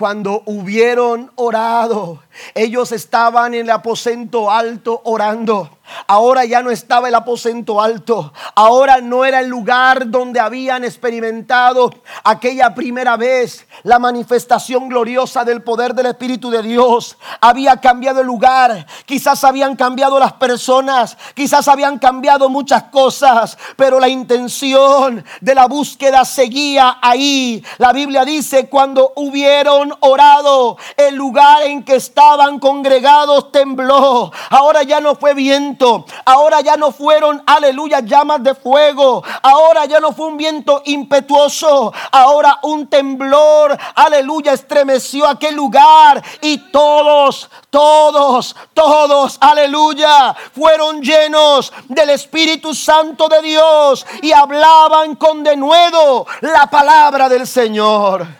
cuando 0.00 0.42
hubieron 0.46 1.30
orado, 1.34 2.22
ellos 2.54 2.90
estaban 2.90 3.52
en 3.52 3.64
el 3.64 3.70
aposento 3.70 4.50
alto 4.50 5.02
orando. 5.04 5.79
Ahora 6.06 6.44
ya 6.44 6.62
no 6.62 6.70
estaba 6.70 7.08
el 7.08 7.14
aposento 7.14 7.80
alto. 7.80 8.32
Ahora 8.54 9.00
no 9.00 9.24
era 9.24 9.40
el 9.40 9.48
lugar 9.48 10.10
donde 10.10 10.40
habían 10.40 10.84
experimentado 10.84 11.90
aquella 12.24 12.74
primera 12.74 13.16
vez 13.16 13.66
la 13.82 13.98
manifestación 13.98 14.88
gloriosa 14.88 15.44
del 15.44 15.62
poder 15.62 15.94
del 15.94 16.06
Espíritu 16.06 16.50
de 16.50 16.62
Dios. 16.62 17.16
Había 17.40 17.76
cambiado 17.76 18.20
el 18.20 18.26
lugar. 18.26 18.86
Quizás 19.06 19.44
habían 19.44 19.76
cambiado 19.76 20.18
las 20.18 20.34
personas. 20.34 21.16
Quizás 21.34 21.68
habían 21.68 21.98
cambiado 21.98 22.48
muchas 22.48 22.84
cosas. 22.84 23.56
Pero 23.76 24.00
la 24.00 24.08
intención 24.08 25.24
de 25.40 25.54
la 25.54 25.66
búsqueda 25.66 26.24
seguía 26.24 26.98
ahí. 27.00 27.64
La 27.78 27.92
Biblia 27.92 28.24
dice 28.24 28.68
cuando 28.68 29.12
hubieron 29.16 29.94
orado, 30.00 30.76
el 30.96 31.14
lugar 31.14 31.62
en 31.62 31.82
que 31.82 31.96
estaban 31.96 32.58
congregados 32.58 33.52
tembló. 33.52 34.32
Ahora 34.50 34.82
ya 34.82 35.00
no 35.00 35.14
fue 35.14 35.34
viento 35.34 35.79
Ahora 36.26 36.60
ya 36.60 36.76
no 36.76 36.92
fueron, 36.92 37.42
aleluya, 37.46 38.00
llamas 38.00 38.42
de 38.42 38.54
fuego. 38.54 39.22
Ahora 39.42 39.86
ya 39.86 39.98
no 39.98 40.12
fue 40.12 40.26
un 40.26 40.36
viento 40.36 40.82
impetuoso. 40.84 41.92
Ahora 42.12 42.58
un 42.62 42.86
temblor, 42.86 43.78
aleluya, 43.94 44.52
estremeció 44.52 45.26
aquel 45.26 45.54
lugar. 45.54 46.22
Y 46.42 46.58
todos, 46.70 47.48
todos, 47.70 48.54
todos, 48.74 49.38
aleluya, 49.40 50.34
fueron 50.54 51.00
llenos 51.00 51.72
del 51.88 52.10
Espíritu 52.10 52.74
Santo 52.74 53.28
de 53.28 53.40
Dios 53.40 54.06
y 54.20 54.32
hablaban 54.32 55.16
con 55.16 55.42
denuedo 55.42 56.26
la 56.42 56.66
palabra 56.66 57.28
del 57.28 57.46
Señor. 57.46 58.39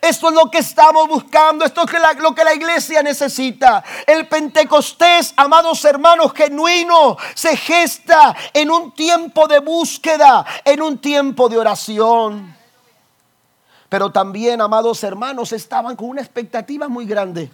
Esto 0.00 0.28
es 0.28 0.34
lo 0.34 0.50
que 0.50 0.58
estamos 0.58 1.08
buscando, 1.08 1.64
esto 1.64 1.82
es 1.82 2.20
lo 2.20 2.34
que 2.34 2.44
la 2.44 2.54
iglesia 2.54 3.02
necesita. 3.02 3.82
El 4.06 4.28
Pentecostés, 4.28 5.34
amados 5.36 5.84
hermanos, 5.84 6.32
genuino, 6.32 7.16
se 7.34 7.56
gesta 7.56 8.34
en 8.52 8.70
un 8.70 8.92
tiempo 8.92 9.46
de 9.46 9.58
búsqueda, 9.58 10.44
en 10.64 10.82
un 10.82 10.98
tiempo 10.98 11.48
de 11.48 11.58
oración. 11.58 12.56
Pero 13.88 14.12
también, 14.12 14.60
amados 14.60 15.02
hermanos, 15.02 15.52
estaban 15.52 15.96
con 15.96 16.10
una 16.10 16.20
expectativa 16.20 16.88
muy 16.88 17.06
grande. 17.06 17.50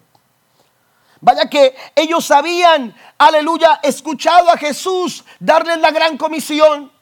Vaya 1.21 1.49
que 1.49 1.75
ellos 1.95 2.31
habían, 2.31 2.95
aleluya, 3.17 3.81
escuchado 3.83 4.51
a 4.51 4.59
Jesús 4.59 5.25
darles 5.39 5.79
la 5.79 5.91
gran 5.91 6.19
comisión. 6.19 6.93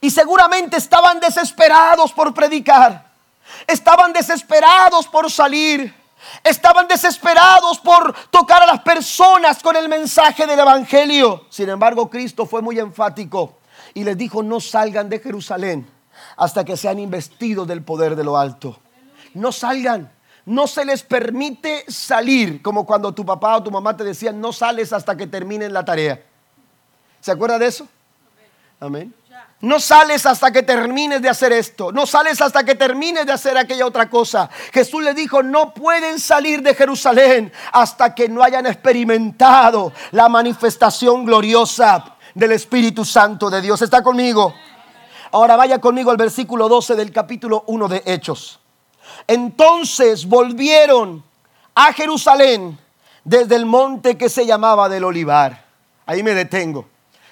Y 0.00 0.10
seguramente 0.10 0.76
estaban 0.76 1.20
desesperados 1.20 2.12
por 2.12 2.34
predicar. 2.34 3.05
Estaban 3.66 4.12
desesperados 4.12 5.06
por 5.06 5.30
salir. 5.30 5.94
Estaban 6.42 6.88
desesperados 6.88 7.78
por 7.78 8.14
tocar 8.30 8.62
a 8.62 8.66
las 8.66 8.80
personas 8.80 9.62
con 9.62 9.76
el 9.76 9.88
mensaje 9.88 10.46
del 10.46 10.58
Evangelio. 10.58 11.46
Sin 11.50 11.68
embargo, 11.68 12.08
Cristo 12.10 12.46
fue 12.46 12.62
muy 12.62 12.78
enfático 12.78 13.58
y 13.94 14.04
les 14.04 14.16
dijo, 14.16 14.42
no 14.42 14.60
salgan 14.60 15.08
de 15.08 15.20
Jerusalén 15.20 15.88
hasta 16.36 16.64
que 16.64 16.76
sean 16.76 16.98
investidos 16.98 17.66
del 17.66 17.82
poder 17.82 18.16
de 18.16 18.24
lo 18.24 18.36
alto. 18.36 18.78
No 19.34 19.52
salgan. 19.52 20.12
No 20.46 20.68
se 20.68 20.84
les 20.84 21.02
permite 21.02 21.84
salir, 21.88 22.62
como 22.62 22.86
cuando 22.86 23.12
tu 23.12 23.26
papá 23.26 23.56
o 23.56 23.62
tu 23.64 23.70
mamá 23.70 23.96
te 23.96 24.04
decían, 24.04 24.40
no 24.40 24.52
sales 24.52 24.92
hasta 24.92 25.16
que 25.16 25.26
terminen 25.26 25.72
la 25.72 25.84
tarea. 25.84 26.22
¿Se 27.20 27.32
acuerda 27.32 27.58
de 27.58 27.66
eso? 27.66 27.88
Amén. 28.78 29.12
No 29.60 29.80
sales 29.80 30.26
hasta 30.26 30.50
que 30.50 30.62
termines 30.62 31.22
de 31.22 31.30
hacer 31.30 31.52
esto. 31.52 31.90
No 31.90 32.06
sales 32.06 32.40
hasta 32.40 32.62
que 32.64 32.74
termines 32.74 33.24
de 33.24 33.32
hacer 33.32 33.56
aquella 33.56 33.86
otra 33.86 34.10
cosa. 34.10 34.50
Jesús 34.72 35.02
le 35.02 35.14
dijo, 35.14 35.42
no 35.42 35.72
pueden 35.72 36.20
salir 36.20 36.62
de 36.62 36.74
Jerusalén 36.74 37.52
hasta 37.72 38.14
que 38.14 38.28
no 38.28 38.42
hayan 38.42 38.66
experimentado 38.66 39.92
la 40.12 40.28
manifestación 40.28 41.24
gloriosa 41.24 42.16
del 42.34 42.52
Espíritu 42.52 43.04
Santo 43.04 43.48
de 43.48 43.62
Dios. 43.62 43.80
¿Está 43.80 44.02
conmigo? 44.02 44.54
Ahora 45.32 45.56
vaya 45.56 45.80
conmigo 45.80 46.10
al 46.10 46.18
versículo 46.18 46.68
12 46.68 46.94
del 46.94 47.10
capítulo 47.10 47.64
1 47.66 47.88
de 47.88 48.02
Hechos. 48.04 48.60
Entonces 49.26 50.26
volvieron 50.26 51.24
a 51.74 51.92
Jerusalén 51.94 52.78
desde 53.24 53.56
el 53.56 53.64
monte 53.66 54.18
que 54.18 54.28
se 54.28 54.44
llamaba 54.44 54.88
del 54.88 55.04
Olivar. 55.04 55.64
Ahí 56.04 56.22
me 56.22 56.34
detengo. 56.34 56.86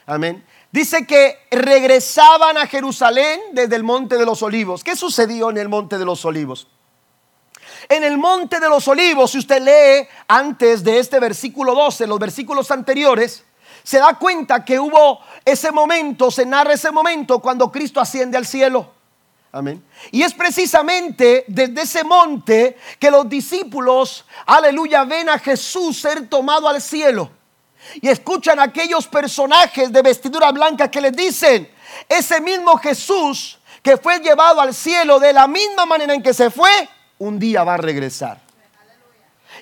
Amén. 0.06 0.44
Dice 0.74 1.06
que 1.06 1.38
regresaban 1.52 2.58
a 2.58 2.66
Jerusalén 2.66 3.38
desde 3.52 3.76
el 3.76 3.84
monte 3.84 4.18
de 4.18 4.26
los 4.26 4.42
olivos. 4.42 4.82
¿Qué 4.82 4.96
sucedió 4.96 5.50
en 5.50 5.58
el 5.58 5.68
monte 5.68 5.98
de 5.98 6.04
los 6.04 6.24
olivos? 6.24 6.66
En 7.88 8.02
el 8.02 8.18
monte 8.18 8.58
de 8.58 8.68
los 8.68 8.88
olivos, 8.88 9.30
si 9.30 9.38
usted 9.38 9.62
lee 9.62 10.08
antes 10.26 10.82
de 10.82 10.98
este 10.98 11.20
versículo 11.20 11.76
12, 11.76 12.08
los 12.08 12.18
versículos 12.18 12.72
anteriores, 12.72 13.44
se 13.84 13.98
da 13.98 14.18
cuenta 14.18 14.64
que 14.64 14.80
hubo 14.80 15.20
ese 15.44 15.70
momento, 15.70 16.28
se 16.32 16.44
narra 16.44 16.72
ese 16.72 16.90
momento 16.90 17.38
cuando 17.38 17.70
Cristo 17.70 18.00
asciende 18.00 18.36
al 18.36 18.44
cielo. 18.44 18.90
Amén. 19.52 19.80
Y 20.10 20.22
es 20.22 20.34
precisamente 20.34 21.44
desde 21.46 21.82
ese 21.82 22.02
monte 22.02 22.76
que 22.98 23.12
los 23.12 23.28
discípulos, 23.28 24.24
aleluya, 24.44 25.04
ven 25.04 25.28
a 25.28 25.38
Jesús 25.38 26.00
ser 26.00 26.28
tomado 26.28 26.66
al 26.68 26.82
cielo. 26.82 27.30
Y 28.00 28.08
escuchan 28.08 28.58
aquellos 28.60 29.06
personajes 29.06 29.92
de 29.92 30.02
vestidura 30.02 30.50
blanca 30.52 30.90
que 30.90 31.00
les 31.00 31.12
dicen, 31.12 31.70
ese 32.08 32.40
mismo 32.40 32.76
Jesús 32.78 33.58
que 33.82 33.96
fue 33.96 34.18
llevado 34.20 34.60
al 34.60 34.74
cielo 34.74 35.20
de 35.20 35.32
la 35.32 35.46
misma 35.46 35.84
manera 35.84 36.14
en 36.14 36.22
que 36.22 36.32
se 36.32 36.50
fue, 36.50 36.88
un 37.18 37.38
día 37.38 37.64
va 37.64 37.74
a 37.74 37.78
regresar. 37.78 38.40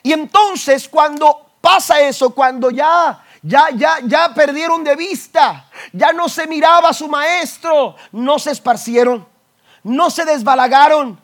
Y 0.03 0.13
entonces 0.13 0.89
cuando 0.89 1.51
pasa 1.61 2.01
eso, 2.01 2.31
cuando 2.31 2.71
ya 2.71 3.23
ya, 3.43 3.71
ya, 3.75 3.99
ya 4.05 4.33
perdieron 4.33 4.85
de 4.85 4.95
vista, 4.95 5.67
ya 5.93 6.13
no 6.13 6.29
se 6.29 6.47
miraba 6.47 6.93
su 6.93 7.09
maestro, 7.09 7.97
no 8.13 8.39
se 8.39 8.53
esparcieron, 8.53 9.27
no 9.83 10.11
se 10.11 10.25
desbalagaron, 10.25 11.21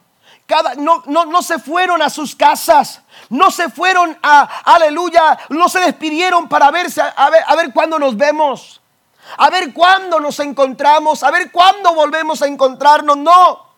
no, 0.79 1.03
no, 1.07 1.27
no 1.27 1.43
se 1.43 1.59
fueron 1.59 2.01
a 2.03 2.11
sus 2.11 2.35
casas, 2.35 3.03
no 3.29 3.51
se 3.51 3.69
fueron 3.69 4.19
a, 4.23 4.43
aleluya, 4.65 5.39
no 5.51 5.69
se 5.69 5.81
despidieron 5.81 6.49
para 6.49 6.71
verse, 6.71 7.03
a 7.03 7.31
ver, 7.31 7.43
a 7.47 7.55
ver 7.55 7.73
cuándo 7.73 7.99
nos 7.99 8.17
vemos, 8.17 8.81
a 9.37 9.51
ver 9.51 9.75
cuándo 9.75 10.21
nos 10.21 10.39
encontramos, 10.41 11.23
a 11.23 11.31
ver 11.31 11.53
cuándo 11.53 11.95
volvemos 11.95 12.41
a 12.41 12.47
encontrarnos, 12.47 13.17
no. 13.19 13.69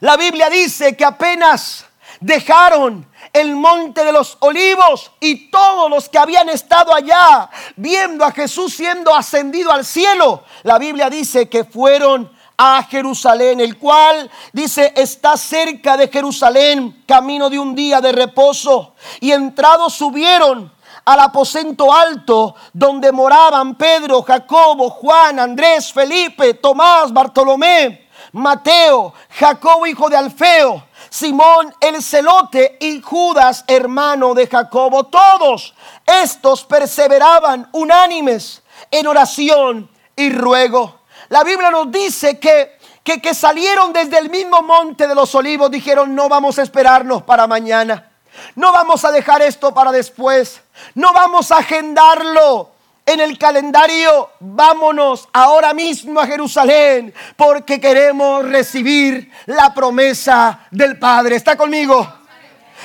La 0.00 0.16
Biblia 0.16 0.50
dice 0.50 0.96
que 0.96 1.04
apenas 1.04 1.86
dejaron 2.20 3.08
el 3.32 3.56
monte 3.56 4.04
de 4.04 4.12
los 4.12 4.36
olivos 4.40 5.12
y 5.20 5.50
todos 5.50 5.88
los 5.90 6.08
que 6.08 6.18
habían 6.18 6.48
estado 6.48 6.94
allá 6.94 7.48
viendo 7.76 8.24
a 8.24 8.32
Jesús 8.32 8.74
siendo 8.74 9.14
ascendido 9.14 9.72
al 9.72 9.84
cielo, 9.84 10.44
la 10.64 10.78
Biblia 10.78 11.08
dice 11.08 11.48
que 11.48 11.64
fueron 11.64 12.30
a 12.58 12.82
Jerusalén, 12.82 13.60
el 13.60 13.78
cual 13.78 14.30
dice 14.52 14.92
está 14.96 15.36
cerca 15.36 15.96
de 15.96 16.08
Jerusalén, 16.08 17.04
camino 17.06 17.48
de 17.48 17.58
un 17.58 17.74
día 17.74 18.00
de 18.00 18.12
reposo. 18.12 18.94
Y 19.20 19.32
entrados 19.32 19.94
subieron 19.94 20.70
al 21.04 21.20
aposento 21.20 21.90
alto 21.92 22.54
donde 22.72 23.12
moraban 23.12 23.76
Pedro, 23.76 24.22
Jacobo, 24.22 24.90
Juan, 24.90 25.38
Andrés, 25.38 25.92
Felipe, 25.92 26.54
Tomás, 26.54 27.12
Bartolomé, 27.12 28.08
Mateo, 28.32 29.14
Jacobo 29.30 29.86
hijo 29.86 30.10
de 30.10 30.16
Alfeo 30.16 30.88
Simón 31.10 31.74
el 31.80 32.02
celote 32.02 32.76
y 32.80 33.00
Judas, 33.00 33.64
hermano 33.66 34.34
de 34.34 34.46
Jacobo. 34.46 35.04
Todos 35.04 35.74
estos 36.06 36.64
perseveraban 36.64 37.68
unánimes 37.72 38.62
en 38.90 39.06
oración 39.06 39.90
y 40.16 40.30
ruego. 40.30 40.97
La 41.28 41.44
Biblia 41.44 41.70
nos 41.70 41.90
dice 41.90 42.38
que, 42.38 42.78
que, 43.04 43.34
salieron 43.34 43.92
desde 43.92 44.18
el 44.18 44.30
mismo 44.30 44.62
monte 44.62 45.06
de 45.06 45.14
los 45.14 45.34
olivos, 45.34 45.70
dijeron, 45.70 46.14
no 46.14 46.28
vamos 46.28 46.58
a 46.58 46.62
esperarnos 46.62 47.22
para 47.22 47.46
mañana. 47.46 48.10
No 48.54 48.72
vamos 48.72 49.04
a 49.04 49.10
dejar 49.10 49.42
esto 49.42 49.74
para 49.74 49.92
después. 49.92 50.60
No 50.94 51.12
vamos 51.12 51.50
a 51.50 51.58
agendarlo 51.58 52.70
en 53.08 53.20
el 53.20 53.38
calendario, 53.38 54.30
vámonos 54.38 55.30
ahora 55.32 55.72
mismo 55.72 56.20
a 56.20 56.26
Jerusalén 56.26 57.14
porque 57.36 57.80
queremos 57.80 58.44
recibir 58.44 59.32
la 59.46 59.72
promesa 59.72 60.66
del 60.70 60.98
Padre. 60.98 61.36
¿Está 61.36 61.56
conmigo? 61.56 62.06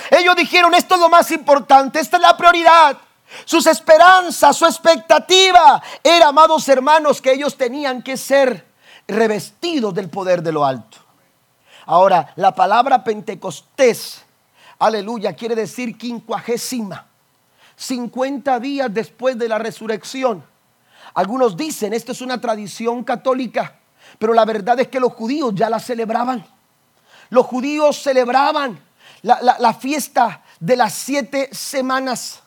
Ellos 0.09 0.35
dijeron, 0.37 0.73
esto 0.75 0.95
es 0.95 1.01
lo 1.01 1.09
más 1.09 1.29
importante, 1.31 1.99
esta 1.99 2.17
es 2.17 2.23
la 2.23 2.37
prioridad. 2.37 2.97
Sus 3.45 3.65
esperanzas, 3.67 4.55
su 4.55 4.65
expectativa 4.65 5.81
era, 6.03 6.27
amados 6.27 6.67
hermanos, 6.69 7.21
que 7.21 7.33
ellos 7.33 7.57
tenían 7.57 8.01
que 8.01 8.17
ser 8.17 8.65
revestidos 9.07 9.93
del 9.93 10.09
poder 10.09 10.41
de 10.41 10.51
lo 10.51 10.65
alto. 10.65 10.97
Ahora, 11.85 12.31
la 12.35 12.55
palabra 12.55 13.03
Pentecostés, 13.03 14.23
aleluya, 14.79 15.33
quiere 15.33 15.55
decir 15.55 15.97
quincuagésima. 15.97 17.07
50 17.75 18.59
días 18.59 18.93
después 18.93 19.37
de 19.37 19.49
la 19.49 19.57
resurrección. 19.57 20.43
Algunos 21.15 21.57
dicen, 21.57 21.93
esto 21.93 22.11
es 22.11 22.21
una 22.21 22.39
tradición 22.39 23.03
católica, 23.03 23.79
pero 24.19 24.33
la 24.33 24.45
verdad 24.45 24.79
es 24.79 24.87
que 24.87 24.99
los 24.99 25.13
judíos 25.13 25.53
ya 25.55 25.69
la 25.69 25.79
celebraban. 25.79 26.45
Los 27.29 27.45
judíos 27.45 28.01
celebraban 28.01 28.79
la, 29.23 29.73
fiesta 29.73 30.43
de 30.59 30.75
las 30.75 30.93
siete 30.93 31.49
semanas. 31.51 32.42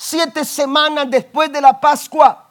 Siete 0.00 0.44
semanas 0.44 1.10
después 1.10 1.50
de 1.50 1.60
la 1.60 1.80
Pascua, 1.80 2.50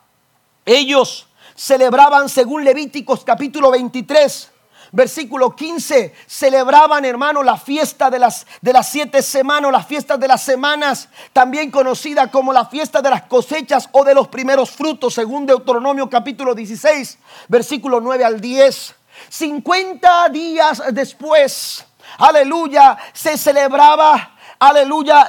ellos 0.65 1.27
celebraban, 1.55 2.27
según 2.27 2.65
Levíticos 2.65 3.23
capítulo 3.23 3.71
23, 3.71 4.51
versículo 4.91 5.55
15, 5.55 6.13
celebraban, 6.27 7.05
hermano, 7.05 7.41
la 7.43 7.55
fiesta 7.55 8.09
de 8.09 8.19
las, 8.19 8.45
de 8.59 8.73
las 8.73 8.89
siete 8.89 9.21
semanas, 9.21 9.71
las 9.71 9.87
fiestas 9.87 10.19
de 10.19 10.27
las 10.27 10.43
semanas, 10.43 11.07
también 11.31 11.71
conocida 11.71 12.29
como 12.29 12.51
la 12.51 12.65
fiesta 12.65 13.01
de 13.01 13.11
las 13.11 13.23
cosechas 13.23 13.87
o 13.93 14.03
de 14.03 14.13
los 14.13 14.27
primeros 14.27 14.69
frutos, 14.69 15.13
según 15.13 15.45
Deuteronomio 15.45 16.09
capítulo 16.09 16.53
16, 16.53 17.17
versículo 17.47 18.01
9 18.01 18.25
al 18.25 18.41
10. 18.41 18.93
50 19.29 20.29
días 20.29 20.83
después, 20.91 21.85
aleluya, 22.17 22.97
se 23.13 23.37
celebraba 23.37 24.36
aleluya, 24.59 25.27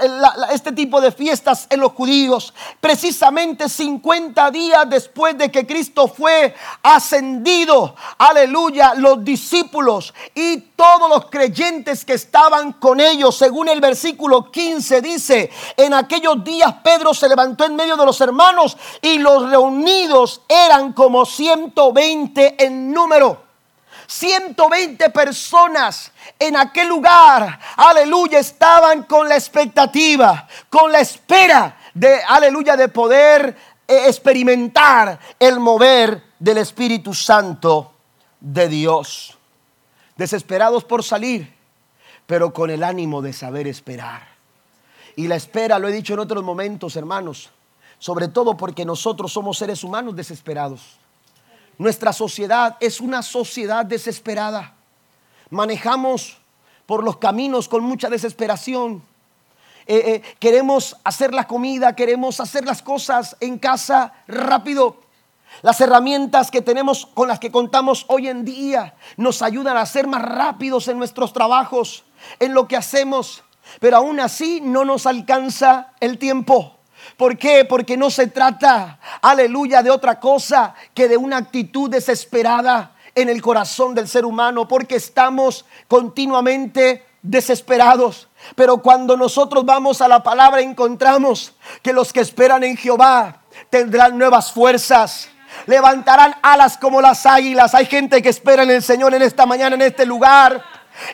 este 0.52 0.72
tipo 0.72 1.00
de 1.00 1.12
fiestas 1.12 1.66
en 1.70 1.80
los 1.80 1.92
judíos. 1.92 2.54
Precisamente 2.80 3.68
50 3.68 4.50
días 4.50 4.88
después 4.88 5.36
de 5.36 5.50
que 5.50 5.66
Cristo 5.66 6.08
fue 6.08 6.54
ascendido, 6.82 7.94
aleluya, 8.18 8.94
los 8.94 9.24
discípulos 9.24 10.14
y 10.34 10.58
todos 10.76 11.08
los 11.08 11.26
creyentes 11.26 12.04
que 12.04 12.14
estaban 12.14 12.74
con 12.74 13.00
ellos, 13.00 13.36
según 13.36 13.68
el 13.68 13.80
versículo 13.80 14.50
15 14.50 15.00
dice, 15.02 15.50
en 15.76 15.94
aquellos 15.94 16.42
días 16.44 16.74
Pedro 16.82 17.12
se 17.14 17.28
levantó 17.28 17.64
en 17.64 17.76
medio 17.76 17.96
de 17.96 18.06
los 18.06 18.20
hermanos 18.20 18.76
y 19.02 19.18
los 19.18 19.50
reunidos 19.50 20.42
eran 20.48 20.92
como 20.92 21.26
120 21.26 22.64
en 22.64 22.92
número 22.92 23.47
120 24.08 25.10
personas 25.10 26.10
en 26.38 26.56
aquel 26.56 26.88
lugar, 26.88 27.60
aleluya, 27.76 28.38
estaban 28.38 29.02
con 29.02 29.28
la 29.28 29.36
expectativa, 29.36 30.48
con 30.70 30.90
la 30.90 31.00
espera 31.00 31.76
de, 31.92 32.22
aleluya, 32.26 32.74
de 32.74 32.88
poder 32.88 33.54
eh, 33.86 34.04
experimentar 34.06 35.18
el 35.38 35.60
mover 35.60 36.22
del 36.38 36.56
Espíritu 36.56 37.12
Santo 37.12 37.92
de 38.40 38.68
Dios. 38.68 39.36
Desesperados 40.16 40.84
por 40.84 41.04
salir, 41.04 41.54
pero 42.26 42.50
con 42.50 42.70
el 42.70 42.84
ánimo 42.84 43.20
de 43.20 43.34
saber 43.34 43.66
esperar. 43.66 44.26
Y 45.16 45.28
la 45.28 45.36
espera, 45.36 45.78
lo 45.78 45.86
he 45.86 45.92
dicho 45.92 46.14
en 46.14 46.20
otros 46.20 46.42
momentos, 46.42 46.96
hermanos, 46.96 47.50
sobre 47.98 48.28
todo 48.28 48.56
porque 48.56 48.86
nosotros 48.86 49.30
somos 49.30 49.58
seres 49.58 49.84
humanos 49.84 50.16
desesperados. 50.16 50.98
Nuestra 51.78 52.12
sociedad 52.12 52.76
es 52.80 53.00
una 53.00 53.22
sociedad 53.22 53.86
desesperada. 53.86 54.74
Manejamos 55.50 56.36
por 56.86 57.04
los 57.04 57.18
caminos 57.18 57.68
con 57.68 57.84
mucha 57.84 58.10
desesperación. 58.10 59.02
Eh, 59.86 59.96
eh, 59.96 60.22
queremos 60.38 60.96
hacer 61.04 61.32
la 61.32 61.46
comida, 61.46 61.94
queremos 61.94 62.40
hacer 62.40 62.64
las 62.64 62.82
cosas 62.82 63.36
en 63.40 63.58
casa 63.58 64.12
rápido. 64.26 65.00
Las 65.62 65.80
herramientas 65.80 66.50
que 66.50 66.62
tenemos 66.62 67.06
con 67.06 67.28
las 67.28 67.38
que 67.38 67.50
contamos 67.50 68.04
hoy 68.08 68.28
en 68.28 68.44
día 68.44 68.94
nos 69.16 69.40
ayudan 69.40 69.76
a 69.76 69.86
ser 69.86 70.06
más 70.06 70.22
rápidos 70.22 70.88
en 70.88 70.98
nuestros 70.98 71.32
trabajos, 71.32 72.04
en 72.38 72.54
lo 72.54 72.68
que 72.68 72.76
hacemos, 72.76 73.44
pero 73.80 73.98
aún 73.98 74.20
así 74.20 74.60
no 74.60 74.84
nos 74.84 75.06
alcanza 75.06 75.92
el 76.00 76.18
tiempo. 76.18 76.77
¿Por 77.18 77.36
qué? 77.36 77.64
Porque 77.64 77.96
no 77.96 78.10
se 78.10 78.28
trata, 78.28 79.00
aleluya, 79.20 79.82
de 79.82 79.90
otra 79.90 80.20
cosa 80.20 80.72
que 80.94 81.08
de 81.08 81.16
una 81.16 81.38
actitud 81.38 81.90
desesperada 81.90 82.94
en 83.12 83.28
el 83.28 83.42
corazón 83.42 83.92
del 83.92 84.06
ser 84.06 84.24
humano, 84.24 84.68
porque 84.68 84.94
estamos 84.94 85.64
continuamente 85.88 87.04
desesperados. 87.20 88.28
Pero 88.54 88.78
cuando 88.78 89.16
nosotros 89.16 89.66
vamos 89.66 90.00
a 90.00 90.06
la 90.06 90.22
palabra 90.22 90.60
encontramos 90.60 91.56
que 91.82 91.92
los 91.92 92.12
que 92.12 92.20
esperan 92.20 92.62
en 92.62 92.76
Jehová 92.76 93.42
tendrán 93.68 94.16
nuevas 94.16 94.52
fuerzas. 94.52 95.28
Levantarán 95.66 96.36
alas 96.40 96.78
como 96.78 97.00
las 97.00 97.26
águilas. 97.26 97.74
Hay 97.74 97.86
gente 97.86 98.22
que 98.22 98.28
espera 98.28 98.62
en 98.62 98.70
el 98.70 98.82
Señor 98.82 99.12
en 99.12 99.22
esta 99.22 99.44
mañana, 99.44 99.74
en 99.74 99.82
este 99.82 100.06
lugar. 100.06 100.62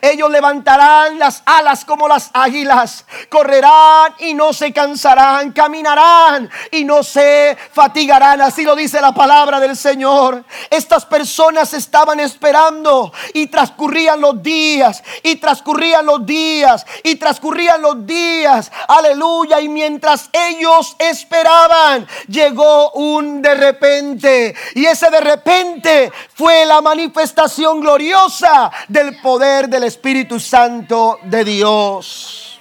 Ellos 0.00 0.30
levantarán 0.30 1.18
las 1.18 1.42
alas 1.46 1.84
como 1.84 2.08
las 2.08 2.30
águilas, 2.32 3.04
correrán 3.28 4.14
y 4.18 4.34
no 4.34 4.52
se 4.52 4.72
cansarán, 4.72 5.52
caminarán 5.52 6.50
y 6.70 6.84
no 6.84 7.02
se 7.02 7.56
fatigarán. 7.72 8.40
Así 8.40 8.64
lo 8.64 8.76
dice 8.76 9.00
la 9.00 9.12
palabra 9.12 9.60
del 9.60 9.76
Señor. 9.76 10.44
Estas 10.70 11.04
personas 11.04 11.72
estaban 11.74 12.20
esperando 12.20 13.12
y 13.32 13.46
transcurrían 13.46 14.20
los 14.20 14.42
días 14.42 15.02
y 15.22 15.36
transcurrían 15.36 16.06
los 16.06 16.24
días 16.24 16.84
y 17.02 17.16
transcurrían 17.16 17.82
los 17.82 18.06
días. 18.06 18.70
Aleluya. 18.88 19.60
Y 19.60 19.68
mientras 19.68 20.30
ellos 20.32 20.96
esperaban, 20.98 22.06
llegó 22.28 22.90
un 22.92 23.42
de 23.42 23.54
repente. 23.54 24.54
Y 24.74 24.86
ese 24.86 25.10
de 25.10 25.20
repente 25.20 26.12
fue 26.34 26.64
la 26.66 26.80
manifestación 26.80 27.80
gloriosa 27.80 28.70
del 28.88 29.20
poder 29.20 29.68
del 29.74 29.82
Espíritu 29.82 30.38
Santo 30.38 31.18
de 31.24 31.44
Dios. 31.44 32.60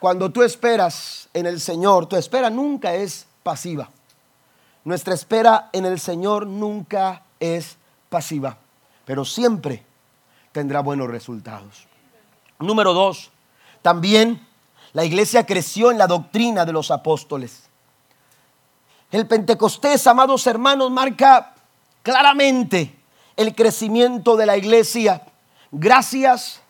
Cuando 0.00 0.30
tú 0.30 0.42
esperas 0.42 1.28
en 1.34 1.44
el 1.44 1.60
Señor, 1.60 2.06
tu 2.06 2.16
espera 2.16 2.48
nunca 2.48 2.94
es 2.94 3.26
pasiva. 3.42 3.90
Nuestra 4.84 5.12
espera 5.12 5.68
en 5.74 5.84
el 5.84 6.00
Señor 6.00 6.46
nunca 6.46 7.22
es 7.38 7.76
pasiva, 8.08 8.56
pero 9.04 9.26
siempre 9.26 9.84
tendrá 10.52 10.80
buenos 10.80 11.10
resultados. 11.10 11.86
Número 12.58 12.94
dos, 12.94 13.30
también 13.82 14.46
la 14.94 15.04
iglesia 15.04 15.44
creció 15.44 15.90
en 15.90 15.98
la 15.98 16.06
doctrina 16.06 16.64
de 16.64 16.72
los 16.72 16.90
apóstoles. 16.90 17.64
El 19.10 19.26
Pentecostés, 19.26 20.06
amados 20.06 20.46
hermanos, 20.46 20.90
marca 20.90 21.52
claramente 22.02 22.98
el 23.36 23.54
crecimiento 23.54 24.34
de 24.34 24.46
la 24.46 24.56
iglesia 24.56 25.27
gracias 25.70 26.60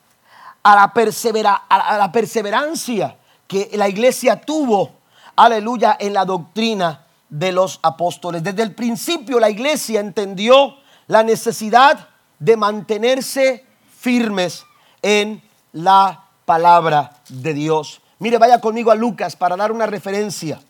a 0.62 0.74
la, 0.74 1.54
a 1.68 1.98
la 1.98 2.12
perseverancia 2.12 3.16
que 3.46 3.70
la 3.74 3.88
iglesia 3.88 4.40
tuvo, 4.40 4.92
aleluya, 5.36 5.96
en 5.98 6.12
la 6.12 6.24
doctrina 6.24 7.06
de 7.28 7.52
los 7.52 7.80
apóstoles. 7.82 8.42
Desde 8.42 8.62
el 8.62 8.74
principio 8.74 9.40
la 9.40 9.50
iglesia 9.50 10.00
entendió 10.00 10.76
la 11.06 11.22
necesidad 11.22 12.08
de 12.38 12.56
mantenerse 12.56 13.64
firmes 13.98 14.64
en 15.02 15.42
la 15.72 16.24
palabra 16.44 17.12
de 17.28 17.54
Dios. 17.54 18.00
Mire, 18.18 18.38
vaya 18.38 18.60
conmigo 18.60 18.90
a 18.90 18.94
Lucas 18.94 19.36
para 19.36 19.56
dar 19.56 19.72
una 19.72 19.86
referencia 19.86 20.60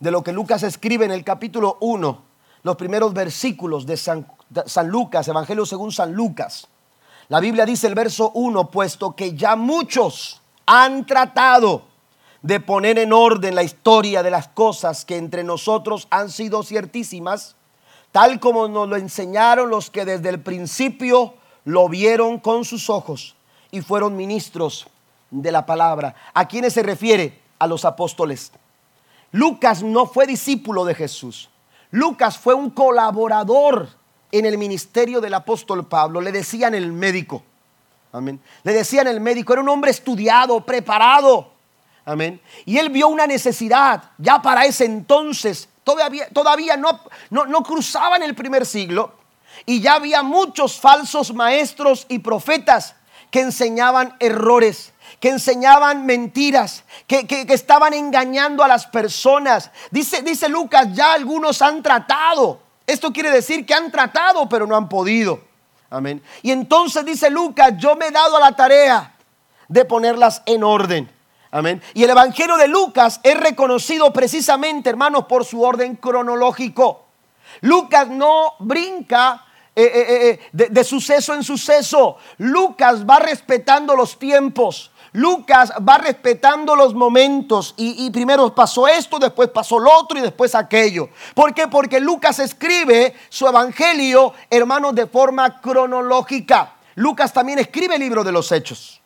de 0.00 0.10
lo 0.10 0.22
que 0.22 0.32
Lucas 0.32 0.62
escribe 0.62 1.04
en 1.04 1.10
el 1.10 1.24
capítulo 1.24 1.78
1, 1.80 2.22
los 2.62 2.76
primeros 2.76 3.14
versículos 3.14 3.86
de 3.86 3.96
San, 3.96 4.26
San 4.66 4.88
Lucas, 4.88 5.28
Evangelio 5.28 5.64
según 5.64 5.92
San 5.92 6.12
Lucas. 6.12 6.68
La 7.28 7.40
Biblia 7.40 7.66
dice 7.66 7.88
el 7.88 7.94
verso 7.94 8.30
1, 8.34 8.70
puesto 8.70 9.16
que 9.16 9.34
ya 9.34 9.56
muchos 9.56 10.40
han 10.64 11.06
tratado 11.06 11.82
de 12.42 12.60
poner 12.60 12.98
en 13.00 13.12
orden 13.12 13.56
la 13.56 13.64
historia 13.64 14.22
de 14.22 14.30
las 14.30 14.46
cosas 14.46 15.04
que 15.04 15.16
entre 15.16 15.42
nosotros 15.42 16.06
han 16.10 16.30
sido 16.30 16.62
ciertísimas, 16.62 17.56
tal 18.12 18.38
como 18.38 18.68
nos 18.68 18.88
lo 18.88 18.96
enseñaron 18.96 19.70
los 19.70 19.90
que 19.90 20.04
desde 20.04 20.28
el 20.28 20.40
principio 20.40 21.34
lo 21.64 21.88
vieron 21.88 22.38
con 22.38 22.64
sus 22.64 22.88
ojos 22.88 23.34
y 23.72 23.80
fueron 23.80 24.16
ministros 24.16 24.86
de 25.30 25.50
la 25.50 25.66
palabra. 25.66 26.14
¿A 26.32 26.46
quiénes 26.46 26.74
se 26.74 26.84
refiere? 26.84 27.42
A 27.58 27.66
los 27.66 27.84
apóstoles. 27.84 28.52
Lucas 29.32 29.82
no 29.82 30.06
fue 30.06 30.28
discípulo 30.28 30.84
de 30.84 30.94
Jesús. 30.94 31.50
Lucas 31.90 32.38
fue 32.38 32.54
un 32.54 32.70
colaborador 32.70 33.88
en 34.32 34.46
el 34.46 34.58
ministerio 34.58 35.20
del 35.20 35.34
apóstol 35.34 35.86
Pablo, 35.86 36.20
le 36.20 36.32
decían 36.32 36.74
el 36.74 36.92
médico. 36.92 37.42
Amén. 38.12 38.40
Le 38.62 38.72
decían 38.72 39.06
el 39.06 39.20
médico, 39.20 39.52
era 39.52 39.62
un 39.62 39.68
hombre 39.68 39.90
estudiado, 39.90 40.64
preparado. 40.64 41.52
Amén. 42.04 42.40
Y 42.64 42.78
él 42.78 42.90
vio 42.90 43.08
una 43.08 43.26
necesidad 43.26 44.10
ya 44.18 44.40
para 44.40 44.64
ese 44.64 44.84
entonces. 44.84 45.68
Todavía, 45.84 46.28
todavía 46.30 46.76
no, 46.76 47.00
no, 47.30 47.46
no 47.46 47.62
cruzaban 47.62 48.22
el 48.22 48.34
primer 48.34 48.64
siglo. 48.64 49.12
Y 49.64 49.80
ya 49.80 49.94
había 49.94 50.22
muchos 50.22 50.80
falsos 50.80 51.34
maestros 51.34 52.06
y 52.08 52.18
profetas 52.18 52.94
que 53.30 53.40
enseñaban 53.40 54.16
errores, 54.20 54.92
que 55.20 55.30
enseñaban 55.30 56.06
mentiras, 56.06 56.84
que, 57.06 57.26
que, 57.26 57.46
estaban 57.48 57.94
engañando 57.94 58.62
a 58.62 58.68
las 58.68 58.86
personas. 58.86 59.70
Dice, 59.90 60.22
dice 60.22 60.48
Lucas, 60.48 60.88
ya 60.92 61.12
algunos 61.12 61.60
han 61.62 61.82
tratado 61.82 62.65
esto 62.86 63.12
quiere 63.12 63.30
decir 63.30 63.66
que 63.66 63.74
han 63.74 63.90
tratado, 63.90 64.48
pero 64.48 64.66
no 64.66 64.76
han 64.76 64.88
podido. 64.88 65.40
Amén. 65.90 66.22
Y 66.42 66.50
entonces 66.50 67.04
dice 67.04 67.30
Lucas, 67.30 67.74
yo 67.78 67.96
me 67.96 68.06
he 68.06 68.10
dado 68.10 68.36
a 68.36 68.40
la 68.40 68.56
tarea 68.56 69.14
de 69.68 69.84
ponerlas 69.84 70.42
en 70.46 70.64
orden. 70.64 71.10
Amén. 71.50 71.80
Y 71.94 72.04
el 72.04 72.10
Evangelio 72.10 72.56
de 72.56 72.68
Lucas 72.68 73.20
es 73.22 73.38
reconocido 73.38 74.12
precisamente, 74.12 74.90
hermanos, 74.90 75.26
por 75.26 75.44
su 75.44 75.62
orden 75.62 75.96
cronológico. 75.96 77.06
Lucas 77.60 78.08
no 78.08 78.54
brinca 78.58 79.44
eh, 79.74 79.84
eh, 79.84 80.28
eh, 80.28 80.40
de, 80.52 80.68
de 80.68 80.84
suceso 80.84 81.34
en 81.34 81.44
suceso. 81.44 82.18
Lucas 82.38 83.08
va 83.08 83.18
respetando 83.18 83.94
los 83.94 84.18
tiempos. 84.18 84.90
Lucas 85.16 85.72
va 85.76 85.96
respetando 85.96 86.76
los 86.76 86.92
momentos 86.92 87.72
y, 87.78 88.10
primero 88.10 88.54
pasó 88.54 88.86
esto, 88.86 89.18
después 89.18 89.48
pasó 89.48 89.78
lo 89.78 89.90
otro 89.90 90.18
y 90.18 90.20
después 90.20 90.54
aquello. 90.54 91.08
¿Por 91.34 91.54
qué? 91.54 91.68
Porque 91.68 92.00
Lucas 92.00 92.38
escribe 92.38 93.14
su 93.30 93.48
evangelio, 93.48 94.34
hermanos, 94.50 94.94
de 94.94 95.06
forma 95.06 95.58
cronológica. 95.62 96.74
Lucas 96.96 97.32
también 97.32 97.58
escribe 97.58 97.94
el 97.94 98.02
libro 98.02 98.22
de 98.24 98.32
los 98.32 98.52
hechos. 98.52 99.00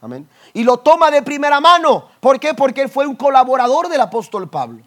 Amén. 0.00 0.28
Y 0.52 0.62
lo 0.62 0.76
toma 0.76 1.10
de 1.10 1.20
primera 1.22 1.60
mano. 1.60 2.10
¿Por 2.20 2.38
qué? 2.38 2.54
Porque 2.54 2.82
él 2.82 2.88
fue 2.88 3.04
un 3.04 3.16
colaborador 3.16 3.88
del 3.88 4.02
apóstol 4.02 4.48
Pablo. 4.48 4.84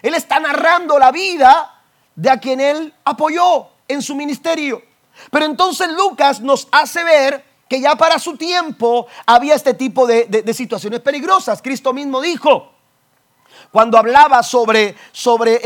Él 0.00 0.14
está 0.14 0.40
narrando 0.40 0.98
la 0.98 1.12
vida 1.12 1.82
de 2.14 2.30
a 2.30 2.40
quien 2.40 2.60
él 2.60 2.94
apoyó 3.04 3.68
en 3.86 4.00
su 4.00 4.14
ministerio. 4.14 4.80
Pero 5.30 5.44
entonces 5.44 5.90
Lucas 5.90 6.40
nos 6.40 6.68
hace 6.72 7.04
ver 7.04 7.47
que 7.68 7.80
ya 7.80 7.96
para 7.96 8.18
su 8.18 8.36
tiempo 8.36 9.06
había 9.26 9.54
este 9.54 9.74
tipo 9.74 10.06
de, 10.06 10.54
situaciones 10.54 11.00
peligrosas. 11.00 11.60
Cristo 11.62 11.92
mismo 11.92 12.20
dijo, 12.20 12.72
cuando 13.70 13.98
hablaba 13.98 14.42
sobre, 14.42 14.94
sobre 15.12 15.60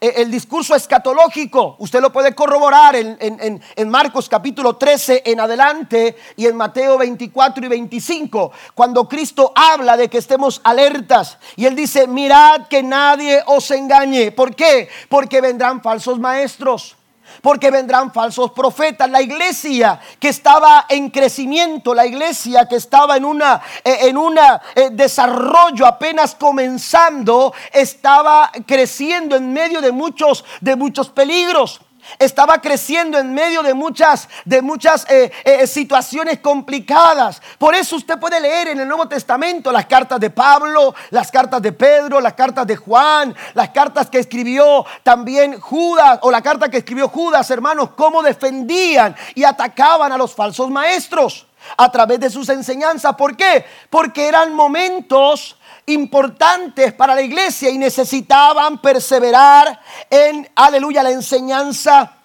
el, 0.00 0.30
discurso 0.30 0.74
escatológico. 0.74 1.76
Usted 1.78 2.00
lo 2.00 2.10
puede 2.10 2.34
corroborar 2.34 2.96
en, 2.96 3.18
en, 3.20 3.88
Marcos 3.88 4.28
capítulo 4.28 4.76
13 4.76 5.22
en 5.26 5.40
adelante 5.40 6.16
y 6.36 6.46
en 6.46 6.56
Mateo 6.56 6.96
24 6.96 7.66
y 7.66 7.68
25, 7.68 8.52
cuando 8.74 9.06
Cristo 9.06 9.52
habla 9.54 9.96
de 9.96 10.08
que 10.08 10.18
estemos 10.18 10.60
alertas. 10.64 11.36
Y 11.56 11.66
él 11.66 11.76
dice, 11.76 12.06
mirad 12.06 12.68
que 12.68 12.82
nadie 12.82 13.42
os 13.46 13.70
engañe. 13.70 14.32
¿Por 14.32 14.54
qué? 14.54 14.88
Porque 15.10 15.42
vendrán 15.42 15.82
falsos 15.82 16.18
maestros 16.18 16.96
porque 17.40 17.70
vendrán 17.70 18.12
falsos 18.12 18.52
profetas. 18.52 19.10
La 19.10 19.22
iglesia 19.22 20.00
que 20.18 20.28
estaba 20.28 20.86
en 20.88 21.10
crecimiento, 21.10 21.94
la 21.94 22.06
iglesia 22.06 22.66
que 22.66 22.76
estaba 22.76 23.16
en 23.16 23.24
una 23.24 23.60
eh, 23.84 23.98
en 24.02 24.16
un 24.16 24.38
eh, 24.38 24.90
desarrollo 24.92 25.86
apenas 25.86 26.34
comenzando, 26.34 27.54
estaba 27.72 28.50
creciendo 28.66 29.36
en 29.36 29.52
medio 29.52 29.80
de 29.80 29.92
muchos 29.92 30.44
de 30.60 30.76
muchos 30.76 31.08
peligros 31.08 31.80
estaba 32.18 32.60
creciendo 32.60 33.18
en 33.18 33.34
medio 33.34 33.62
de 33.62 33.74
muchas, 33.74 34.28
de 34.44 34.62
muchas 34.62 35.06
eh, 35.10 35.30
eh, 35.44 35.66
situaciones 35.66 36.40
complicadas. 36.40 37.40
Por 37.58 37.74
eso 37.74 37.96
usted 37.96 38.18
puede 38.18 38.40
leer 38.40 38.68
en 38.68 38.80
el 38.80 38.88
Nuevo 38.88 39.08
Testamento 39.08 39.72
las 39.72 39.86
cartas 39.86 40.20
de 40.20 40.30
Pablo, 40.30 40.94
las 41.10 41.30
cartas 41.30 41.62
de 41.62 41.72
Pedro, 41.72 42.20
las 42.20 42.34
cartas 42.34 42.66
de 42.66 42.76
Juan, 42.76 43.34
las 43.54 43.70
cartas 43.70 44.08
que 44.10 44.18
escribió 44.18 44.84
también 45.02 45.60
Judas, 45.60 46.18
o 46.22 46.30
la 46.30 46.42
carta 46.42 46.68
que 46.68 46.78
escribió 46.78 47.08
Judas, 47.08 47.50
hermanos, 47.50 47.90
cómo 47.96 48.22
defendían 48.22 49.14
y 49.34 49.44
atacaban 49.44 50.12
a 50.12 50.18
los 50.18 50.34
falsos 50.34 50.70
maestros 50.70 51.46
a 51.76 51.90
través 51.90 52.20
de 52.20 52.30
sus 52.30 52.48
enseñanzas. 52.48 53.14
¿Por 53.16 53.36
qué? 53.36 53.64
Porque 53.90 54.28
eran 54.28 54.54
momentos 54.54 55.56
importantes 55.86 56.92
para 56.92 57.14
la 57.14 57.22
iglesia 57.22 57.70
y 57.70 57.78
necesitaban 57.78 58.80
perseverar 58.80 59.80
en, 60.10 60.48
aleluya, 60.54 61.02
la 61.02 61.10
enseñanza 61.10 62.16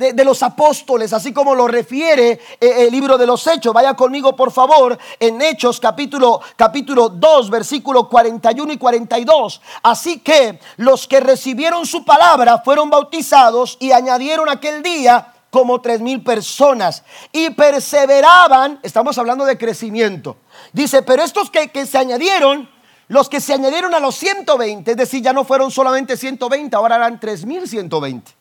de, 0.00 0.24
los 0.24 0.42
apóstoles, 0.42 1.12
así 1.12 1.32
como 1.32 1.54
lo 1.54 1.68
refiere 1.68 2.40
eh, 2.60 2.86
el 2.86 2.90
libro 2.90 3.18
de 3.18 3.26
los 3.26 3.46
Hechos. 3.46 3.74
Vaya 3.74 3.94
conmigo, 3.94 4.34
por 4.34 4.50
favor, 4.50 4.98
en 5.18 5.42
Hechos 5.42 5.78
capítulo, 5.78 6.40
capítulo 6.56 7.10
2, 7.10 7.50
versículos 7.50 8.08
41 8.08 8.72
y 8.72 8.78
42. 8.78 9.60
Así 9.82 10.20
que 10.20 10.58
los 10.76 11.06
que 11.06 11.20
recibieron 11.20 11.84
su 11.84 12.04
palabra 12.04 12.62
fueron 12.64 12.88
bautizados 12.88 13.76
y 13.78 13.92
añadieron 13.92 14.48
aquel 14.48 14.82
día 14.82 15.29
como 15.50 15.80
tres 15.80 16.00
mil 16.00 16.22
personas 16.22 17.02
y 17.32 17.50
perseveraban, 17.50 18.80
estamos 18.82 19.18
hablando 19.18 19.44
de 19.44 19.58
crecimiento. 19.58 20.36
Dice, 20.72 21.02
pero 21.02 21.22
estos 21.22 21.50
que, 21.50 21.68
que 21.68 21.86
se 21.86 21.98
añadieron 21.98 22.68
los 23.08 23.28
que 23.28 23.40
se 23.40 23.52
añadieron 23.52 23.92
a 23.92 23.98
los 23.98 24.14
120, 24.14 24.92
es 24.92 24.96
decir, 24.96 25.20
ya 25.20 25.32
no 25.32 25.44
fueron 25.44 25.72
solamente 25.72 26.16
120, 26.16 26.76
ahora 26.76 26.94
eran 26.94 27.18
3120. 27.18 28.32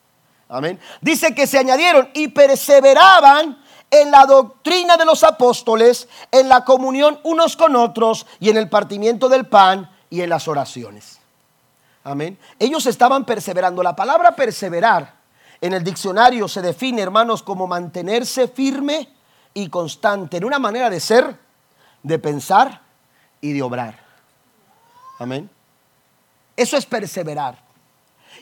Amén. 0.48 0.80
Dice 1.02 1.34
que 1.34 1.48
se 1.48 1.58
añadieron 1.58 2.10
y 2.14 2.28
perseveraban 2.28 3.64
en 3.90 4.12
la 4.12 4.28
doctrina 4.28 4.96
de 4.96 5.06
los 5.06 5.24
apóstoles, 5.24 6.08
en 6.32 6.50
la 6.50 6.64
comunión 6.66 7.20
unos 7.24 7.58
con 7.58 7.76
otros 7.76 8.28
y 8.40 8.52
en 8.52 8.58
el 8.58 8.70
partimiento 8.70 9.28
del 9.28 9.48
pan 9.48 9.90
y 10.12 10.22
en 10.22 10.30
las 10.30 10.48
oraciones. 10.48 11.20
Amén. 12.04 12.38
Ellos 12.60 12.86
estaban 12.86 13.26
perseverando. 13.26 13.82
La 13.82 13.96
palabra 13.96 14.36
perseverar 14.36 15.19
en 15.62 15.74
el 15.74 15.84
diccionario 15.84 16.48
se 16.48 16.62
define, 16.62 17.02
hermanos, 17.02 17.44
como 17.44 17.68
mantenerse 17.68 18.48
firme 18.48 19.10
y 19.54 19.70
constante 19.70 20.38
en 20.38 20.46
una 20.46 20.60
manera 20.60 20.90
de 20.90 21.00
ser, 21.00 21.38
de 22.04 22.20
pensar 22.20 22.82
y 23.42 23.54
de 23.54 23.62
obrar. 23.62 24.00
Amén. 25.20 25.50
Eso 26.56 26.78
es 26.78 26.86
perseverar. 26.86 27.58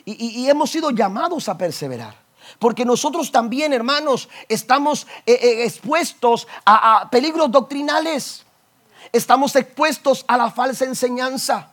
Y, 0.04 0.48
hemos 0.48 0.70
sido 0.70 0.90
llamados 0.90 1.48
a 1.48 1.58
perseverar. 1.58 2.14
Porque 2.58 2.84
nosotros 2.84 3.30
también, 3.30 3.72
hermanos, 3.72 4.28
estamos 4.48 5.06
eh, 5.26 5.38
eh, 5.42 5.64
expuestos 5.64 6.46
a, 6.64 7.00
a 7.00 7.10
peligros 7.10 7.50
doctrinales. 7.50 8.44
Estamos 9.12 9.54
expuestos 9.56 10.24
a 10.28 10.36
la 10.36 10.50
falsa 10.50 10.84
enseñanza. 10.84 11.72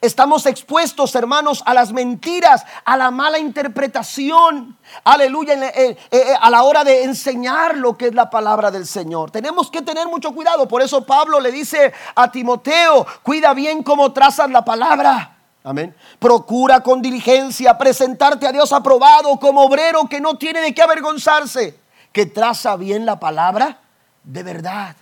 Estamos 0.00 0.46
expuestos, 0.46 1.14
hermanos, 1.14 1.62
a 1.66 1.74
las 1.74 1.92
mentiras, 1.92 2.64
a 2.84 2.96
la 2.96 3.10
mala 3.10 3.38
interpretación. 3.38 4.76
Aleluya, 5.04 5.54
eh, 5.54 5.96
eh, 6.10 6.24
a 6.40 6.50
la 6.50 6.62
hora 6.62 6.84
de 6.84 7.04
enseñar 7.04 7.76
lo 7.76 7.96
que 7.96 8.06
es 8.06 8.14
la 8.14 8.30
palabra 8.30 8.70
del 8.70 8.86
Señor. 8.86 9.30
Tenemos 9.30 9.70
que 9.70 9.82
tener 9.82 10.06
mucho 10.08 10.32
cuidado. 10.32 10.66
Por 10.66 10.82
eso 10.82 11.04
Pablo 11.04 11.40
le 11.40 11.52
dice 11.52 11.92
a 12.14 12.30
Timoteo, 12.30 13.06
cuida 13.22 13.54
bien 13.54 13.82
cómo 13.82 14.12
trazas 14.12 14.50
la 14.50 14.64
palabra. 14.64 15.36
Amén. 15.64 15.94
Procura 16.18 16.80
con 16.80 17.00
diligencia 17.00 17.78
presentarte 17.78 18.46
a 18.46 18.52
Dios 18.52 18.72
aprobado 18.72 19.38
como 19.38 19.62
obrero 19.62 20.08
que 20.08 20.20
no 20.20 20.36
tiene 20.36 20.60
de 20.60 20.74
qué 20.74 20.82
avergonzarse, 20.82 21.78
que 22.10 22.26
traza 22.26 22.74
bien 22.76 23.06
la 23.06 23.20
palabra 23.20 23.78
de 24.24 24.42
verdad. 24.42 24.96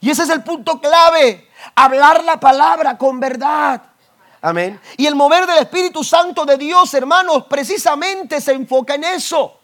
Y 0.00 0.10
ese 0.10 0.22
es 0.22 0.30
el 0.30 0.44
punto 0.44 0.80
clave, 0.80 1.48
hablar 1.74 2.22
la 2.24 2.38
palabra 2.38 2.96
con 2.98 3.18
verdad. 3.18 3.82
Amén. 4.40 4.80
Y 4.96 5.06
el 5.06 5.14
mover 5.14 5.46
del 5.46 5.58
Espíritu 5.58 6.04
Santo 6.04 6.44
de 6.44 6.56
Dios, 6.56 6.92
hermanos, 6.94 7.44
precisamente 7.48 8.40
se 8.40 8.52
enfoca 8.52 8.94
en 8.94 9.04
eso. 9.04 9.58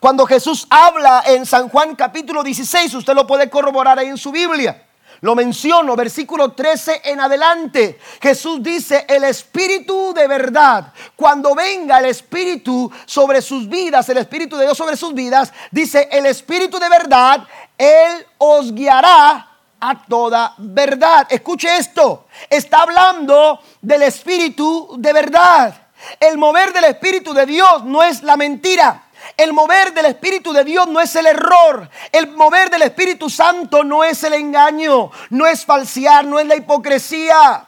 Cuando 0.00 0.26
Jesús 0.26 0.66
habla 0.70 1.22
en 1.26 1.46
San 1.46 1.68
Juan 1.68 1.94
capítulo 1.94 2.42
16, 2.42 2.94
usted 2.94 3.14
lo 3.14 3.26
puede 3.26 3.48
corroborar 3.48 3.98
ahí 3.98 4.08
en 4.08 4.18
su 4.18 4.32
Biblia. 4.32 4.86
Lo 5.20 5.36
menciono, 5.36 5.94
versículo 5.94 6.50
13 6.50 7.02
en 7.04 7.20
adelante. 7.20 8.00
Jesús 8.20 8.60
dice, 8.60 9.06
el 9.08 9.22
Espíritu 9.22 10.12
de 10.12 10.26
verdad, 10.26 10.92
cuando 11.14 11.54
venga 11.54 12.00
el 12.00 12.06
Espíritu 12.06 12.90
sobre 13.06 13.40
sus 13.40 13.68
vidas, 13.68 14.08
el 14.08 14.18
Espíritu 14.18 14.56
de 14.56 14.64
Dios 14.64 14.76
sobre 14.76 14.96
sus 14.96 15.14
vidas, 15.14 15.52
dice, 15.70 16.08
el 16.10 16.26
Espíritu 16.26 16.80
de 16.80 16.88
verdad, 16.88 17.46
Él 17.78 18.26
os 18.38 18.74
guiará 18.74 19.51
a 19.84 20.00
toda 20.06 20.54
verdad. 20.58 21.26
Escuche 21.28 21.76
esto, 21.76 22.26
está 22.48 22.82
hablando 22.82 23.60
del 23.80 24.04
Espíritu 24.04 24.94
de 24.96 25.12
verdad. 25.12 25.74
El 26.20 26.38
mover 26.38 26.72
del 26.72 26.84
Espíritu 26.84 27.34
de 27.34 27.44
Dios 27.46 27.84
no 27.84 28.02
es 28.02 28.22
la 28.22 28.36
mentira. 28.36 29.08
El 29.36 29.52
mover 29.52 29.92
del 29.92 30.06
Espíritu 30.06 30.52
de 30.52 30.62
Dios 30.62 30.86
no 30.86 31.00
es 31.00 31.14
el 31.16 31.26
error. 31.26 31.90
El 32.12 32.30
mover 32.30 32.70
del 32.70 32.82
Espíritu 32.82 33.28
Santo 33.28 33.82
no 33.82 34.04
es 34.04 34.22
el 34.22 34.34
engaño, 34.34 35.10
no 35.30 35.46
es 35.46 35.64
falsear, 35.64 36.24
no 36.24 36.38
es 36.38 36.46
la 36.46 36.54
hipocresía. 36.54 37.66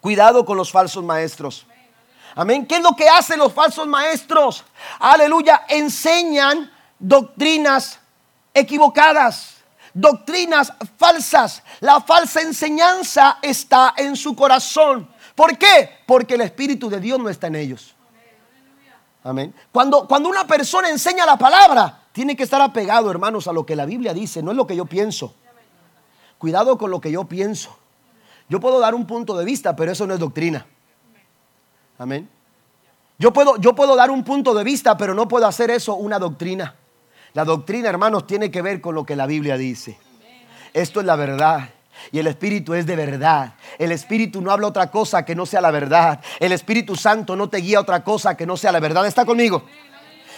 Cuidado 0.00 0.44
con 0.44 0.56
los 0.56 0.70
falsos 0.70 1.02
maestros. 1.02 1.66
Amén. 2.36 2.66
¿Qué 2.66 2.76
es 2.76 2.82
lo 2.82 2.94
que 2.94 3.08
hacen 3.08 3.40
los 3.40 3.52
falsos 3.52 3.86
maestros? 3.88 4.64
Aleluya. 5.00 5.64
Enseñan 5.68 6.70
doctrinas 7.00 7.98
equivocadas 8.54 9.55
doctrinas 9.96 10.72
falsas. 10.98 11.62
La 11.80 12.00
falsa 12.00 12.42
enseñanza 12.42 13.38
está 13.40 13.94
en 13.96 14.14
su 14.14 14.36
corazón. 14.36 15.08
¿Por 15.34 15.56
qué? 15.56 15.90
Porque 16.06 16.34
el 16.34 16.42
Espíritu 16.42 16.88
de 16.88 17.00
Dios 17.00 17.18
no 17.18 17.28
está 17.28 17.46
en 17.46 17.56
ellos. 17.56 17.94
Amén. 19.24 19.54
Cuando, 19.72 20.06
cuando 20.06 20.28
una 20.28 20.46
persona 20.46 20.88
enseña 20.88 21.26
la 21.26 21.36
palabra, 21.36 22.02
tiene 22.12 22.36
que 22.36 22.44
estar 22.44 22.60
apegado, 22.60 23.10
hermanos, 23.10 23.48
a 23.48 23.52
lo 23.52 23.66
que 23.66 23.74
la 23.74 23.86
Biblia 23.86 24.14
dice, 24.14 24.42
no 24.42 24.52
es 24.52 24.56
lo 24.56 24.66
que 24.66 24.76
yo 24.76 24.84
pienso. 24.84 25.34
Cuidado 26.38 26.78
con 26.78 26.90
lo 26.90 27.00
que 27.00 27.10
yo 27.10 27.24
pienso. 27.24 27.76
Yo 28.48 28.60
puedo 28.60 28.78
dar 28.78 28.94
un 28.94 29.06
punto 29.06 29.36
de 29.36 29.44
vista, 29.44 29.74
pero 29.74 29.90
eso 29.90 30.06
no 30.06 30.14
es 30.14 30.20
doctrina. 30.20 30.66
Amén. 31.98 32.28
Yo 33.18 33.32
puedo, 33.32 33.56
yo 33.56 33.74
puedo 33.74 33.96
dar 33.96 34.10
un 34.10 34.22
punto 34.22 34.54
de 34.54 34.62
vista, 34.62 34.96
pero 34.96 35.14
no 35.14 35.26
puedo 35.26 35.46
hacer 35.46 35.70
eso 35.70 35.94
una 35.94 36.18
doctrina. 36.18 36.76
La 37.36 37.44
doctrina, 37.44 37.90
hermanos, 37.90 38.26
tiene 38.26 38.50
que 38.50 38.62
ver 38.62 38.80
con 38.80 38.94
lo 38.94 39.04
que 39.04 39.14
la 39.14 39.26
Biblia 39.26 39.58
dice. 39.58 39.98
Esto 40.72 41.00
es 41.00 41.06
la 41.06 41.16
verdad. 41.16 41.68
Y 42.10 42.18
el 42.18 42.28
Espíritu 42.28 42.72
es 42.72 42.86
de 42.86 42.96
verdad. 42.96 43.52
El 43.78 43.92
Espíritu 43.92 44.40
no 44.40 44.50
habla 44.50 44.68
otra 44.68 44.90
cosa 44.90 45.22
que 45.22 45.34
no 45.34 45.44
sea 45.44 45.60
la 45.60 45.70
verdad. 45.70 46.18
El 46.40 46.52
Espíritu 46.52 46.96
Santo 46.96 47.36
no 47.36 47.50
te 47.50 47.58
guía 47.58 47.78
otra 47.78 48.02
cosa 48.02 48.38
que 48.38 48.46
no 48.46 48.56
sea 48.56 48.72
la 48.72 48.80
verdad. 48.80 49.06
¿Está 49.06 49.26
conmigo? 49.26 49.66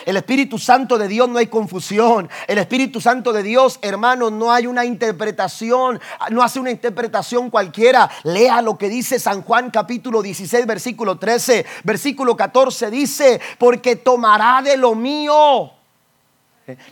El 0.07 0.17
Espíritu 0.17 0.59
Santo 0.59 0.99
de 0.99 1.07
Dios 1.07 1.29
no 1.29 1.39
hay 1.39 1.47
confusión. 1.47 2.29
El 2.49 2.59
Espíritu 2.59 3.01
Santo 3.01 3.33
de 3.33 3.45
Dios, 3.45 3.79
hermanos, 3.81 4.33
no 4.33 4.51
hay 4.51 4.67
una 4.67 4.85
interpretación, 4.85 6.01
no 6.31 6.43
hace 6.43 6.59
una 6.59 6.73
interpretación 6.73 7.49
cualquiera. 7.49 8.11
Lea 8.25 8.61
lo 8.61 8.77
que 8.77 8.89
dice 8.89 9.21
San 9.21 9.43
Juan 9.43 9.71
capítulo 9.71 10.21
16, 10.21 10.67
versículo 10.67 11.17
13, 11.17 11.65
versículo 11.85 12.37
14 12.37 12.91
dice, 12.91 13.41
porque 13.57 13.95
tomará 13.95 14.63
de 14.63 14.77
lo 14.77 14.97
mío 14.97 15.78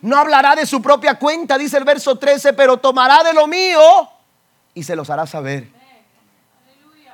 no 0.03 0.17
hablará 0.17 0.55
de 0.55 0.67
su 0.67 0.81
propia 0.81 1.19
cuenta, 1.19 1.59
dice 1.59 1.77
el 1.77 1.85
verso 1.85 2.17
13, 2.17 2.53
pero 2.53 2.77
tomará 2.77 3.23
de 3.23 3.33
lo 3.33 3.47
mío 3.47 3.81
y 4.75 4.83
se 4.83 4.95
los 4.95 5.11
hará 5.11 5.27
saber. 5.27 5.69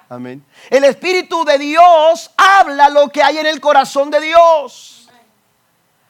Amén. 0.09 0.45
El 0.69 0.85
Espíritu 0.85 1.43
de 1.45 1.57
Dios 1.57 2.31
habla 2.37 2.91
lo 2.91 3.09
que 3.09 3.23
hay 3.23 3.39
en 3.39 3.47
el 3.47 3.61
corazón 3.61 4.11
de 4.11 4.21
Dios. 4.21 5.09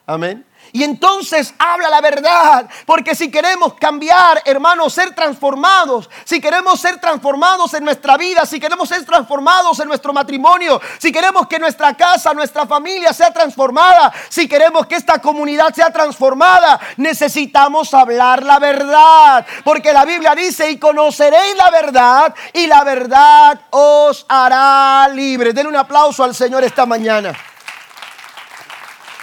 Amén. 0.06 0.44
Y 0.74 0.84
entonces 0.84 1.52
habla 1.58 1.90
la 1.90 2.00
verdad. 2.00 2.68
Porque 2.86 3.14
si 3.14 3.30
queremos 3.30 3.74
cambiar, 3.74 4.42
hermanos, 4.46 4.94
ser 4.94 5.14
transformados, 5.14 6.08
si 6.24 6.40
queremos 6.40 6.80
ser 6.80 6.98
transformados 6.98 7.74
en 7.74 7.84
nuestra 7.84 8.16
vida, 8.16 8.46
si 8.46 8.58
queremos 8.58 8.88
ser 8.88 9.04
transformados 9.04 9.78
en 9.80 9.88
nuestro 9.88 10.14
matrimonio, 10.14 10.80
si 10.98 11.12
queremos 11.12 11.46
que 11.46 11.58
nuestra 11.58 11.94
casa, 11.94 12.32
nuestra 12.32 12.66
familia 12.66 13.12
sea 13.12 13.30
transformada, 13.30 14.12
si 14.30 14.48
queremos 14.48 14.86
que 14.86 14.96
esta 14.96 15.20
comunidad 15.20 15.74
sea 15.74 15.92
transformada, 15.92 16.80
necesitamos 16.96 17.92
hablar 17.92 18.42
la 18.42 18.58
verdad. 18.58 19.46
Porque 19.64 19.92
la 19.92 20.06
Biblia 20.06 20.34
dice, 20.34 20.70
y 20.70 20.78
conoceréis 20.78 21.54
la 21.56 21.70
verdad, 21.70 22.34
y 22.54 22.66
la 22.66 22.82
verdad 22.82 23.60
os 23.70 24.24
hará 24.26 25.06
libre. 25.08 25.52
Denle 25.52 25.68
un 25.68 25.76
aplauso 25.76 26.24
al 26.24 26.34
Señor 26.34 26.64
esta 26.64 26.86
mañana. 26.86 27.34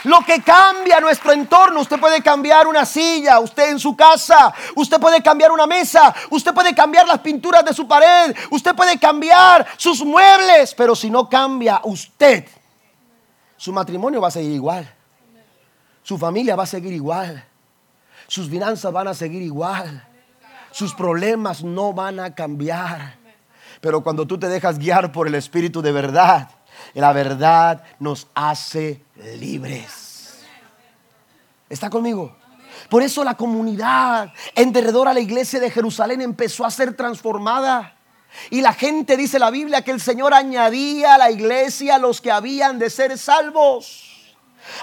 Lo 0.04 0.20
que 0.22 0.42
cambia 0.42 1.00
nuestro 1.00 1.32
entorno. 1.32 1.82
Usted 1.82 2.00
puede 2.00 2.22
cambiar 2.22 2.68
una 2.68 2.86
silla, 2.86 3.40
usted 3.40 3.72
en 3.72 3.80
su 3.80 3.96
casa, 3.96 4.54
usted 4.76 5.00
puede 5.00 5.22
cambiar 5.22 5.52
una 5.52 5.68
mesa, 5.68 6.14
usted 6.30 6.54
puede 6.54 6.74
cambiar 6.74 7.08
las 7.08 7.20
pinturas 7.20 7.64
de 7.66 7.74
su 7.74 7.88
pared, 7.88 8.36
usted 8.52 8.76
puede 8.76 8.98
cambiar 9.00 9.66
sus 9.78 10.04
muebles, 10.04 10.74
pero 10.76 10.96
si 10.96 11.10
no 11.10 11.30
cambia 11.30 11.82
usted, 11.84 12.48
su 13.58 13.74
matrimonio 13.74 14.22
va 14.22 14.30
a 14.30 14.32
seguir 14.32 14.52
igual. 14.52 14.94
Su 16.04 16.18
familia 16.18 16.56
va 16.56 16.64
a 16.64 16.68
seguir 16.68 16.94
igual. 16.94 17.44
Sus 18.28 18.50
finanzas 18.50 18.92
van 18.92 19.08
a 19.08 19.14
seguir 19.14 19.42
igual. 19.42 20.08
Sus 20.72 20.94
problemas 20.94 21.64
no 21.64 21.94
van 21.94 22.20
a 22.20 22.34
cambiar. 22.34 23.18
Pero 23.82 24.02
cuando 24.02 24.26
tú 24.26 24.38
te 24.38 24.48
dejas 24.48 24.78
guiar 24.78 25.12
por 25.12 25.28
el 25.28 25.36
Espíritu 25.36 25.82
de 25.82 25.92
verdad, 25.92 26.50
la 26.94 27.14
verdad 27.14 27.84
nos 28.00 28.28
hace 28.34 29.02
libres. 29.40 30.40
¿Está 31.70 31.90
conmigo? 31.90 32.36
Por 32.90 33.04
eso 33.04 33.24
la 33.24 33.36
comunidad 33.36 34.34
en 34.56 34.72
derredor 34.72 35.08
a 35.08 35.14
la 35.14 35.20
iglesia 35.20 35.60
de 35.60 35.70
Jerusalén 35.70 36.22
empezó 36.22 36.66
a 36.66 36.72
ser 36.72 36.96
transformada. 36.96 37.96
Y 38.50 38.62
la 38.62 38.74
gente 38.74 39.18
dice 39.18 39.40
la 39.40 39.52
Biblia 39.52 39.84
que 39.84 39.92
el 39.92 40.02
Señor 40.02 40.34
añadía 40.34 41.16
a 41.16 41.18
la 41.18 41.32
iglesia 41.32 41.98
los 41.98 42.22
que 42.22 42.32
habían 42.32 42.80
de 42.80 42.90
ser 42.90 43.18
salvos. 43.18 44.09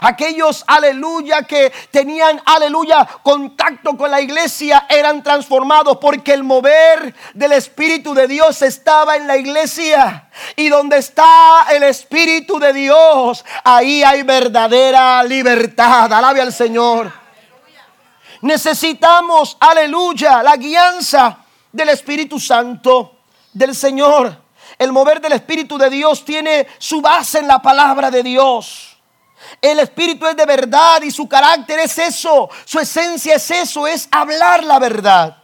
Aquellos, 0.00 0.64
aleluya, 0.66 1.42
que 1.42 1.72
tenían, 1.90 2.40
aleluya, 2.44 3.06
contacto 3.22 3.96
con 3.96 4.10
la 4.10 4.20
iglesia 4.20 4.86
eran 4.88 5.22
transformados 5.22 5.98
porque 5.98 6.32
el 6.32 6.44
mover 6.44 7.14
del 7.34 7.52
Espíritu 7.52 8.14
de 8.14 8.26
Dios 8.26 8.62
estaba 8.62 9.16
en 9.16 9.26
la 9.26 9.36
iglesia. 9.36 10.28
Y 10.56 10.68
donde 10.68 10.98
está 10.98 11.66
el 11.70 11.82
Espíritu 11.82 12.58
de 12.58 12.72
Dios, 12.72 13.44
ahí 13.64 14.02
hay 14.02 14.22
verdadera 14.22 15.22
libertad. 15.22 16.12
Alabe 16.12 16.40
al 16.40 16.52
Señor. 16.52 17.12
Necesitamos, 18.42 19.56
aleluya, 19.58 20.42
la 20.42 20.56
guianza 20.56 21.38
del 21.72 21.88
Espíritu 21.90 22.38
Santo 22.38 23.16
del 23.52 23.74
Señor. 23.74 24.44
El 24.78 24.92
mover 24.92 25.20
del 25.20 25.32
Espíritu 25.32 25.78
de 25.78 25.88
Dios 25.88 26.24
tiene 26.24 26.66
su 26.78 27.00
base 27.00 27.38
en 27.38 27.46
la 27.46 27.60
palabra 27.60 28.10
de 28.10 28.22
Dios. 28.22 28.95
El 29.60 29.78
Espíritu 29.78 30.26
es 30.26 30.36
de 30.36 30.46
verdad 30.46 31.02
y 31.02 31.10
su 31.10 31.28
carácter 31.28 31.78
es 31.80 31.98
eso, 31.98 32.48
su 32.64 32.78
esencia 32.78 33.34
es 33.34 33.50
eso, 33.50 33.86
es 33.86 34.08
hablar 34.10 34.64
la 34.64 34.78
verdad. 34.78 35.42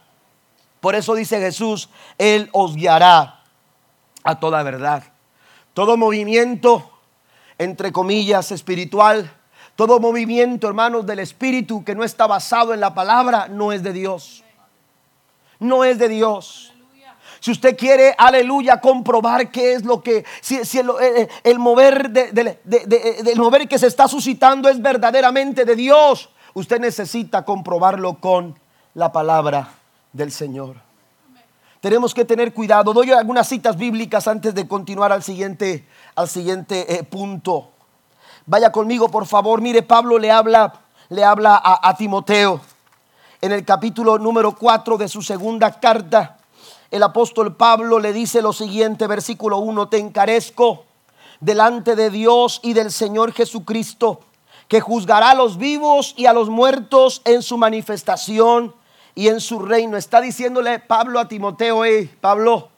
Por 0.79 0.95
eso 0.95 1.15
dice 1.15 1.39
Jesús, 1.39 1.89
Él 2.17 2.49
os 2.51 2.75
guiará 2.75 3.41
a 4.23 4.39
toda 4.39 4.63
verdad. 4.63 5.03
Todo 5.73 5.97
movimiento, 5.97 6.99
entre 7.57 7.91
comillas, 7.91 8.51
espiritual, 8.51 9.31
todo 9.75 9.99
movimiento, 9.99 10.67
hermanos, 10.67 11.05
del 11.05 11.19
Espíritu 11.19 11.83
que 11.83 11.95
no 11.95 12.03
está 12.03 12.27
basado 12.27 12.73
en 12.73 12.79
la 12.79 12.93
palabra, 12.93 13.47
no 13.47 13.71
es 13.71 13.81
de 13.81 13.93
Dios. 13.93 14.43
No 15.59 15.83
es 15.83 15.97
de 15.97 16.09
Dios. 16.09 16.72
Si 17.43 17.51
usted 17.51 17.75
quiere, 17.75 18.15
aleluya, 18.17 18.79
comprobar 18.79 19.51
qué 19.51 19.73
es 19.73 19.83
lo 19.83 20.01
que, 20.01 20.23
si, 20.39 20.61
el, 21.43 21.59
mover 21.59 22.09
de, 22.09 23.33
mover 23.35 23.67
que 23.67 23.77
se 23.77 23.87
está 23.87 24.07
suscitando 24.07 24.69
es 24.69 24.81
verdaderamente 24.81 25.65
de 25.65 25.75
Dios, 25.75 26.29
usted 26.53 26.79
necesita 26.79 27.43
comprobarlo 27.43 28.13
con 28.21 28.57
la 28.93 29.11
palabra 29.11 29.73
del 30.13 30.31
Señor. 30.31 30.77
Tenemos 31.81 32.13
que 32.13 32.23
tener 32.23 32.53
cuidado. 32.53 32.93
Doy 32.93 33.11
algunas 33.11 33.49
citas 33.49 33.75
bíblicas 33.75 34.25
antes 34.29 34.55
de 34.55 34.65
continuar 34.65 35.11
al 35.11 35.21
siguiente, 35.21 35.85
al 36.15 36.29
siguiente 36.29 36.95
eh, 36.95 37.03
punto. 37.03 37.71
Vaya 38.45 38.71
conmigo, 38.71 39.09
por 39.09 39.25
favor. 39.25 39.59
Mire, 39.59 39.81
Pablo 39.81 40.17
le 40.17 40.31
habla, 40.31 40.75
le 41.09 41.25
habla 41.25 41.61
a, 41.61 41.89
a 41.89 41.97
Timoteo 41.97 42.61
en 43.41 43.51
el 43.51 43.65
capítulo 43.65 44.17
número 44.17 44.55
4 44.55 44.97
de 44.97 45.09
su 45.09 45.21
segunda 45.21 45.77
carta 45.77 46.37
el 46.93 47.01
apóstol 47.01 47.55
Pablo 47.55 47.97
le 47.97 48.13
dice 48.13 48.43
lo 48.43 48.53
siguiente, 48.53 49.07
versículo 49.07 49.57
1, 49.57 49.89
te 49.89 49.97
encarezco 49.97 50.85
delante 51.39 51.95
de 51.95 52.11
Dios 52.11 52.59
y 52.61 52.73
del 52.73 52.91
Señor 52.91 53.33
Jesucristo, 53.33 54.19
que 54.67 54.79
juzgará 54.79 55.31
a 55.31 55.33
los 55.33 55.57
vivos 55.57 56.13
y 56.17 56.27
a 56.27 56.33
los 56.33 56.51
muertos 56.51 57.23
en 57.25 57.41
su 57.41 57.57
manifestación 57.57 58.75
y 59.15 59.29
en 59.29 59.41
su 59.41 59.57
reino. 59.57 59.97
Está 59.97 60.21
diciéndole 60.21 60.77
Pablo 60.77 61.19
a 61.19 61.27
Timoteo, 61.27 61.83
hey, 61.83 62.15
Pablo, 62.21 62.69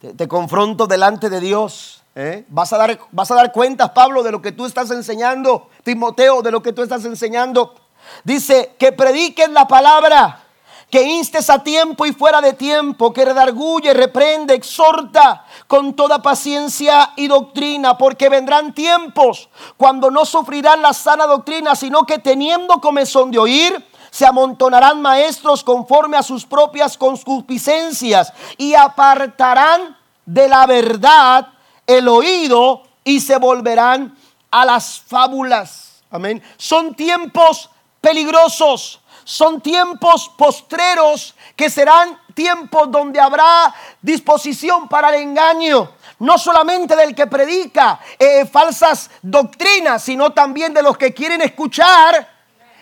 te, 0.00 0.26
confronto 0.26 0.88
delante 0.88 1.30
de 1.30 1.38
Dios. 1.38 2.02
¿eh? 2.16 2.44
Vas, 2.48 2.72
a 2.72 2.76
dar, 2.76 2.98
vas 3.12 3.30
a 3.30 3.36
dar 3.36 3.52
cuentas, 3.52 3.90
Pablo, 3.90 4.24
de 4.24 4.32
lo 4.32 4.42
que 4.42 4.50
tú 4.50 4.66
estás 4.66 4.90
enseñando. 4.90 5.68
Timoteo, 5.84 6.42
de 6.42 6.50
lo 6.50 6.60
que 6.60 6.72
tú 6.72 6.82
estás 6.82 7.04
enseñando. 7.04 7.76
Dice, 8.24 8.74
que 8.80 8.90
prediquen 8.90 9.54
la 9.54 9.68
palabra 9.68 10.47
que 10.90 11.02
instes 11.02 11.50
a 11.50 11.62
tiempo 11.62 12.06
y 12.06 12.12
fuera 12.12 12.40
de 12.40 12.54
tiempo, 12.54 13.12
que 13.12 13.24
redarguye, 13.24 13.92
reprende, 13.92 14.54
exhorta 14.54 15.44
con 15.66 15.94
toda 15.94 16.22
paciencia 16.22 17.12
y 17.16 17.28
doctrina, 17.28 17.98
porque 17.98 18.28
vendrán 18.28 18.72
tiempos 18.72 19.50
cuando 19.76 20.10
no 20.10 20.24
sufrirán 20.24 20.80
la 20.80 20.94
sana 20.94 21.26
doctrina, 21.26 21.74
sino 21.76 22.04
que 22.04 22.18
teniendo 22.18 22.80
comezón 22.80 23.30
de 23.30 23.38
oír, 23.38 23.86
se 24.10 24.24
amontonarán 24.24 25.02
maestros 25.02 25.62
conforme 25.62 26.16
a 26.16 26.22
sus 26.22 26.46
propias 26.46 26.96
concupiscencias 26.96 28.32
y 28.56 28.74
apartarán 28.74 29.96
de 30.24 30.48
la 30.48 30.66
verdad 30.66 31.48
el 31.86 32.08
oído 32.08 32.82
y 33.04 33.20
se 33.20 33.36
volverán 33.36 34.16
a 34.50 34.64
las 34.64 35.00
fábulas. 35.00 36.02
Amén. 36.10 36.42
Son 36.56 36.94
tiempos 36.94 37.68
peligrosos 38.00 39.00
son 39.28 39.60
tiempos 39.60 40.30
postreros 40.38 41.34
que 41.54 41.68
serán 41.68 42.18
tiempos 42.32 42.90
donde 42.90 43.20
habrá 43.20 43.74
disposición 44.00 44.88
para 44.88 45.10
el 45.10 45.16
engaño. 45.16 45.92
No 46.20 46.38
solamente 46.38 46.96
del 46.96 47.14
que 47.14 47.26
predica 47.26 48.00
eh, 48.18 48.46
falsas 48.46 49.10
doctrinas, 49.20 50.02
sino 50.02 50.30
también 50.30 50.72
de 50.72 50.82
los 50.82 50.96
que 50.96 51.12
quieren 51.12 51.42
escuchar 51.42 52.26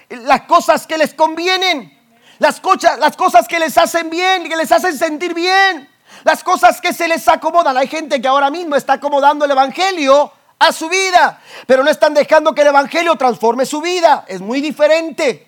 las 0.09 0.43
cosas 0.43 0.87
que 0.87 0.97
les 0.97 1.15
convienen, 1.15 2.01
las, 2.39 2.63
las 3.01 3.17
cosas 3.17 3.49
que 3.49 3.59
les 3.59 3.77
hacen 3.77 4.09
bien, 4.09 4.49
que 4.49 4.57
les 4.57 4.71
hacen 4.71 4.97
sentir 4.97 5.35
bien, 5.35 5.91
las 6.23 6.45
cosas 6.45 6.81
que 6.81 6.93
se 6.93 7.09
les 7.09 7.27
acomodan. 7.27 7.77
Hay 7.77 7.89
gente 7.89 8.23
que 8.23 8.29
ahora 8.29 8.51
mismo 8.53 8.77
está 8.77 8.93
acomodando 8.93 9.45
el 9.47 9.51
Evangelio 9.51 10.31
a 10.61 10.71
su 10.71 10.89
vida, 10.89 11.41
pero 11.67 11.83
no 11.83 11.91
están 11.91 12.15
dejando 12.15 12.55
que 12.55 12.61
el 12.61 12.69
Evangelio 12.69 13.17
transforme 13.17 13.67
su 13.67 13.81
vida. 13.81 14.25
Es 14.29 14.41
muy 14.41 14.61
diferente. 14.61 15.46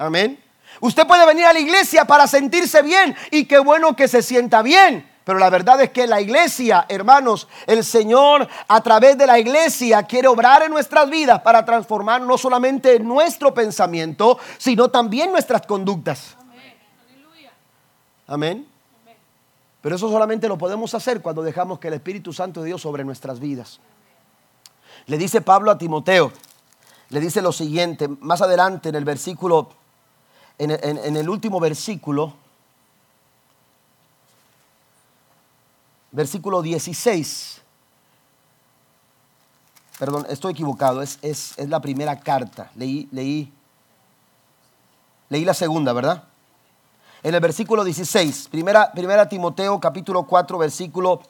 Amén. 0.00 0.42
Usted 0.80 1.06
puede 1.06 1.26
venir 1.26 1.44
a 1.44 1.52
la 1.52 1.60
iglesia 1.60 2.06
para 2.06 2.26
sentirse 2.26 2.80
bien 2.80 3.14
y 3.30 3.44
qué 3.44 3.58
bueno 3.58 3.94
que 3.94 4.08
se 4.08 4.22
sienta 4.22 4.62
bien. 4.62 5.06
Pero 5.24 5.38
la 5.38 5.50
verdad 5.50 5.78
es 5.82 5.90
que 5.90 6.06
la 6.06 6.22
iglesia, 6.22 6.86
hermanos, 6.88 7.46
el 7.66 7.84
Señor 7.84 8.48
a 8.66 8.80
través 8.80 9.18
de 9.18 9.26
la 9.26 9.38
iglesia 9.38 10.02
quiere 10.04 10.26
obrar 10.26 10.62
en 10.62 10.70
nuestras 10.70 11.10
vidas 11.10 11.42
para 11.42 11.66
transformar 11.66 12.22
no 12.22 12.38
solamente 12.38 12.98
nuestro 12.98 13.52
pensamiento, 13.52 14.38
sino 14.56 14.90
también 14.90 15.30
nuestras 15.32 15.66
conductas. 15.66 16.34
Amén. 18.26 18.66
Pero 19.82 19.96
eso 19.96 20.10
solamente 20.10 20.48
lo 20.48 20.56
podemos 20.56 20.94
hacer 20.94 21.20
cuando 21.20 21.42
dejamos 21.42 21.78
que 21.78 21.88
el 21.88 21.94
Espíritu 21.94 22.32
Santo 22.32 22.62
de 22.62 22.68
Dios 22.68 22.80
sobre 22.80 23.04
nuestras 23.04 23.38
vidas. 23.38 23.80
Le 25.04 25.18
dice 25.18 25.42
Pablo 25.42 25.70
a 25.70 25.76
Timoteo, 25.76 26.32
le 27.10 27.20
dice 27.20 27.42
lo 27.42 27.52
siguiente, 27.52 28.08
más 28.08 28.40
adelante 28.40 28.88
en 28.88 28.94
el 28.94 29.04
versículo 29.04 29.79
en, 30.60 31.16
el 31.16 31.28
último 31.28 31.58
versículo, 31.58 32.34
versículo 36.12 36.60
16. 36.60 37.62
Perdón, 39.98 40.26
estoy 40.28 40.52
equivocado, 40.52 41.00
es, 41.02 41.18
es, 41.22 41.56
la 41.68 41.80
primera 41.80 42.20
carta. 42.20 42.70
Leí, 42.74 43.08
leí, 43.10 43.50
leí 45.30 45.44
la 45.44 45.54
segunda, 45.54 45.94
¿verdad? 45.94 46.24
En 47.22 47.34
el 47.34 47.40
versículo 47.40 47.82
16, 47.82 48.48
primera, 48.50 48.92
primera 48.92 49.28
Timoteo 49.28 49.80
capítulo 49.80 50.24
4, 50.24 50.58
versículo 50.58 51.22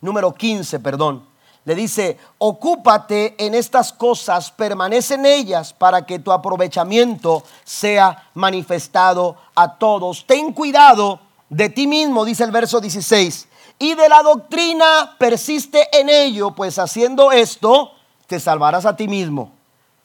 número 0.00 0.32
15, 0.32 0.80
perdón 0.80 1.27
le 1.68 1.74
dice, 1.74 2.16
ocúpate 2.38 3.34
en 3.36 3.54
estas 3.54 3.92
cosas, 3.92 4.50
permanece 4.50 5.16
en 5.16 5.26
ellas 5.26 5.74
para 5.74 6.06
que 6.06 6.18
tu 6.18 6.32
aprovechamiento 6.32 7.42
sea 7.62 8.30
manifestado 8.32 9.36
a 9.54 9.76
todos. 9.76 10.26
Ten 10.26 10.54
cuidado 10.54 11.20
de 11.50 11.68
ti 11.68 11.86
mismo, 11.86 12.24
dice 12.24 12.44
el 12.44 12.52
verso 12.52 12.80
16, 12.80 13.48
y 13.80 13.92
de 13.92 14.08
la 14.08 14.22
doctrina 14.22 15.14
persiste 15.18 15.88
en 15.92 16.08
ello, 16.08 16.52
pues 16.52 16.78
haciendo 16.78 17.32
esto 17.32 17.92
te 18.26 18.40
salvarás 18.40 18.86
a 18.86 18.96
ti 18.96 19.06
mismo 19.06 19.52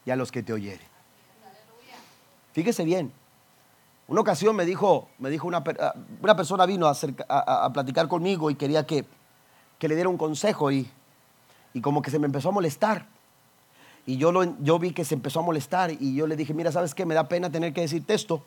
y 0.05 0.11
a 0.11 0.18
los 0.18 0.34
que 0.34 0.43
te 0.43 0.51
oyeren. 0.51 0.86
Fíjese 2.51 2.84
bien. 2.84 3.14
Una 4.09 4.20
ocasión 4.20 4.53
me 4.53 4.66
dijo, 4.66 5.07
me 5.18 5.30
dijo 5.30 5.47
una, 5.47 5.64
una 6.22 6.36
persona 6.36 6.66
vino 6.66 6.88
a, 6.89 7.72
platicar 7.72 8.09
conmigo 8.09 8.51
y 8.51 8.55
quería 8.55 8.86
que, 8.86 9.05
que 9.80 9.88
le 9.88 9.95
diera 9.95 10.09
un 10.09 10.18
consejo 10.18 10.70
y 10.70 10.91
y 11.74 11.82
como 11.82 12.01
que 12.01 12.11
se 12.11 12.19
me 12.19 12.26
empezó 12.26 12.49
a 12.49 12.51
molestar. 12.51 13.07
y 14.05 14.17
yo, 14.17 14.32
lo, 14.32 14.57
yo 14.61 14.80
vi 14.80 14.91
que 14.91 15.05
se 15.05 15.15
empezó 15.15 15.39
a 15.39 15.43
molestar 15.43 15.91
y 15.91 16.15
yo 16.15 16.28
le 16.28 16.36
dije, 16.36 16.53
mira, 16.53 16.71
¿sabes 16.71 16.93
qué? 16.93 17.05
Me 17.05 17.15
da 17.15 17.28
pena 17.28 17.51
tener 17.51 17.74
que 17.74 17.82
decirte 17.82 18.13
esto, 18.13 18.43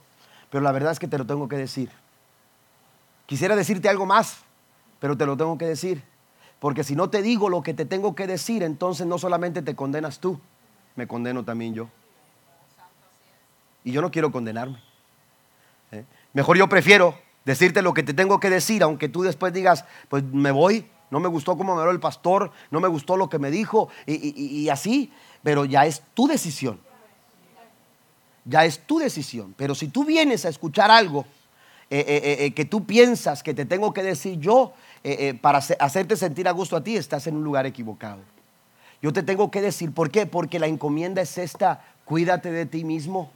pero 0.51 0.63
la 0.63 0.73
verdad 0.73 0.93
es 0.93 0.99
que 0.99 1.09
te 1.09 1.19
lo 1.19 1.27
tengo 1.27 1.49
que 1.49 1.57
decir. 1.57 1.91
Quisiera 3.27 3.57
decirte 3.57 3.89
algo 3.89 4.07
más, 4.07 4.39
pero 5.01 5.17
te 5.17 5.27
lo 5.27 5.37
tengo 5.37 5.59
que 5.59 5.67
decir. 5.67 6.03
Porque 6.61 6.85
si 6.85 6.97
no 6.97 7.11
te 7.11 7.23
digo 7.23 7.49
lo 7.49 7.63
que 7.63 7.75
te 7.75 7.85
tengo 7.85 8.15
que 8.15 8.27
decir, 8.27 8.63
entonces 8.63 9.07
no 9.07 9.19
solamente 9.19 9.63
te 9.63 9.75
condenas 9.75 10.21
tú, 10.21 10.41
me 10.95 11.07
condeno 11.07 11.45
también 11.45 11.75
yo. 11.75 11.89
Y 13.85 13.93
yo 13.93 14.01
no 14.01 14.11
quiero 14.11 14.33
condenarme. 14.33 14.79
¿eh? 15.93 16.05
Mejor 16.33 16.57
yo 16.57 16.69
prefiero 16.69 17.15
decirte 17.45 17.83
lo 17.83 17.95
que 17.95 18.03
te 18.03 18.15
tengo 18.15 18.41
que 18.41 18.51
decir, 18.51 18.83
aunque 18.83 19.09
tú 19.09 19.23
después 19.23 19.53
digas, 19.53 19.85
pues 20.09 20.25
me 20.25 20.51
voy, 20.51 20.87
no 21.11 21.21
me 21.21 21.29
gustó 21.29 21.57
cómo 21.57 21.75
me 21.75 21.81
habló 21.81 21.93
el 21.93 22.01
pastor, 22.01 22.51
no 22.71 22.81
me 22.81 22.89
gustó 22.89 23.17
lo 23.17 23.29
que 23.29 23.39
me 23.39 23.51
dijo, 23.51 23.89
y, 24.07 24.69
así, 24.69 25.13
pero 25.43 25.65
ya 25.65 25.87
es 25.87 26.03
tu 26.15 26.27
decisión. 26.27 26.81
Ya 28.45 28.65
es 28.65 28.79
tu 28.81 28.99
decisión. 28.99 29.55
Pero 29.57 29.75
si 29.75 29.89
tú 29.89 30.05
vienes 30.05 30.45
a 30.45 30.49
escuchar 30.49 30.91
algo 30.91 31.25
eh, 31.91 32.37
eh, 32.41 32.55
que 32.55 32.65
tú 32.65 32.85
piensas 32.85 33.43
que 33.43 33.55
te 33.55 33.65
tengo 33.65 33.93
que 33.93 34.03
decir 34.03 34.39
yo 34.39 34.73
para 35.41 35.59
hacerte 35.59 36.17
sentir 36.17 36.49
a 36.49 36.53
gusto 36.53 36.77
a 36.77 36.83
ti, 36.83 36.97
estás 36.97 37.27
en 37.27 37.37
un 37.37 37.45
lugar 37.45 37.67
equivocado. 37.67 38.21
Yo 39.03 39.13
te 39.13 39.23
tengo 39.23 39.51
que 39.51 39.61
decir, 39.61 39.93
¿por 39.93 40.11
qué? 40.11 40.27
Porque 40.27 40.59
la 40.59 40.67
encomienda 40.67 41.23
es 41.23 41.39
esta, 41.39 41.85
cuídate 42.05 42.51
de 42.51 42.67
ti 42.67 42.85
mismo 42.85 43.31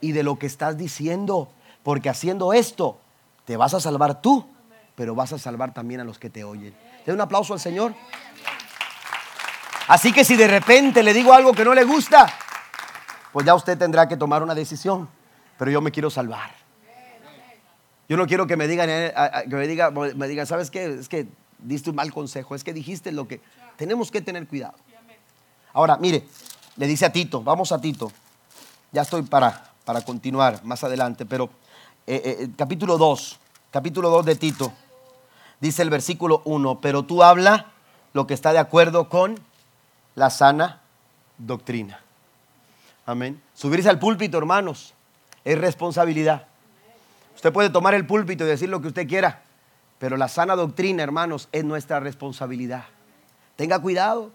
y 0.00 0.12
de 0.12 0.22
lo 0.22 0.38
que 0.38 0.46
estás 0.46 0.76
diciendo, 0.76 1.48
porque 1.82 2.08
haciendo 2.08 2.52
esto 2.52 2.98
te 3.44 3.56
vas 3.56 3.74
a 3.74 3.80
salvar 3.80 4.22
tú, 4.22 4.46
pero 4.94 5.14
vas 5.14 5.32
a 5.32 5.38
salvar 5.38 5.74
también 5.74 6.00
a 6.00 6.04
los 6.04 6.18
que 6.18 6.30
te 6.30 6.44
oyen. 6.44 6.74
Den 7.04 7.14
un 7.14 7.20
aplauso 7.20 7.52
al 7.52 7.60
Señor. 7.60 7.94
Así 9.88 10.12
que 10.12 10.24
si 10.24 10.36
de 10.36 10.48
repente 10.48 11.02
le 11.02 11.12
digo 11.12 11.32
algo 11.32 11.52
que 11.52 11.64
no 11.64 11.74
le 11.74 11.84
gusta, 11.84 12.26
pues 13.32 13.44
ya 13.44 13.54
usted 13.54 13.76
tendrá 13.76 14.08
que 14.08 14.16
tomar 14.16 14.42
una 14.42 14.54
decisión, 14.54 15.08
pero 15.58 15.70
yo 15.70 15.80
me 15.80 15.90
quiero 15.90 16.08
salvar. 16.10 16.50
Yo 18.08 18.16
no 18.16 18.26
quiero 18.26 18.46
que 18.46 18.56
me 18.56 18.66
digan, 18.66 18.88
eh, 18.90 19.14
que 19.48 19.56
me 19.56 19.66
diga, 19.66 19.90
me 19.90 20.28
diga, 20.28 20.46
¿sabes 20.46 20.70
qué? 20.70 20.86
Es 20.86 21.08
que 21.08 21.26
diste 21.58 21.90
un 21.90 21.96
mal 21.96 22.12
consejo, 22.12 22.54
es 22.54 22.64
que 22.64 22.72
dijiste 22.72 23.12
lo 23.12 23.28
que 23.28 23.40
tenemos 23.76 24.10
que 24.10 24.20
tener 24.20 24.46
cuidado. 24.46 24.74
Ahora, 25.72 25.96
mire, 25.96 26.26
le 26.76 26.86
dice 26.86 27.06
a 27.06 27.12
Tito, 27.12 27.42
vamos 27.42 27.72
a 27.72 27.80
Tito. 27.80 28.12
Ya 28.92 29.02
estoy 29.02 29.22
para 29.22 29.74
para 29.84 30.00
continuar 30.00 30.64
más 30.64 30.82
adelante, 30.82 31.26
pero 31.26 31.50
eh, 32.06 32.38
eh, 32.40 32.48
capítulo 32.56 32.98
2, 32.98 33.38
capítulo 33.70 34.10
2 34.10 34.24
de 34.26 34.36
Tito, 34.36 34.72
dice 35.60 35.82
el 35.82 35.90
versículo 35.90 36.42
1, 36.44 36.80
pero 36.80 37.02
tú 37.02 37.22
habla 37.22 37.66
lo 38.12 38.26
que 38.26 38.34
está 38.34 38.52
de 38.52 38.58
acuerdo 38.58 39.08
con 39.08 39.38
la 40.14 40.30
sana 40.30 40.80
doctrina. 41.38 42.00
Amén. 43.06 43.40
Subirse 43.54 43.88
al 43.88 43.98
púlpito, 43.98 44.38
hermanos, 44.38 44.94
es 45.44 45.58
responsabilidad. 45.58 46.46
Usted 47.34 47.52
puede 47.52 47.70
tomar 47.70 47.94
el 47.94 48.06
púlpito 48.06 48.44
y 48.44 48.46
decir 48.46 48.68
lo 48.68 48.80
que 48.80 48.88
usted 48.88 49.08
quiera, 49.08 49.42
pero 49.98 50.16
la 50.16 50.28
sana 50.28 50.56
doctrina, 50.56 51.02
hermanos, 51.02 51.48
es 51.52 51.64
nuestra 51.64 52.00
responsabilidad. 52.00 52.84
Tenga 53.56 53.78
cuidado. 53.78 54.30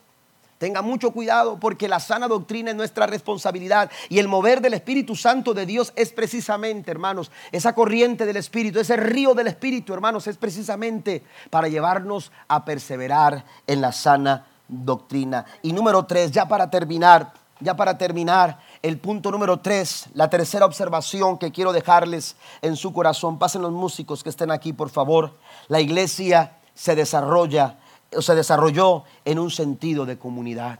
Tenga 0.60 0.82
mucho 0.82 1.12
cuidado 1.12 1.58
porque 1.58 1.88
la 1.88 2.02
sana 2.02 2.28
doctrina 2.28 2.72
es 2.72 2.78
nuestra 2.78 3.08
responsabilidad 3.08 3.90
y 4.10 4.20
el 4.20 4.28
mover 4.28 4.60
del 4.60 4.74
Espíritu 4.74 5.16
Santo 5.16 5.54
de 5.54 5.66
Dios 5.66 5.94
es 5.96 6.12
precisamente, 6.12 6.92
hermanos, 6.92 7.32
esa 7.54 7.74
corriente 7.74 8.26
del 8.26 8.36
Espíritu, 8.36 8.78
ese 8.78 8.98
río 8.98 9.34
del 9.34 9.48
Espíritu, 9.48 9.94
hermanos, 9.94 10.28
es 10.28 10.36
precisamente 10.36 11.24
para 11.50 11.70
llevarnos 11.70 12.34
a 12.50 12.66
perseverar 12.66 13.46
en 13.68 13.80
la 13.80 13.94
sana 13.94 14.48
doctrina. 14.68 15.46
Y 15.62 15.72
número 15.72 16.06
tres, 16.06 16.30
ya 16.32 16.46
para 16.46 16.70
terminar, 16.70 17.32
ya 17.62 17.78
para 17.78 17.98
terminar, 17.98 18.60
el 18.82 19.00
punto 19.00 19.32
número 19.32 19.62
tres, 19.62 20.08
la 20.14 20.30
tercera 20.30 20.66
observación 20.66 21.38
que 21.38 21.54
quiero 21.54 21.72
dejarles 21.72 22.36
en 22.62 22.76
su 22.76 22.92
corazón. 22.92 23.40
Pasen 23.40 23.62
los 23.62 23.72
músicos 23.72 24.24
que 24.24 24.30
estén 24.30 24.52
aquí, 24.52 24.74
por 24.74 24.90
favor. 24.90 25.38
La 25.70 25.80
iglesia 25.80 26.58
se 26.74 26.96
desarrolla 26.96 27.78
se 28.12 28.36
desarrolló 28.36 29.04
en 29.26 29.40
un 29.40 29.52
sentido 29.52 30.06
de 30.06 30.18
comunidad. 30.18 30.80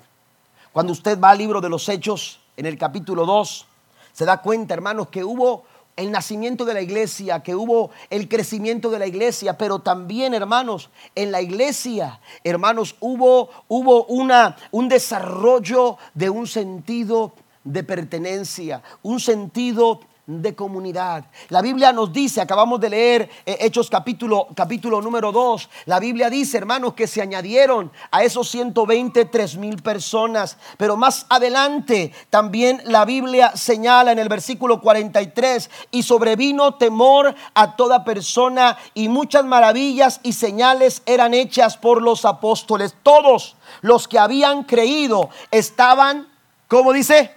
Cuando 0.72 0.94
usted 0.94 1.20
va 1.20 1.32
al 1.32 1.38
libro 1.38 1.62
de 1.62 1.70
los 1.70 1.88
Hechos, 1.90 2.40
en 2.58 2.66
el 2.66 2.78
capítulo 2.78 3.26
2, 3.26 3.66
se 4.14 4.26
da 4.26 4.42
cuenta, 4.42 4.74
hermanos, 4.74 5.08
que 5.10 5.24
hubo 5.24 5.64
el 5.96 6.12
nacimiento 6.12 6.64
de 6.66 6.74
la 6.74 6.82
iglesia, 6.82 7.42
que 7.42 7.56
hubo 7.56 7.92
el 8.10 8.30
crecimiento 8.30 8.90
de 8.90 9.00
la 9.00 9.08
iglesia, 9.08 9.58
pero 9.58 9.80
también, 9.80 10.34
hermanos, 10.34 10.90
en 11.16 11.32
la 11.32 11.42
iglesia, 11.42 12.20
hermanos, 12.44 12.96
hubo, 13.02 13.50
hubo 13.68 14.06
una, 14.06 14.56
un 14.72 14.88
desarrollo 14.88 15.98
de 16.14 16.30
un 16.30 16.48
sentido 16.48 17.34
de 17.64 17.84
pertenencia, 17.84 18.82
un 19.04 19.20
sentido 19.20 20.00
de 20.30 20.56
comunidad. 20.56 21.26
La 21.50 21.62
Biblia 21.62 21.92
nos 21.92 22.14
dice, 22.14 22.40
acabamos 22.40 22.80
de 22.80 22.92
leer 22.92 23.30
eh, 23.48 23.58
Hechos 23.62 23.90
capítulo, 23.90 24.48
capítulo 24.56 25.02
número 25.02 25.32
2, 25.32 25.70
la 25.88 26.00
Biblia 26.00 26.30
dice, 26.30 26.58
hermanos, 26.58 26.94
que 26.94 27.08
se 27.08 27.20
añadieron 27.20 27.92
a 28.12 28.24
esos 28.24 28.48
123 28.50 29.58
mil 29.58 29.82
personas, 29.82 30.58
pero 30.78 30.96
más 30.96 31.26
adelante 31.30 32.14
también 32.30 32.80
la 32.86 33.06
Biblia 33.06 33.54
señala 33.56 34.12
en 34.12 34.20
el 34.20 34.30
versículo 34.30 34.82
43, 34.82 35.70
y 35.90 36.04
sobrevino 36.04 36.76
temor 36.76 37.34
a 37.56 37.76
toda 37.76 38.04
persona 38.04 38.78
y 38.94 39.10
muchas 39.10 39.46
maravillas 39.46 40.20
y 40.22 40.34
señales 40.34 41.02
eran 41.08 41.34
hechas 41.34 41.76
por 41.76 42.04
los 42.04 42.24
apóstoles. 42.26 42.96
Todos 43.02 43.56
los 43.82 44.08
que 44.08 44.20
habían 44.20 44.64
creído 44.64 45.30
estaban, 45.50 46.28
¿cómo 46.68 46.94
dice? 46.94 47.34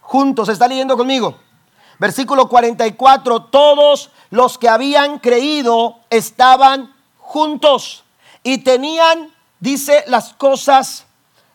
Juntos, 0.00 0.48
¿está 0.48 0.66
leyendo 0.66 0.96
conmigo? 0.96 1.47
Versículo 1.98 2.48
44, 2.48 3.44
todos 3.44 4.10
los 4.30 4.58
que 4.58 4.68
habían 4.68 5.18
creído 5.18 5.98
estaban 6.10 6.94
juntos 7.18 8.04
y 8.42 8.58
tenían, 8.58 9.34
dice, 9.58 10.04
las 10.06 10.32
cosas 10.34 11.06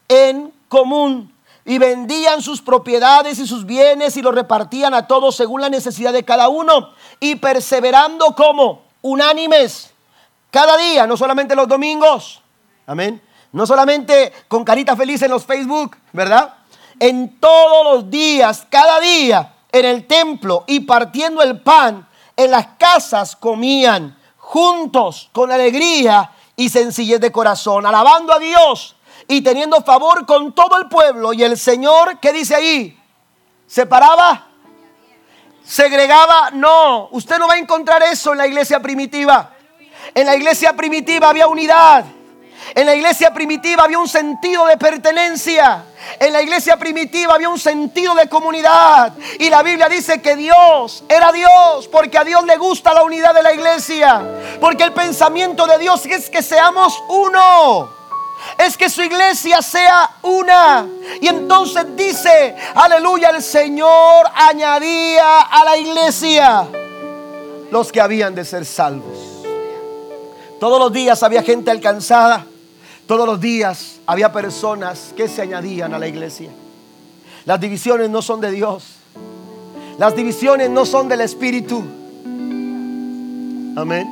en 0.07 0.53
común 0.67 1.33
y 1.65 1.77
vendían 1.77 2.41
sus 2.41 2.61
propiedades 2.61 3.39
y 3.39 3.47
sus 3.47 3.65
bienes 3.65 4.17
y 4.17 4.21
los 4.21 4.35
repartían 4.35 4.93
a 4.93 5.07
todos 5.07 5.35
según 5.35 5.61
la 5.61 5.69
necesidad 5.69 6.11
de 6.11 6.25
cada 6.25 6.49
uno 6.49 6.89
y 7.19 7.35
perseverando 7.35 8.35
como 8.35 8.81
unánimes 9.01 9.93
cada 10.51 10.77
día, 10.77 11.07
no 11.07 11.17
solamente 11.17 11.55
los 11.55 11.67
domingos, 11.67 12.41
amén, 12.85 13.21
no 13.53 13.65
solamente 13.65 14.33
con 14.47 14.63
carita 14.63 14.95
feliz 14.95 15.21
en 15.21 15.31
los 15.31 15.45
Facebook, 15.45 15.97
¿verdad? 16.11 16.53
En 16.99 17.39
todos 17.39 17.95
los 17.95 18.09
días, 18.11 18.67
cada 18.69 18.99
día, 18.99 19.52
en 19.73 19.85
el 19.85 20.07
templo 20.07 20.63
y 20.67 20.81
partiendo 20.81 21.41
el 21.41 21.59
pan, 21.59 22.07
en 22.37 22.51
las 22.51 22.67
casas 22.77 23.35
comían 23.35 24.17
juntos 24.37 25.29
con 25.33 25.51
alegría 25.51 26.31
y 26.55 26.69
sencillez 26.69 27.19
de 27.19 27.31
corazón, 27.31 27.85
alabando 27.85 28.31
a 28.31 28.39
Dios 28.39 28.95
y 29.27 29.41
teniendo 29.41 29.81
favor 29.81 30.25
con 30.25 30.53
todo 30.53 30.77
el 30.77 30.87
pueblo. 30.87 31.33
Y 31.33 31.43
el 31.43 31.57
Señor, 31.57 32.19
¿qué 32.19 32.31
dice 32.31 32.55
ahí? 32.55 32.99
¿Separaba? 33.65 34.47
¿Segregaba? 35.65 36.51
No, 36.51 37.07
usted 37.11 37.39
no 37.39 37.47
va 37.47 37.55
a 37.55 37.57
encontrar 37.57 38.03
eso 38.03 38.33
en 38.33 38.37
la 38.37 38.47
iglesia 38.47 38.79
primitiva. 38.79 39.53
En 40.13 40.27
la 40.27 40.35
iglesia 40.35 40.73
primitiva 40.73 41.29
había 41.29 41.47
unidad. 41.47 42.05
En 42.75 42.85
la 42.85 42.95
iglesia 42.95 43.33
primitiva 43.33 43.83
había 43.83 43.99
un 43.99 44.07
sentido 44.07 44.65
de 44.65 44.77
pertenencia. 44.77 45.83
En 46.19 46.33
la 46.33 46.41
iglesia 46.41 46.77
primitiva 46.77 47.35
había 47.35 47.49
un 47.49 47.59
sentido 47.59 48.15
de 48.15 48.27
comunidad. 48.27 49.13
Y 49.39 49.49
la 49.49 49.61
Biblia 49.63 49.89
dice 49.89 50.21
que 50.21 50.35
Dios 50.35 51.03
era 51.07 51.31
Dios 51.31 51.87
porque 51.91 52.17
a 52.17 52.23
Dios 52.23 52.43
le 52.45 52.57
gusta 52.57 52.93
la 52.93 53.03
unidad 53.03 53.33
de 53.33 53.43
la 53.43 53.53
iglesia. 53.53 54.21
Porque 54.59 54.83
el 54.83 54.93
pensamiento 54.93 55.67
de 55.67 55.77
Dios 55.77 56.05
es 56.05 56.29
que 56.29 56.41
seamos 56.41 57.01
uno. 57.09 57.89
Es 58.57 58.77
que 58.77 58.89
su 58.89 59.01
iglesia 59.01 59.61
sea 59.61 60.17
una. 60.23 60.85
Y 61.21 61.27
entonces 61.27 61.85
dice, 61.95 62.55
aleluya, 62.75 63.29
el 63.29 63.41
Señor 63.41 64.25
añadía 64.35 65.41
a 65.41 65.63
la 65.63 65.77
iglesia 65.77 66.67
los 67.71 67.91
que 67.91 68.01
habían 68.01 68.35
de 68.35 68.45
ser 68.45 68.65
salvos. 68.65 69.17
Todos 70.59 70.79
los 70.79 70.93
días 70.93 71.23
había 71.23 71.41
gente 71.43 71.71
alcanzada. 71.71 72.45
Todos 73.07 73.27
los 73.27 73.41
días 73.41 73.99
había 74.05 74.31
personas 74.31 75.13
que 75.15 75.27
se 75.27 75.41
añadían 75.41 75.93
a 75.93 75.99
la 75.99 76.07
iglesia. 76.07 76.49
Las 77.45 77.59
divisiones 77.59 78.09
no 78.09 78.21
son 78.21 78.39
de 78.39 78.51
Dios. 78.51 78.95
Las 79.97 80.15
divisiones 80.15 80.69
no 80.69 80.85
son 80.85 81.09
del 81.09 81.21
Espíritu. 81.21 81.83
Amén. 83.75 84.07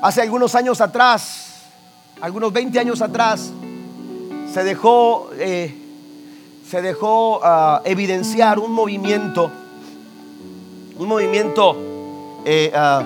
Hace 0.00 0.22
algunos 0.22 0.54
años 0.54 0.80
atrás, 0.80 1.54
algunos 2.20 2.52
20 2.52 2.78
años 2.78 3.02
atrás, 3.02 3.50
se 4.52 4.62
dejó, 4.62 5.30
eh, 5.36 5.74
se 6.70 6.80
dejó 6.80 7.40
ah, 7.42 7.82
evidenciar 7.84 8.60
un 8.60 8.72
movimiento, 8.72 9.50
un 10.98 11.08
movimiento 11.08 11.76
eh, 12.44 12.70
ah, 12.72 13.02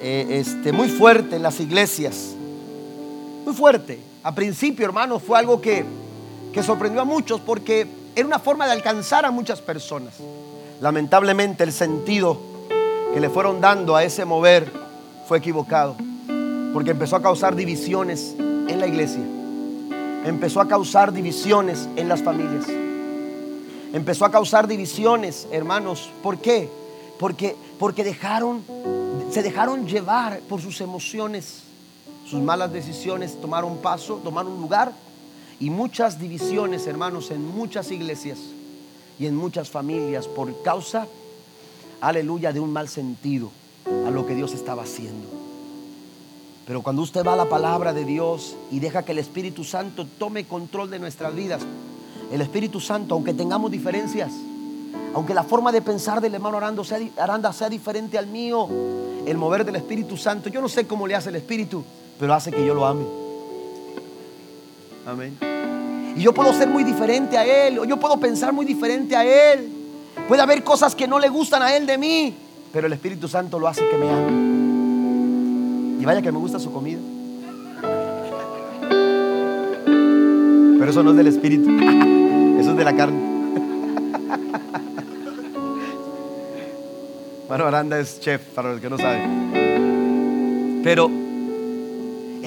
eh, 0.00 0.26
este, 0.30 0.72
muy 0.72 0.88
fuerte 0.88 1.36
en 1.36 1.42
las 1.42 1.60
iglesias 1.60 2.37
muy 3.48 3.56
fuerte. 3.56 3.98
A 4.24 4.34
principio, 4.34 4.84
hermanos, 4.84 5.22
fue 5.22 5.38
algo 5.38 5.58
que, 5.58 5.82
que 6.52 6.62
sorprendió 6.62 7.00
a 7.00 7.06
muchos 7.06 7.40
porque 7.40 7.86
era 8.14 8.26
una 8.26 8.38
forma 8.38 8.66
de 8.66 8.72
alcanzar 8.72 9.24
a 9.24 9.30
muchas 9.30 9.62
personas. 9.62 10.16
Lamentablemente 10.82 11.64
el 11.64 11.72
sentido 11.72 12.38
que 13.14 13.20
le 13.20 13.30
fueron 13.30 13.62
dando 13.62 13.96
a 13.96 14.04
ese 14.04 14.26
mover 14.26 14.70
fue 15.26 15.38
equivocado, 15.38 15.96
porque 16.74 16.90
empezó 16.90 17.16
a 17.16 17.22
causar 17.22 17.56
divisiones 17.56 18.34
en 18.38 18.80
la 18.80 18.86
iglesia, 18.86 19.22
empezó 20.26 20.60
a 20.60 20.68
causar 20.68 21.10
divisiones 21.14 21.88
en 21.96 22.06
las 22.06 22.22
familias, 22.22 22.66
empezó 23.94 24.26
a 24.26 24.30
causar 24.30 24.68
divisiones, 24.68 25.48
hermanos. 25.50 26.10
¿Por 26.22 26.36
qué? 26.36 26.68
Porque, 27.18 27.56
porque 27.78 28.04
dejaron, 28.04 28.62
se 29.30 29.42
dejaron 29.42 29.86
llevar 29.86 30.40
por 30.40 30.60
sus 30.60 30.82
emociones, 30.82 31.62
sus 32.28 32.42
malas 32.42 32.72
decisiones 32.72 33.40
tomaron 33.40 33.78
paso, 33.78 34.20
tomaron 34.22 34.60
lugar 34.60 34.92
y 35.60 35.70
muchas 35.70 36.20
divisiones, 36.20 36.86
hermanos, 36.86 37.30
en 37.30 37.44
muchas 37.44 37.90
iglesias 37.90 38.38
y 39.18 39.26
en 39.26 39.34
muchas 39.34 39.70
familias 39.70 40.28
por 40.28 40.62
causa, 40.62 41.06
aleluya, 42.00 42.52
de 42.52 42.60
un 42.60 42.72
mal 42.72 42.88
sentido 42.88 43.50
a 44.06 44.10
lo 44.10 44.26
que 44.26 44.34
Dios 44.34 44.52
estaba 44.52 44.82
haciendo. 44.82 45.26
Pero 46.66 46.82
cuando 46.82 47.00
usted 47.00 47.24
va 47.26 47.32
a 47.32 47.36
la 47.36 47.48
palabra 47.48 47.94
de 47.94 48.04
Dios 48.04 48.54
y 48.70 48.78
deja 48.78 49.04
que 49.04 49.12
el 49.12 49.18
Espíritu 49.18 49.64
Santo 49.64 50.06
tome 50.18 50.44
control 50.44 50.90
de 50.90 50.98
nuestras 50.98 51.34
vidas, 51.34 51.62
el 52.30 52.42
Espíritu 52.42 52.78
Santo, 52.78 53.14
aunque 53.14 53.32
tengamos 53.32 53.70
diferencias, 53.70 54.32
aunque 55.14 55.32
la 55.32 55.44
forma 55.44 55.72
de 55.72 55.80
pensar 55.80 56.20
del 56.20 56.34
hermano 56.34 56.58
Aranda 56.58 56.84
sea, 56.84 57.00
Aranda 57.16 57.54
sea 57.54 57.70
diferente 57.70 58.18
al 58.18 58.26
mío, 58.26 58.68
el 59.24 59.38
mover 59.38 59.64
del 59.64 59.76
Espíritu 59.76 60.18
Santo, 60.18 60.50
yo 60.50 60.60
no 60.60 60.68
sé 60.68 60.86
cómo 60.86 61.06
le 61.06 61.14
hace 61.14 61.30
el 61.30 61.36
Espíritu, 61.36 61.82
pero 62.18 62.34
hace 62.34 62.50
que 62.50 62.64
yo 62.64 62.74
lo 62.74 62.86
ame. 62.86 63.04
Amén. 65.06 65.36
Y 66.16 66.22
yo 66.22 66.34
puedo 66.34 66.52
ser 66.52 66.68
muy 66.68 66.84
diferente 66.84 67.38
a 67.38 67.44
Él, 67.66 67.78
o 67.78 67.84
yo 67.84 67.96
puedo 67.98 68.18
pensar 68.18 68.52
muy 68.52 68.66
diferente 68.66 69.14
a 69.16 69.24
Él. 69.24 69.68
Puede 70.26 70.42
haber 70.42 70.64
cosas 70.64 70.94
que 70.94 71.06
no 71.06 71.18
le 71.18 71.28
gustan 71.28 71.62
a 71.62 71.74
Él 71.76 71.86
de 71.86 71.96
mí, 71.96 72.34
pero 72.72 72.86
el 72.86 72.92
Espíritu 72.92 73.28
Santo 73.28 73.58
lo 73.58 73.68
hace 73.68 73.88
que 73.88 73.96
me 73.96 74.10
ame. 74.10 76.02
Y 76.02 76.04
vaya 76.04 76.20
que 76.20 76.32
me 76.32 76.38
gusta 76.38 76.58
su 76.58 76.72
comida. 76.72 76.98
Pero 80.78 80.90
eso 80.90 81.02
no 81.02 81.10
es 81.10 81.16
del 81.16 81.26
Espíritu, 81.28 81.70
eso 82.60 82.70
es 82.70 82.76
de 82.76 82.84
la 82.84 82.94
carne. 82.96 83.38
Bueno, 87.48 87.64
Aranda 87.64 87.98
es 87.98 88.20
chef, 88.20 88.42
para 88.48 88.72
los 88.72 88.80
que 88.82 88.90
no 88.90 88.98
saben. 88.98 90.82
Pero 90.84 91.10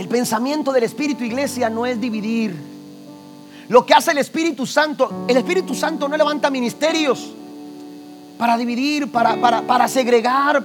el 0.01 0.07
pensamiento 0.07 0.71
del 0.71 0.81
Espíritu 0.81 1.23
Iglesia 1.23 1.69
no 1.69 1.85
es 1.85 2.01
dividir. 2.01 2.55
Lo 3.69 3.85
que 3.85 3.93
hace 3.93 4.09
el 4.09 4.17
Espíritu 4.17 4.65
Santo, 4.65 5.25
el 5.27 5.37
Espíritu 5.37 5.75
Santo 5.75 6.09
no 6.09 6.17
levanta 6.17 6.49
ministerios 6.49 7.31
para 8.39 8.57
dividir, 8.57 9.11
para, 9.11 9.35
para, 9.39 9.87
segregar, 9.87 10.63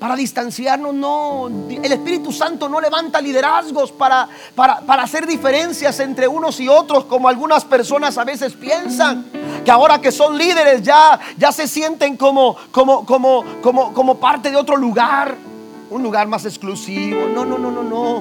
para 0.00 0.16
distanciarnos, 0.16 0.94
no. 0.94 1.46
El 1.46 1.92
Espíritu 1.92 2.32
Santo 2.32 2.68
no 2.68 2.80
levanta 2.80 3.20
liderazgos 3.20 3.92
para, 3.92 4.28
para, 4.56 4.80
para, 4.80 5.04
hacer 5.04 5.24
diferencias 5.24 6.00
entre 6.00 6.26
unos 6.26 6.58
y 6.58 6.68
otros, 6.68 7.04
como 7.04 7.28
algunas 7.28 7.64
personas 7.64 8.18
a 8.18 8.24
veces 8.24 8.54
piensan. 8.54 9.26
Que 9.64 9.70
ahora 9.70 10.00
que 10.00 10.10
son 10.10 10.36
líderes 10.36 10.82
ya, 10.82 11.20
ya 11.36 11.52
se 11.52 11.68
sienten 11.68 12.16
como, 12.16 12.56
como, 12.72 13.06
como, 13.06 13.44
como, 13.62 13.94
como 13.94 14.16
parte 14.16 14.50
de 14.50 14.56
otro 14.56 14.76
lugar 14.76 15.47
un 15.90 16.02
lugar 16.02 16.28
más 16.28 16.44
exclusivo. 16.44 17.28
No, 17.28 17.44
no, 17.44 17.58
no, 17.58 17.70
no, 17.70 17.82
no. 17.82 18.20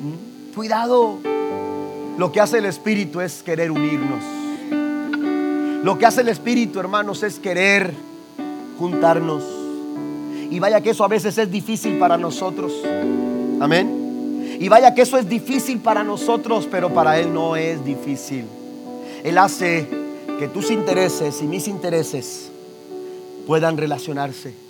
¿Mm? 0.00 0.54
Cuidado. 0.54 1.18
Lo 2.18 2.30
que 2.30 2.40
hace 2.40 2.58
el 2.58 2.66
Espíritu 2.66 3.20
es 3.20 3.42
querer 3.42 3.70
unirnos. 3.70 4.22
Lo 5.82 5.98
que 5.98 6.06
hace 6.06 6.20
el 6.20 6.28
Espíritu, 6.28 6.80
hermanos, 6.80 7.22
es 7.22 7.38
querer 7.38 7.92
juntarnos. 8.78 9.42
Y 10.50 10.58
vaya 10.60 10.80
que 10.80 10.90
eso 10.90 11.04
a 11.04 11.08
veces 11.08 11.36
es 11.38 11.50
difícil 11.50 11.98
para 11.98 12.16
nosotros. 12.16 12.72
Amén. 13.60 14.56
Y 14.60 14.68
vaya 14.68 14.94
que 14.94 15.02
eso 15.02 15.18
es 15.18 15.28
difícil 15.28 15.80
para 15.80 16.04
nosotros, 16.04 16.68
pero 16.70 16.94
para 16.94 17.18
Él 17.18 17.34
no 17.34 17.56
es 17.56 17.84
difícil. 17.84 18.44
Él 19.24 19.36
hace 19.38 19.88
que 20.38 20.48
tus 20.48 20.70
intereses 20.70 21.42
y 21.42 21.46
mis 21.46 21.66
intereses 21.66 22.50
puedan 23.46 23.76
relacionarse 23.76 24.63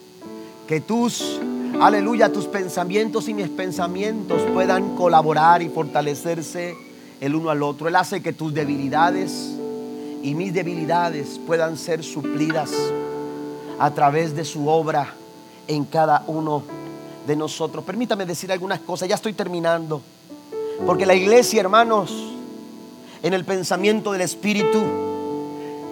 que 0.67 0.81
tus, 0.81 1.41
aleluya, 1.81 2.33
tus 2.33 2.47
pensamientos 2.47 3.29
y 3.29 3.35
mis 3.35 3.49
pensamientos 3.49 4.43
puedan 4.53 4.97
colaborar 4.97 5.63
y 5.63 5.69
fortalecerse 5.69 6.77
el 7.21 7.35
uno 7.35 7.51
al 7.51 7.63
otro. 7.63 7.89
Él 7.89 7.97
hace 7.97 8.23
que 8.23 8.33
tus 8.33 8.55
debilidades 8.55 9.55
y 10.23 10.35
mis 10.35 10.55
debilidades 10.55 11.39
puedan 11.47 11.77
ser 11.77 12.03
suplidas 12.03 12.73
a 13.79 13.91
través 13.93 14.35
de 14.35 14.45
su 14.45 14.69
obra 14.69 15.15
en 15.69 15.85
cada 15.85 16.25
uno 16.27 16.63
de 17.27 17.37
nosotros. 17.37 17.85
Permítame 17.85 18.25
decir 18.25 18.51
algunas 18.51 18.81
cosas, 18.81 19.09
ya 19.09 19.15
estoy 19.17 19.33
terminando. 19.35 20.01
Porque 20.87 21.07
la 21.07 21.15
iglesia, 21.15 21.61
hermanos, 21.61 22.13
en 23.23 23.33
el 23.33 23.45
pensamiento 23.45 24.13
del 24.13 24.23
Espíritu, 24.23 24.83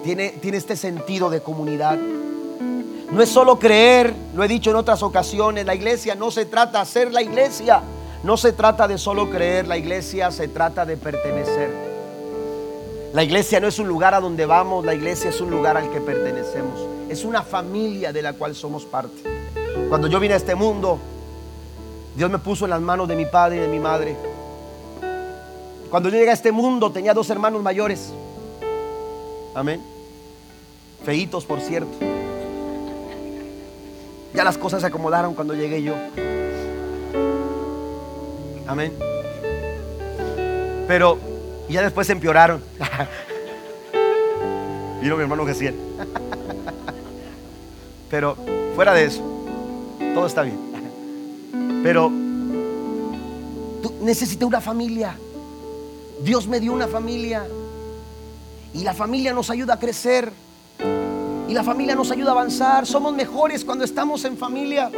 tiene, 0.03 0.29
tiene 0.29 0.57
este 0.57 0.75
sentido 0.75 1.29
de 1.29 1.41
comunidad. 1.41 1.97
No 3.13 3.21
es 3.21 3.29
solo 3.29 3.59
creer, 3.59 4.11
lo 4.33 4.43
he 4.43 4.47
dicho 4.47 4.71
en 4.71 4.75
otras 4.75 5.03
ocasiones, 5.03 5.67
la 5.67 5.75
iglesia 5.75 6.15
no 6.15 6.31
se 6.31 6.47
trata 6.47 6.79
de 6.79 6.85
ser 6.87 7.13
la 7.13 7.21
iglesia, 7.21 7.83
no 8.23 8.37
se 8.37 8.53
trata 8.53 8.87
de 8.87 8.97
solo 8.97 9.29
creer, 9.29 9.67
la 9.67 9.77
iglesia 9.77 10.31
se 10.31 10.47
trata 10.47 10.83
de 10.83 10.97
pertenecer. 10.97 11.69
La 13.13 13.23
iglesia 13.23 13.59
no 13.59 13.67
es 13.67 13.77
un 13.77 13.87
lugar 13.87 14.15
a 14.15 14.19
donde 14.19 14.47
vamos, 14.47 14.83
la 14.83 14.95
iglesia 14.95 15.29
es 15.29 15.39
un 15.41 15.51
lugar 15.51 15.77
al 15.77 15.91
que 15.91 16.01
pertenecemos. 16.01 16.87
Es 17.07 17.23
una 17.23 17.43
familia 17.43 18.11
de 18.11 18.23
la 18.23 18.33
cual 18.33 18.55
somos 18.55 18.83
parte. 18.83 19.21
Cuando 19.89 20.07
yo 20.07 20.19
vine 20.19 20.33
a 20.33 20.37
este 20.37 20.55
mundo, 20.55 20.97
Dios 22.15 22.31
me 22.31 22.39
puso 22.39 22.65
en 22.65 22.71
las 22.71 22.81
manos 22.81 23.07
de 23.07 23.15
mi 23.15 23.27
padre 23.27 23.57
y 23.57 23.59
de 23.59 23.67
mi 23.67 23.79
madre. 23.79 24.17
Cuando 25.91 26.09
yo 26.09 26.17
llegué 26.17 26.31
a 26.31 26.33
este 26.33 26.51
mundo 26.51 26.91
tenía 26.91 27.13
dos 27.13 27.29
hermanos 27.29 27.61
mayores. 27.61 28.11
Amén. 29.53 29.83
Feitos, 31.05 31.45
por 31.45 31.61
cierto. 31.61 31.95
Ya 34.33 34.43
las 34.43 34.57
cosas 34.57 34.81
se 34.81 34.87
acomodaron 34.87 35.35
cuando 35.35 35.53
llegué 35.53 35.83
yo. 35.83 35.93
Amén. 38.67 38.93
Pero 40.87 41.19
ya 41.69 41.81
después 41.81 42.07
se 42.07 42.13
empeoraron. 42.13 42.61
Vino 45.01 45.15
mi 45.15 45.23
hermano 45.23 45.45
Gesiel. 45.45 45.75
Pero 48.09 48.37
fuera 48.75 48.93
de 48.93 49.05
eso, 49.05 49.23
todo 50.13 50.27
está 50.27 50.43
bien. 50.43 50.59
Pero 51.83 52.11
tú 53.81 53.93
necesitas 54.01 54.47
una 54.47 54.61
familia. 54.61 55.17
Dios 56.21 56.47
me 56.47 56.59
dio 56.59 56.73
una 56.73 56.87
familia. 56.87 57.45
Y 58.73 58.83
la 58.83 58.93
familia 58.93 59.33
nos 59.33 59.49
ayuda 59.49 59.75
a 59.75 59.79
crecer. 59.79 60.31
La 61.53 61.63
familia 61.63 61.93
nos 61.93 62.09
ayuda 62.09 62.29
a 62.29 62.33
avanzar. 62.33 62.87
Somos 62.87 63.13
mejores 63.13 63.63
cuando 63.63 63.85
estamos 63.85 64.25
en 64.25 64.35
familia. 64.37 64.89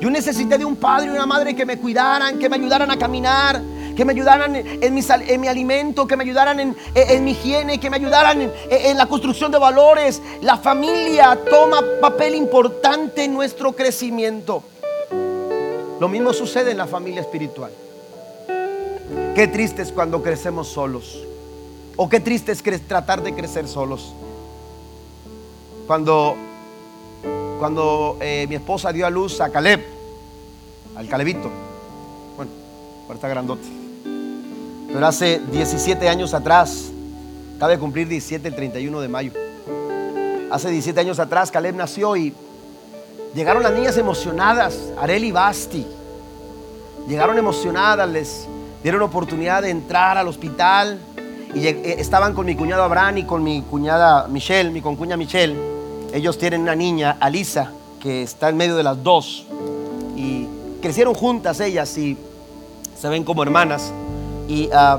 Yo 0.00 0.10
necesité 0.10 0.58
de 0.58 0.64
un 0.64 0.74
padre 0.74 1.06
y 1.06 1.10
una 1.10 1.24
madre 1.24 1.54
que 1.54 1.64
me 1.64 1.78
cuidaran, 1.78 2.36
que 2.40 2.48
me 2.48 2.56
ayudaran 2.56 2.90
a 2.90 2.98
caminar, 2.98 3.62
que 3.96 4.04
me 4.04 4.12
ayudaran 4.12 4.56
en 4.56 4.92
mi, 4.92 5.00
en 5.08 5.40
mi 5.40 5.46
alimento, 5.46 6.04
que 6.08 6.16
me 6.16 6.24
ayudaran 6.24 6.58
en, 6.58 6.76
en, 6.96 7.24
mi 7.24 7.30
higiene, 7.30 7.78
que 7.78 7.88
me 7.88 7.96
ayudaran 7.96 8.42
en, 8.42 8.52
en 8.70 8.98
la 8.98 9.06
construcción 9.06 9.52
de 9.52 9.58
valores. 9.58 10.20
La 10.42 10.56
familia 10.56 11.38
toma 11.48 11.80
papel 12.00 12.34
importante 12.34 13.22
en 13.22 13.32
nuestro 13.32 13.70
crecimiento. 13.70 14.64
Lo 16.00 16.08
mismo 16.08 16.32
sucede 16.32 16.72
en 16.72 16.78
la 16.78 16.88
familia 16.88 17.20
espiritual. 17.20 17.70
Qué 19.36 19.46
triste 19.46 19.82
es 19.82 19.92
cuando 19.92 20.24
crecemos 20.24 20.66
solos. 20.66 21.22
O 21.94 22.08
qué 22.08 22.18
triste 22.18 22.50
es 22.50 22.62
tratar 22.88 23.22
de 23.22 23.32
crecer 23.32 23.68
solos. 23.68 24.12
Cuando, 25.86 26.36
cuando 27.60 28.16
eh, 28.20 28.46
mi 28.48 28.56
esposa 28.56 28.92
dio 28.92 29.06
a 29.06 29.10
luz 29.10 29.40
a 29.40 29.50
Caleb, 29.50 29.84
al 30.96 31.06
Calebito, 31.06 31.48
bueno, 32.36 32.50
ahora 33.04 33.14
está 33.14 33.28
grandote, 33.28 33.68
pero 34.92 35.06
hace 35.06 35.40
17 35.52 36.08
años 36.08 36.34
atrás, 36.34 36.90
acaba 37.56 37.70
de 37.70 37.78
cumplir 37.78 38.08
17 38.08 38.48
el 38.48 38.56
31 38.56 39.00
de 39.00 39.08
mayo, 39.08 39.32
hace 40.50 40.70
17 40.70 40.98
años 40.98 41.20
atrás 41.20 41.52
Caleb 41.52 41.76
nació 41.76 42.16
y 42.16 42.34
llegaron 43.36 43.62
las 43.62 43.72
niñas 43.72 43.96
emocionadas, 43.96 44.92
Arel 44.98 45.22
y 45.22 45.30
Basti, 45.30 45.86
llegaron 47.06 47.38
emocionadas, 47.38 48.08
les 48.08 48.48
dieron 48.82 49.02
oportunidad 49.02 49.62
de 49.62 49.70
entrar 49.70 50.18
al 50.18 50.26
hospital 50.26 50.98
y 51.54 51.68
eh, 51.68 51.96
estaban 52.00 52.34
con 52.34 52.44
mi 52.44 52.56
cuñado 52.56 52.82
Abraham 52.82 53.18
y 53.18 53.24
con 53.24 53.44
mi 53.44 53.62
cuñada 53.62 54.26
Michelle, 54.26 54.70
mi 54.70 54.82
concuña 54.82 55.16
Michelle. 55.16 55.75
Ellos 56.16 56.38
tienen 56.38 56.62
una 56.62 56.74
niña, 56.74 57.18
Alisa, 57.20 57.72
que 58.00 58.22
está 58.22 58.48
en 58.48 58.56
medio 58.56 58.74
de 58.74 58.82
las 58.82 59.02
dos. 59.04 59.44
Y 60.16 60.46
crecieron 60.80 61.12
juntas 61.12 61.60
ellas 61.60 61.98
y 61.98 62.16
se 62.98 63.08
ven 63.10 63.22
como 63.22 63.42
hermanas. 63.42 63.92
Y, 64.48 64.70
ah, 64.72 64.98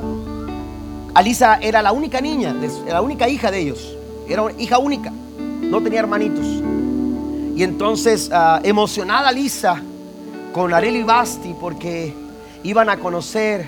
Alisa 1.15 1.57
era 1.59 1.81
la 1.81 1.91
única 1.91 2.21
niña, 2.21 2.55
la 2.87 3.01
única 3.01 3.27
hija 3.27 3.49
de 3.49 3.61
ellos. 3.61 3.97
Era 4.29 4.43
hija 4.59 4.77
única, 4.77 5.11
no 5.59 5.81
tenía 5.81 6.01
hermanitos. 6.01 6.45
Y 7.55 7.63
entonces, 7.63 8.29
ah, 8.31 8.59
emocionada 8.63 9.29
Alisa 9.29 9.81
con 10.53 10.71
Areli 10.71 11.01
Basti, 11.01 11.55
porque 11.59 12.13
iban 12.61 12.91
a 12.91 12.97
conocer 12.97 13.67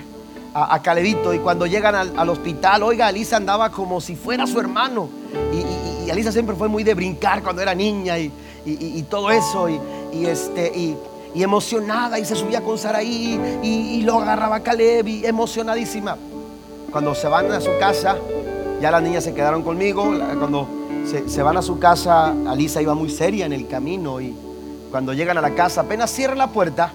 a, 0.54 0.72
a 0.76 0.82
Calebito. 0.82 1.34
Y 1.34 1.40
cuando 1.40 1.66
llegan 1.66 1.96
al, 1.96 2.28
hospital, 2.28 2.84
oiga, 2.84 3.08
Alisa 3.08 3.38
andaba 3.38 3.70
como 3.70 4.00
si 4.00 4.14
fuera 4.14 4.46
su 4.46 4.60
hermano. 4.60 5.08
Y, 5.52 5.56
y, 5.56 5.79
Alisa 6.10 6.32
siempre 6.32 6.56
fue 6.56 6.68
muy 6.68 6.82
de 6.82 6.94
brincar 6.94 7.42
cuando 7.42 7.62
era 7.62 7.74
niña 7.74 8.18
y, 8.18 8.30
todo 9.08 9.30
eso. 9.30 9.68
Y, 9.68 10.26
este, 10.26 10.72
y, 10.76 10.96
emocionada 11.34 12.18
y 12.18 12.24
se 12.24 12.34
subía 12.34 12.60
con 12.60 12.76
Saraí 12.76 13.60
y, 13.62 14.02
lo 14.02 14.20
agarraba 14.20 14.56
a 14.56 14.62
Caleb 14.62 15.06
y 15.06 15.26
emocionadísima. 15.26 16.16
Cuando 16.90 17.14
se 17.14 17.28
van 17.28 17.52
a 17.52 17.60
su 17.60 17.70
casa, 17.78 18.16
ya 18.80 18.90
las 18.90 19.02
niñas 19.02 19.24
se 19.24 19.34
quedaron 19.34 19.62
conmigo. 19.62 20.04
Cuando 20.38 20.66
se, 21.06 21.28
se 21.28 21.42
van 21.42 21.56
a 21.56 21.62
su 21.62 21.78
casa, 21.78 22.34
Alisa 22.46 22.82
iba 22.82 22.94
muy 22.94 23.10
seria 23.10 23.46
en 23.46 23.52
el 23.52 23.68
camino 23.68 24.20
y 24.20 24.34
cuando 24.90 25.12
llegan 25.12 25.38
a 25.38 25.40
la 25.40 25.54
casa 25.54 25.82
apenas 25.82 26.10
cierra 26.10 26.34
la 26.34 26.48
puerta 26.48 26.92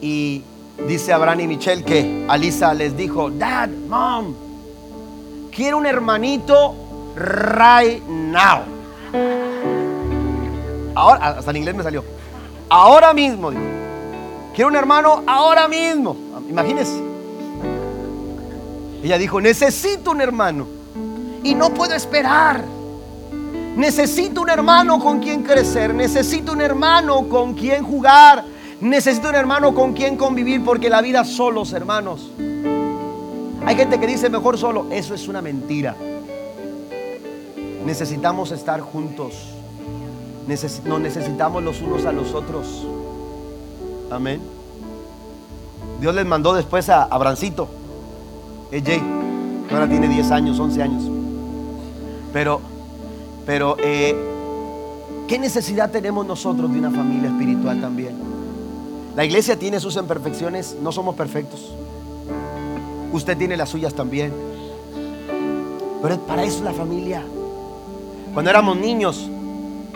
y 0.00 0.42
Dice 0.84 1.12
Abraham 1.12 1.40
y 1.40 1.46
Michelle 1.48 1.82
que 1.82 2.26
Alisa 2.28 2.72
les 2.74 2.96
dijo, 2.96 3.30
Dad, 3.30 3.70
Mom, 3.88 4.34
quiero 5.50 5.78
un 5.78 5.86
hermanito 5.86 6.74
right 7.16 8.02
now. 8.06 8.62
Ahora, 10.94 11.28
hasta 11.38 11.50
en 11.50 11.56
inglés 11.56 11.74
me 11.74 11.82
salió. 11.82 12.04
Ahora 12.68 13.12
mismo. 13.12 13.50
Quiero 14.54 14.68
un 14.68 14.76
hermano 14.76 15.22
ahora 15.26 15.68
mismo. 15.68 16.16
Imagínense. 16.48 17.02
Ella 19.02 19.18
dijo, 19.18 19.40
necesito 19.40 20.12
un 20.12 20.20
hermano. 20.20 20.66
Y 21.42 21.54
no 21.54 21.70
puedo 21.70 21.94
esperar. 21.94 22.62
Necesito 23.76 24.42
un 24.42 24.50
hermano 24.50 24.98
con 24.98 25.20
quien 25.20 25.42
crecer. 25.42 25.94
Necesito 25.94 26.52
un 26.52 26.60
hermano 26.60 27.28
con 27.28 27.54
quien 27.54 27.84
jugar 27.84 28.44
Necesito 28.80 29.30
un 29.30 29.34
hermano 29.34 29.74
con 29.74 29.94
quien 29.94 30.16
convivir 30.16 30.62
porque 30.62 30.90
la 30.90 31.00
vida 31.00 31.24
solos, 31.24 31.72
hermanos. 31.72 32.30
Hay 33.64 33.74
gente 33.74 33.98
que 33.98 34.06
dice 34.06 34.28
mejor 34.28 34.58
solo. 34.58 34.86
Eso 34.90 35.14
es 35.14 35.28
una 35.28 35.40
mentira. 35.40 35.96
Necesitamos 37.86 38.50
estar 38.50 38.80
juntos. 38.80 39.34
nos 40.84 41.00
necesitamos 41.00 41.62
los 41.62 41.80
unos 41.80 42.04
a 42.04 42.10
los 42.10 42.34
otros. 42.34 42.84
Amén. 44.10 44.40
Dios 46.00 46.12
les 46.12 46.26
mandó 46.26 46.52
después 46.52 46.88
a 46.88 47.04
Abrancito. 47.04 47.68
EJ. 48.72 49.00
Ahora 49.70 49.88
tiene 49.88 50.08
10 50.08 50.30
años, 50.32 50.58
11 50.58 50.82
años. 50.82 51.04
Pero, 52.32 52.60
pero, 53.46 53.76
eh, 53.78 54.16
¿qué 55.28 55.38
necesidad 55.38 55.90
tenemos 55.92 56.26
nosotros 56.26 56.72
de 56.72 56.80
una 56.80 56.90
familia 56.90 57.28
espiritual 57.28 57.80
también? 57.80 58.16
La 59.14 59.24
iglesia 59.24 59.56
tiene 59.56 59.78
sus 59.78 59.94
imperfecciones, 59.94 60.76
no 60.82 60.90
somos 60.90 61.14
perfectos. 61.14 61.72
Usted 63.12 63.38
tiene 63.38 63.56
las 63.56 63.68
suyas 63.68 63.94
también. 63.94 64.32
Pero 66.02 66.18
para 66.22 66.42
eso 66.42 66.58
es 66.58 66.64
la 66.64 66.72
familia. 66.72 67.22
Cuando 68.36 68.50
éramos 68.50 68.76
niños, 68.76 69.30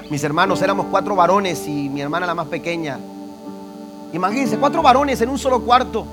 mis 0.08 0.24
hermanos 0.24 0.62
éramos 0.62 0.86
cuatro 0.90 1.14
varones 1.14 1.68
y 1.68 1.90
mi 1.90 2.00
hermana 2.00 2.26
la 2.26 2.34
más 2.34 2.46
pequeña. 2.46 2.98
Imagínense, 4.14 4.56
cuatro 4.56 4.80
varones 4.80 5.20
en 5.20 5.28
un 5.28 5.38
solo 5.38 5.60
cuarto. 5.60 6.06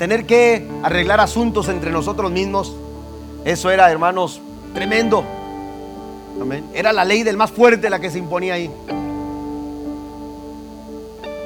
Tener 0.00 0.26
que 0.26 0.66
arreglar 0.82 1.20
asuntos 1.20 1.68
entre 1.68 1.92
nosotros 1.92 2.32
mismos. 2.32 2.74
Eso 3.44 3.70
era, 3.70 3.88
hermanos, 3.88 4.40
tremendo. 4.74 5.22
Amén. 6.42 6.64
Era 6.74 6.92
la 6.92 7.04
ley 7.04 7.22
del 7.22 7.36
más 7.36 7.52
fuerte 7.52 7.88
la 7.88 8.00
que 8.00 8.10
se 8.10 8.18
imponía 8.18 8.54
ahí 8.54 8.68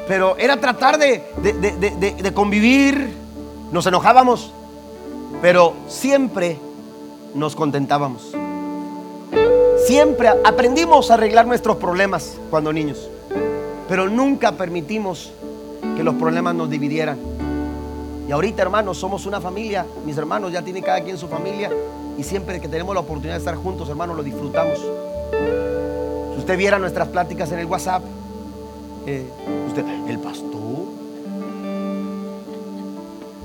pero 0.09 0.36
era 0.38 0.59
tratar 0.59 0.99
de, 0.99 2.32
convivir, 2.34 3.14
nos 3.72 3.86
enojábamos, 3.86 4.53
pero 5.40 5.74
siempre 5.88 6.59
nos 7.34 7.55
contentábamos. 7.55 8.34
Siempre 9.87 10.28
aprendimos 10.28 11.11
a 11.11 11.14
arreglar 11.14 11.47
nuestros 11.47 11.76
problemas 11.76 12.39
cuando 12.49 12.72
niños, 12.72 13.07
pero 13.87 14.09
nunca 14.09 14.53
permitimos 14.53 15.30
que 15.95 16.03
los 16.03 16.14
problemas 16.14 16.55
nos 16.55 16.70
dividieran. 16.70 17.18
Y 18.26 18.32
ahorita, 18.32 18.62
hermanos, 18.62 18.97
somos 18.97 19.26
una 19.26 19.43
familia. 19.43 19.85
Mis 20.07 20.16
hermanos 20.16 20.53
ya 20.53 20.62
tienen 20.62 20.82
cada 20.82 21.05
quien 21.05 21.18
su 21.18 21.28
familia. 21.28 21.70
Y 22.16 22.22
siempre 22.22 22.62
que 22.62 22.68
tenemos 22.68 22.95
la 22.95 23.03
oportunidad 23.03 23.35
de 23.35 23.41
estar 23.41 23.57
juntos, 23.57 23.87
hermanos, 23.91 24.16
lo 24.16 24.22
disfrutamos. 24.22 24.78
Si 26.32 26.39
usted 26.39 26.57
viera 26.57 26.78
nuestras 26.78 27.09
pláticas 27.09 27.53
en 27.53 27.59
el 27.59 27.66
WhatsApp, 27.66 28.03
eh, 29.07 29.26
el 30.09 30.18
pastor. 30.18 30.87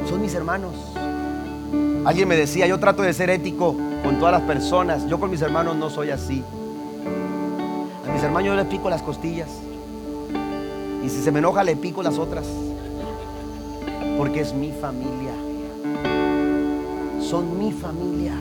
Son 0.08 0.22
mis 0.22 0.34
hermanos. 0.34 0.74
Alguien 2.06 2.28
me 2.28 2.36
decía, 2.36 2.66
yo 2.66 2.80
trato 2.80 3.02
de 3.02 3.14
ser 3.14 3.30
ético 3.30 3.76
con 4.04 4.18
todas 4.20 4.32
las 4.32 4.42
personas. 4.44 5.08
Yo 5.08 5.20
con 5.20 5.30
mis 5.30 5.42
hermanos 5.42 5.76
no 5.76 5.90
soy 5.90 6.12
así. 6.12 6.44
A 8.08 8.14
mis 8.14 8.24
hermanos 8.24 8.48
yo 8.48 8.56
les 8.56 8.66
pico 8.66 8.90
las 8.90 9.02
costillas. 9.02 9.50
Y 11.04 11.10
si 11.10 11.22
se 11.22 11.32
me 11.32 11.40
enoja, 11.40 11.64
le 11.64 11.76
pico 11.76 12.02
las 12.02 12.18
otras. 12.18 12.46
Porque 14.18 14.42
es 14.42 14.54
mi 14.54 14.72
familia. 14.72 15.34
Son 17.22 17.60
mi 17.60 17.72
familia. 17.72 18.34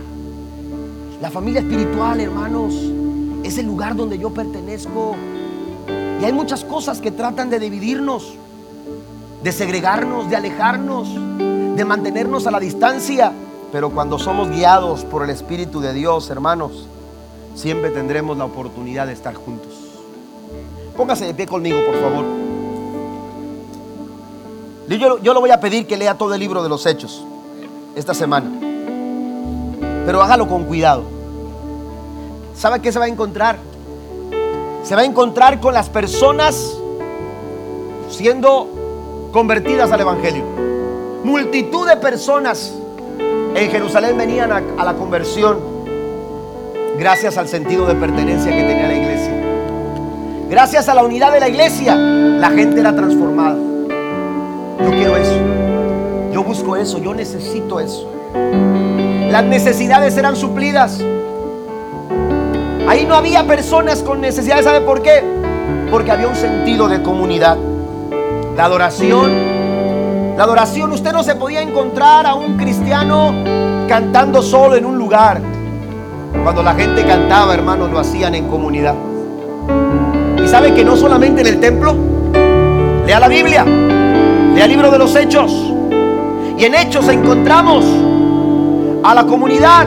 La 1.20 1.30
familia 1.30 1.61
espiritual, 1.61 2.20
hermanos, 2.20 2.74
es 3.42 3.59
el 3.59 3.66
lugar 3.66 3.96
donde 3.96 4.18
yo 4.18 4.30
pertenezco. 4.30 5.16
Y 6.20 6.24
hay 6.24 6.32
muchas 6.32 6.64
cosas 6.64 7.00
que 7.00 7.11
tratan 7.11 7.50
de 7.50 7.59
dividirnos, 7.59 8.34
de 9.42 9.52
segregarnos, 9.52 10.30
de 10.30 10.36
alejarnos, 10.36 11.09
de 11.76 11.84
mantenernos 11.84 12.46
a 12.46 12.50
la 12.50 12.61
distancia. 12.61 13.32
Pero 13.72 13.90
cuando 13.90 14.18
somos 14.18 14.50
guiados 14.50 15.04
por 15.04 15.22
el 15.22 15.30
Espíritu 15.30 15.80
de 15.80 15.92
Dios, 15.92 16.30
hermanos, 16.30 16.86
siempre 17.54 17.90
tendremos 17.90 18.36
la 18.36 18.44
oportunidad 18.44 19.06
de 19.06 19.12
estar 19.12 19.34
juntos. 19.34 19.72
Póngase 20.96 21.26
de 21.26 21.34
pie 21.34 21.46
conmigo, 21.46 21.78
por 21.84 22.00
favor. 22.00 22.24
Yo, 24.88 25.18
yo 25.18 25.34
lo 25.34 25.40
voy 25.40 25.50
a 25.50 25.60
pedir 25.60 25.86
que 25.86 25.96
lea 25.96 26.16
todo 26.16 26.34
el 26.34 26.40
libro 26.40 26.62
de 26.62 26.68
los 26.68 26.86
Hechos 26.86 27.24
esta 27.94 28.14
semana. 28.14 28.50
Pero 30.06 30.22
hágalo 30.22 30.48
con 30.48 30.64
cuidado. 30.64 31.02
¿Sabe 32.54 32.80
qué 32.80 32.90
se 32.90 32.98
va 32.98 33.04
a 33.04 33.08
encontrar? 33.08 33.58
se 34.88 34.94
va 34.94 35.02
a 35.02 35.04
encontrar 35.04 35.60
con 35.60 35.74
las 35.74 35.90
personas 35.90 36.78
siendo 38.08 39.28
convertidas 39.32 39.92
al 39.92 40.00
Evangelio. 40.00 40.44
Multitud 41.24 41.86
de 41.86 41.98
personas 41.98 42.72
en 43.64 43.70
Jerusalén 43.70 44.16
venían 44.16 44.52
a, 44.52 44.84
la 44.84 44.94
conversión 44.94 45.59
gracias 46.98 47.36
al 47.38 47.48
sentido 47.48 47.86
de 47.86 47.94
pertenencia 47.94 48.50
que 48.50 48.62
tenía 48.62 48.88
la 48.88 48.94
iglesia. 48.94 49.32
Gracias 50.48 50.88
a 50.88 50.94
la 50.94 51.04
unidad 51.04 51.32
de 51.32 51.40
la 51.40 51.48
iglesia, 51.48 51.94
la 51.96 52.50
gente 52.50 52.80
era 52.80 52.94
transformada. 52.94 53.56
Yo 54.80 54.90
quiero 54.90 55.16
eso. 55.16 55.36
Yo 56.32 56.42
busco 56.42 56.76
eso. 56.76 56.98
Yo 56.98 57.14
necesito 57.14 57.80
eso. 57.80 58.09
Las 59.30 59.44
necesidades 59.44 60.16
eran 60.16 60.36
suplidas. 60.36 61.00
Ahí 62.88 63.04
no 63.06 63.14
había 63.14 63.46
personas 63.46 64.02
con 64.02 64.20
necesidad. 64.20 64.62
¿Sabe 64.62 64.80
por 64.80 65.02
qué? 65.02 65.22
Porque 65.90 66.11
había 66.11 66.28
un 66.28 66.36
sentido 66.36 66.88
de 66.88 67.02
comunidad. 67.02 67.59
La 68.56 68.64
adoración. 68.64 69.47
La 70.39 70.45
adoración, 70.45 70.93
usted 70.93 71.12
no 71.12 71.24
se 71.24 71.34
podía 71.34 71.61
encontrar 71.61 72.24
a 72.24 72.36
un 72.36 72.57
cristiano 72.57 73.34
cantando 73.89 74.41
solo 74.41 74.76
en 74.76 74.86
un 74.86 74.97
lugar. 74.97 75.41
Cuando 76.45 76.62
la 76.62 76.74
gente 76.74 77.05
cantaba, 77.05 77.55
hermanos, 77.55 77.91
lo 77.91 77.99
hacían 77.99 78.36
en 78.36 78.47
comunidad. 78.47 78.95
Y 80.41 80.47
sabe 80.47 80.74
que 80.74 80.84
no 80.84 80.97
solamente 80.97 81.41
en 81.41 81.49
el 81.49 81.59
templo. 81.59 81.97
Lea 83.05 83.18
la 83.18 83.26
Biblia. 83.26 83.64
Lea 83.64 84.64
el 84.64 84.70
libro 84.70 84.93
de 84.93 84.99
los 84.99 85.16
Hechos. 85.16 85.53
Y 86.57 86.64
en 86.64 86.76
Hechos 86.76 87.09
encontramos 87.09 87.84
a 89.03 89.14
la 89.14 89.24
comunidad 89.24 89.86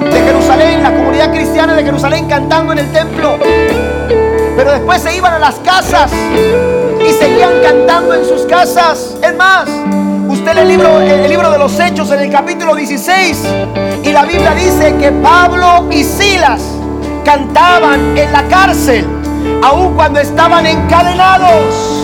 de 0.00 0.22
Jerusalén, 0.22 0.82
la 0.82 0.96
comunidad 0.96 1.30
cristiana 1.30 1.74
de 1.74 1.84
Jerusalén 1.84 2.26
cantando 2.26 2.72
en 2.72 2.78
el 2.78 2.90
templo. 2.92 3.36
Pero 4.56 4.72
después 4.72 5.02
se 5.02 5.14
iban 5.14 5.34
a 5.34 5.38
las 5.38 5.56
casas 5.56 6.10
seguían 7.22 7.62
cantando 7.62 8.14
en 8.14 8.24
sus 8.24 8.42
casas. 8.46 9.14
Es 9.22 9.36
más, 9.36 9.68
usted 10.28 10.54
lee 10.54 10.60
el 10.62 10.68
libro, 10.68 11.00
el 11.00 11.30
libro 11.30 11.52
de 11.52 11.58
los 11.58 11.78
Hechos 11.78 12.10
en 12.10 12.20
el 12.20 12.30
capítulo 12.30 12.74
16 12.74 13.44
y 14.02 14.10
la 14.10 14.24
Biblia 14.24 14.52
dice 14.54 14.96
que 14.96 15.12
Pablo 15.12 15.86
y 15.92 16.02
Silas 16.02 16.60
cantaban 17.24 18.18
en 18.18 18.32
la 18.32 18.42
cárcel, 18.48 19.06
aun 19.62 19.94
cuando 19.94 20.18
estaban 20.18 20.66
encadenados. 20.66 22.00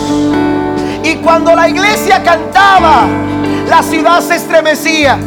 Y 1.03 1.15
cuando 1.15 1.53
la 1.53 1.67
iglesia 1.67 2.23
cantaba, 2.23 3.05
la 3.67 3.83
ciudad 3.83 4.21
se 4.21 4.35
estremecía. 4.35 5.19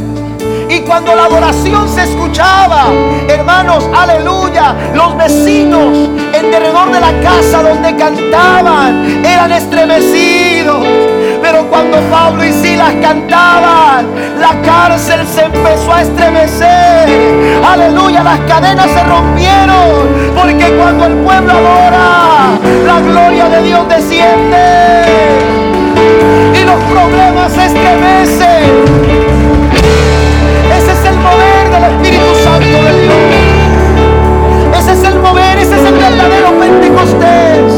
Y 0.71 0.81
cuando 0.81 1.15
la 1.15 1.27
adoración 1.27 1.87
se 1.89 2.05
escuchaba, 2.05 2.87
hermanos, 3.29 3.85
aleluya, 3.95 4.75
los 4.95 5.17
vecinos 5.19 6.22
en 6.43 6.51
derredor 6.51 6.91
de 6.91 7.01
la 7.01 7.13
casa 7.21 7.63
donde 7.63 7.95
cantaban 7.97 9.25
eran 9.25 9.53
estremecidos. 9.53 10.85
Pero 11.41 11.67
cuando 11.69 11.99
Pablo 12.11 12.45
y 12.45 12.53
Silas 12.53 12.95
cantaban, 13.01 14.07
la 14.41 14.55
cárcel 14.63 15.27
se 15.27 15.45
empezó 15.45 15.93
a 15.93 16.03
estremecer. 16.03 17.09
Aleluya, 17.65 18.23
las 18.23 18.39
cadenas 18.41 18.87
se 18.91 19.03
rompieron. 19.05 20.33
Porque 20.35 20.67
cuando 20.79 21.07
el 21.07 21.15
pueblo 21.15 21.53
adora, 21.53 22.59
la 22.87 23.01
gloria 23.01 23.49
de 23.49 23.63
Dios 23.63 23.89
desciende. 23.89 25.05
Y 26.55 26.65
los 26.65 26.81
problemas 26.85 27.53
se 27.53 27.67
estremecen. 27.67 28.71
Ese 30.77 30.93
es 30.93 31.05
el 31.05 31.15
poder 31.17 31.71
del 31.71 31.85
Espíritu 31.93 32.35
Santo 32.45 32.83
de 32.85 33.03
Dios. 33.03 33.53
Es 35.75 35.85
el 35.87 35.95
verdadero 35.95 36.59
Pentecostés. 36.59 37.73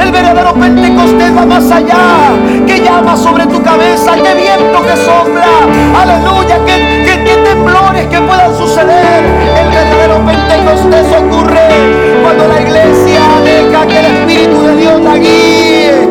El 0.00 0.12
verdadero 0.12 0.54
Pentecostés 0.54 1.36
va 1.36 1.46
más 1.46 1.70
allá. 1.70 2.30
Que 2.66 2.80
llama 2.80 3.16
sobre 3.16 3.46
tu 3.46 3.62
cabeza, 3.62 4.14
que 4.14 4.34
viento 4.34 4.82
que 4.82 4.96
sopla. 4.96 5.46
Aleluya, 6.00 6.64
que, 6.64 7.04
que, 7.04 7.24
que 7.24 7.36
temblores 7.36 8.06
que 8.06 8.20
puedan 8.20 8.56
suceder. 8.56 9.24
El 9.58 9.68
verdadero 9.68 10.20
Pentecostés 10.24 11.06
ocurre 11.18 11.68
cuando 12.22 12.48
la 12.48 12.60
iglesia 12.60 13.20
deja 13.44 13.86
que 13.86 13.98
el 13.98 14.06
Espíritu 14.06 14.62
de 14.62 14.76
Dios 14.76 15.00
la 15.00 15.16
guíe 15.16 16.08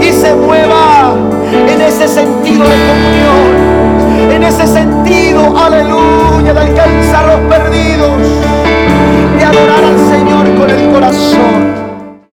y 0.00 0.12
se 0.12 0.34
mueva 0.34 1.14
en 1.52 1.80
ese 1.80 2.06
sentido 2.08 2.64
de 2.64 2.76
comunión. 2.86 4.32
En 4.32 4.42
ese 4.42 4.66
sentido, 4.66 5.56
aleluya, 5.56 6.52
de 6.52 6.60
alcanzar 6.60 7.26
los 7.26 7.40
perdidos 7.48 8.53
adorar 9.56 9.84
al 9.84 9.98
Señor 9.98 10.54
con 10.56 10.70
el 10.70 10.92
corazón. 10.92 11.83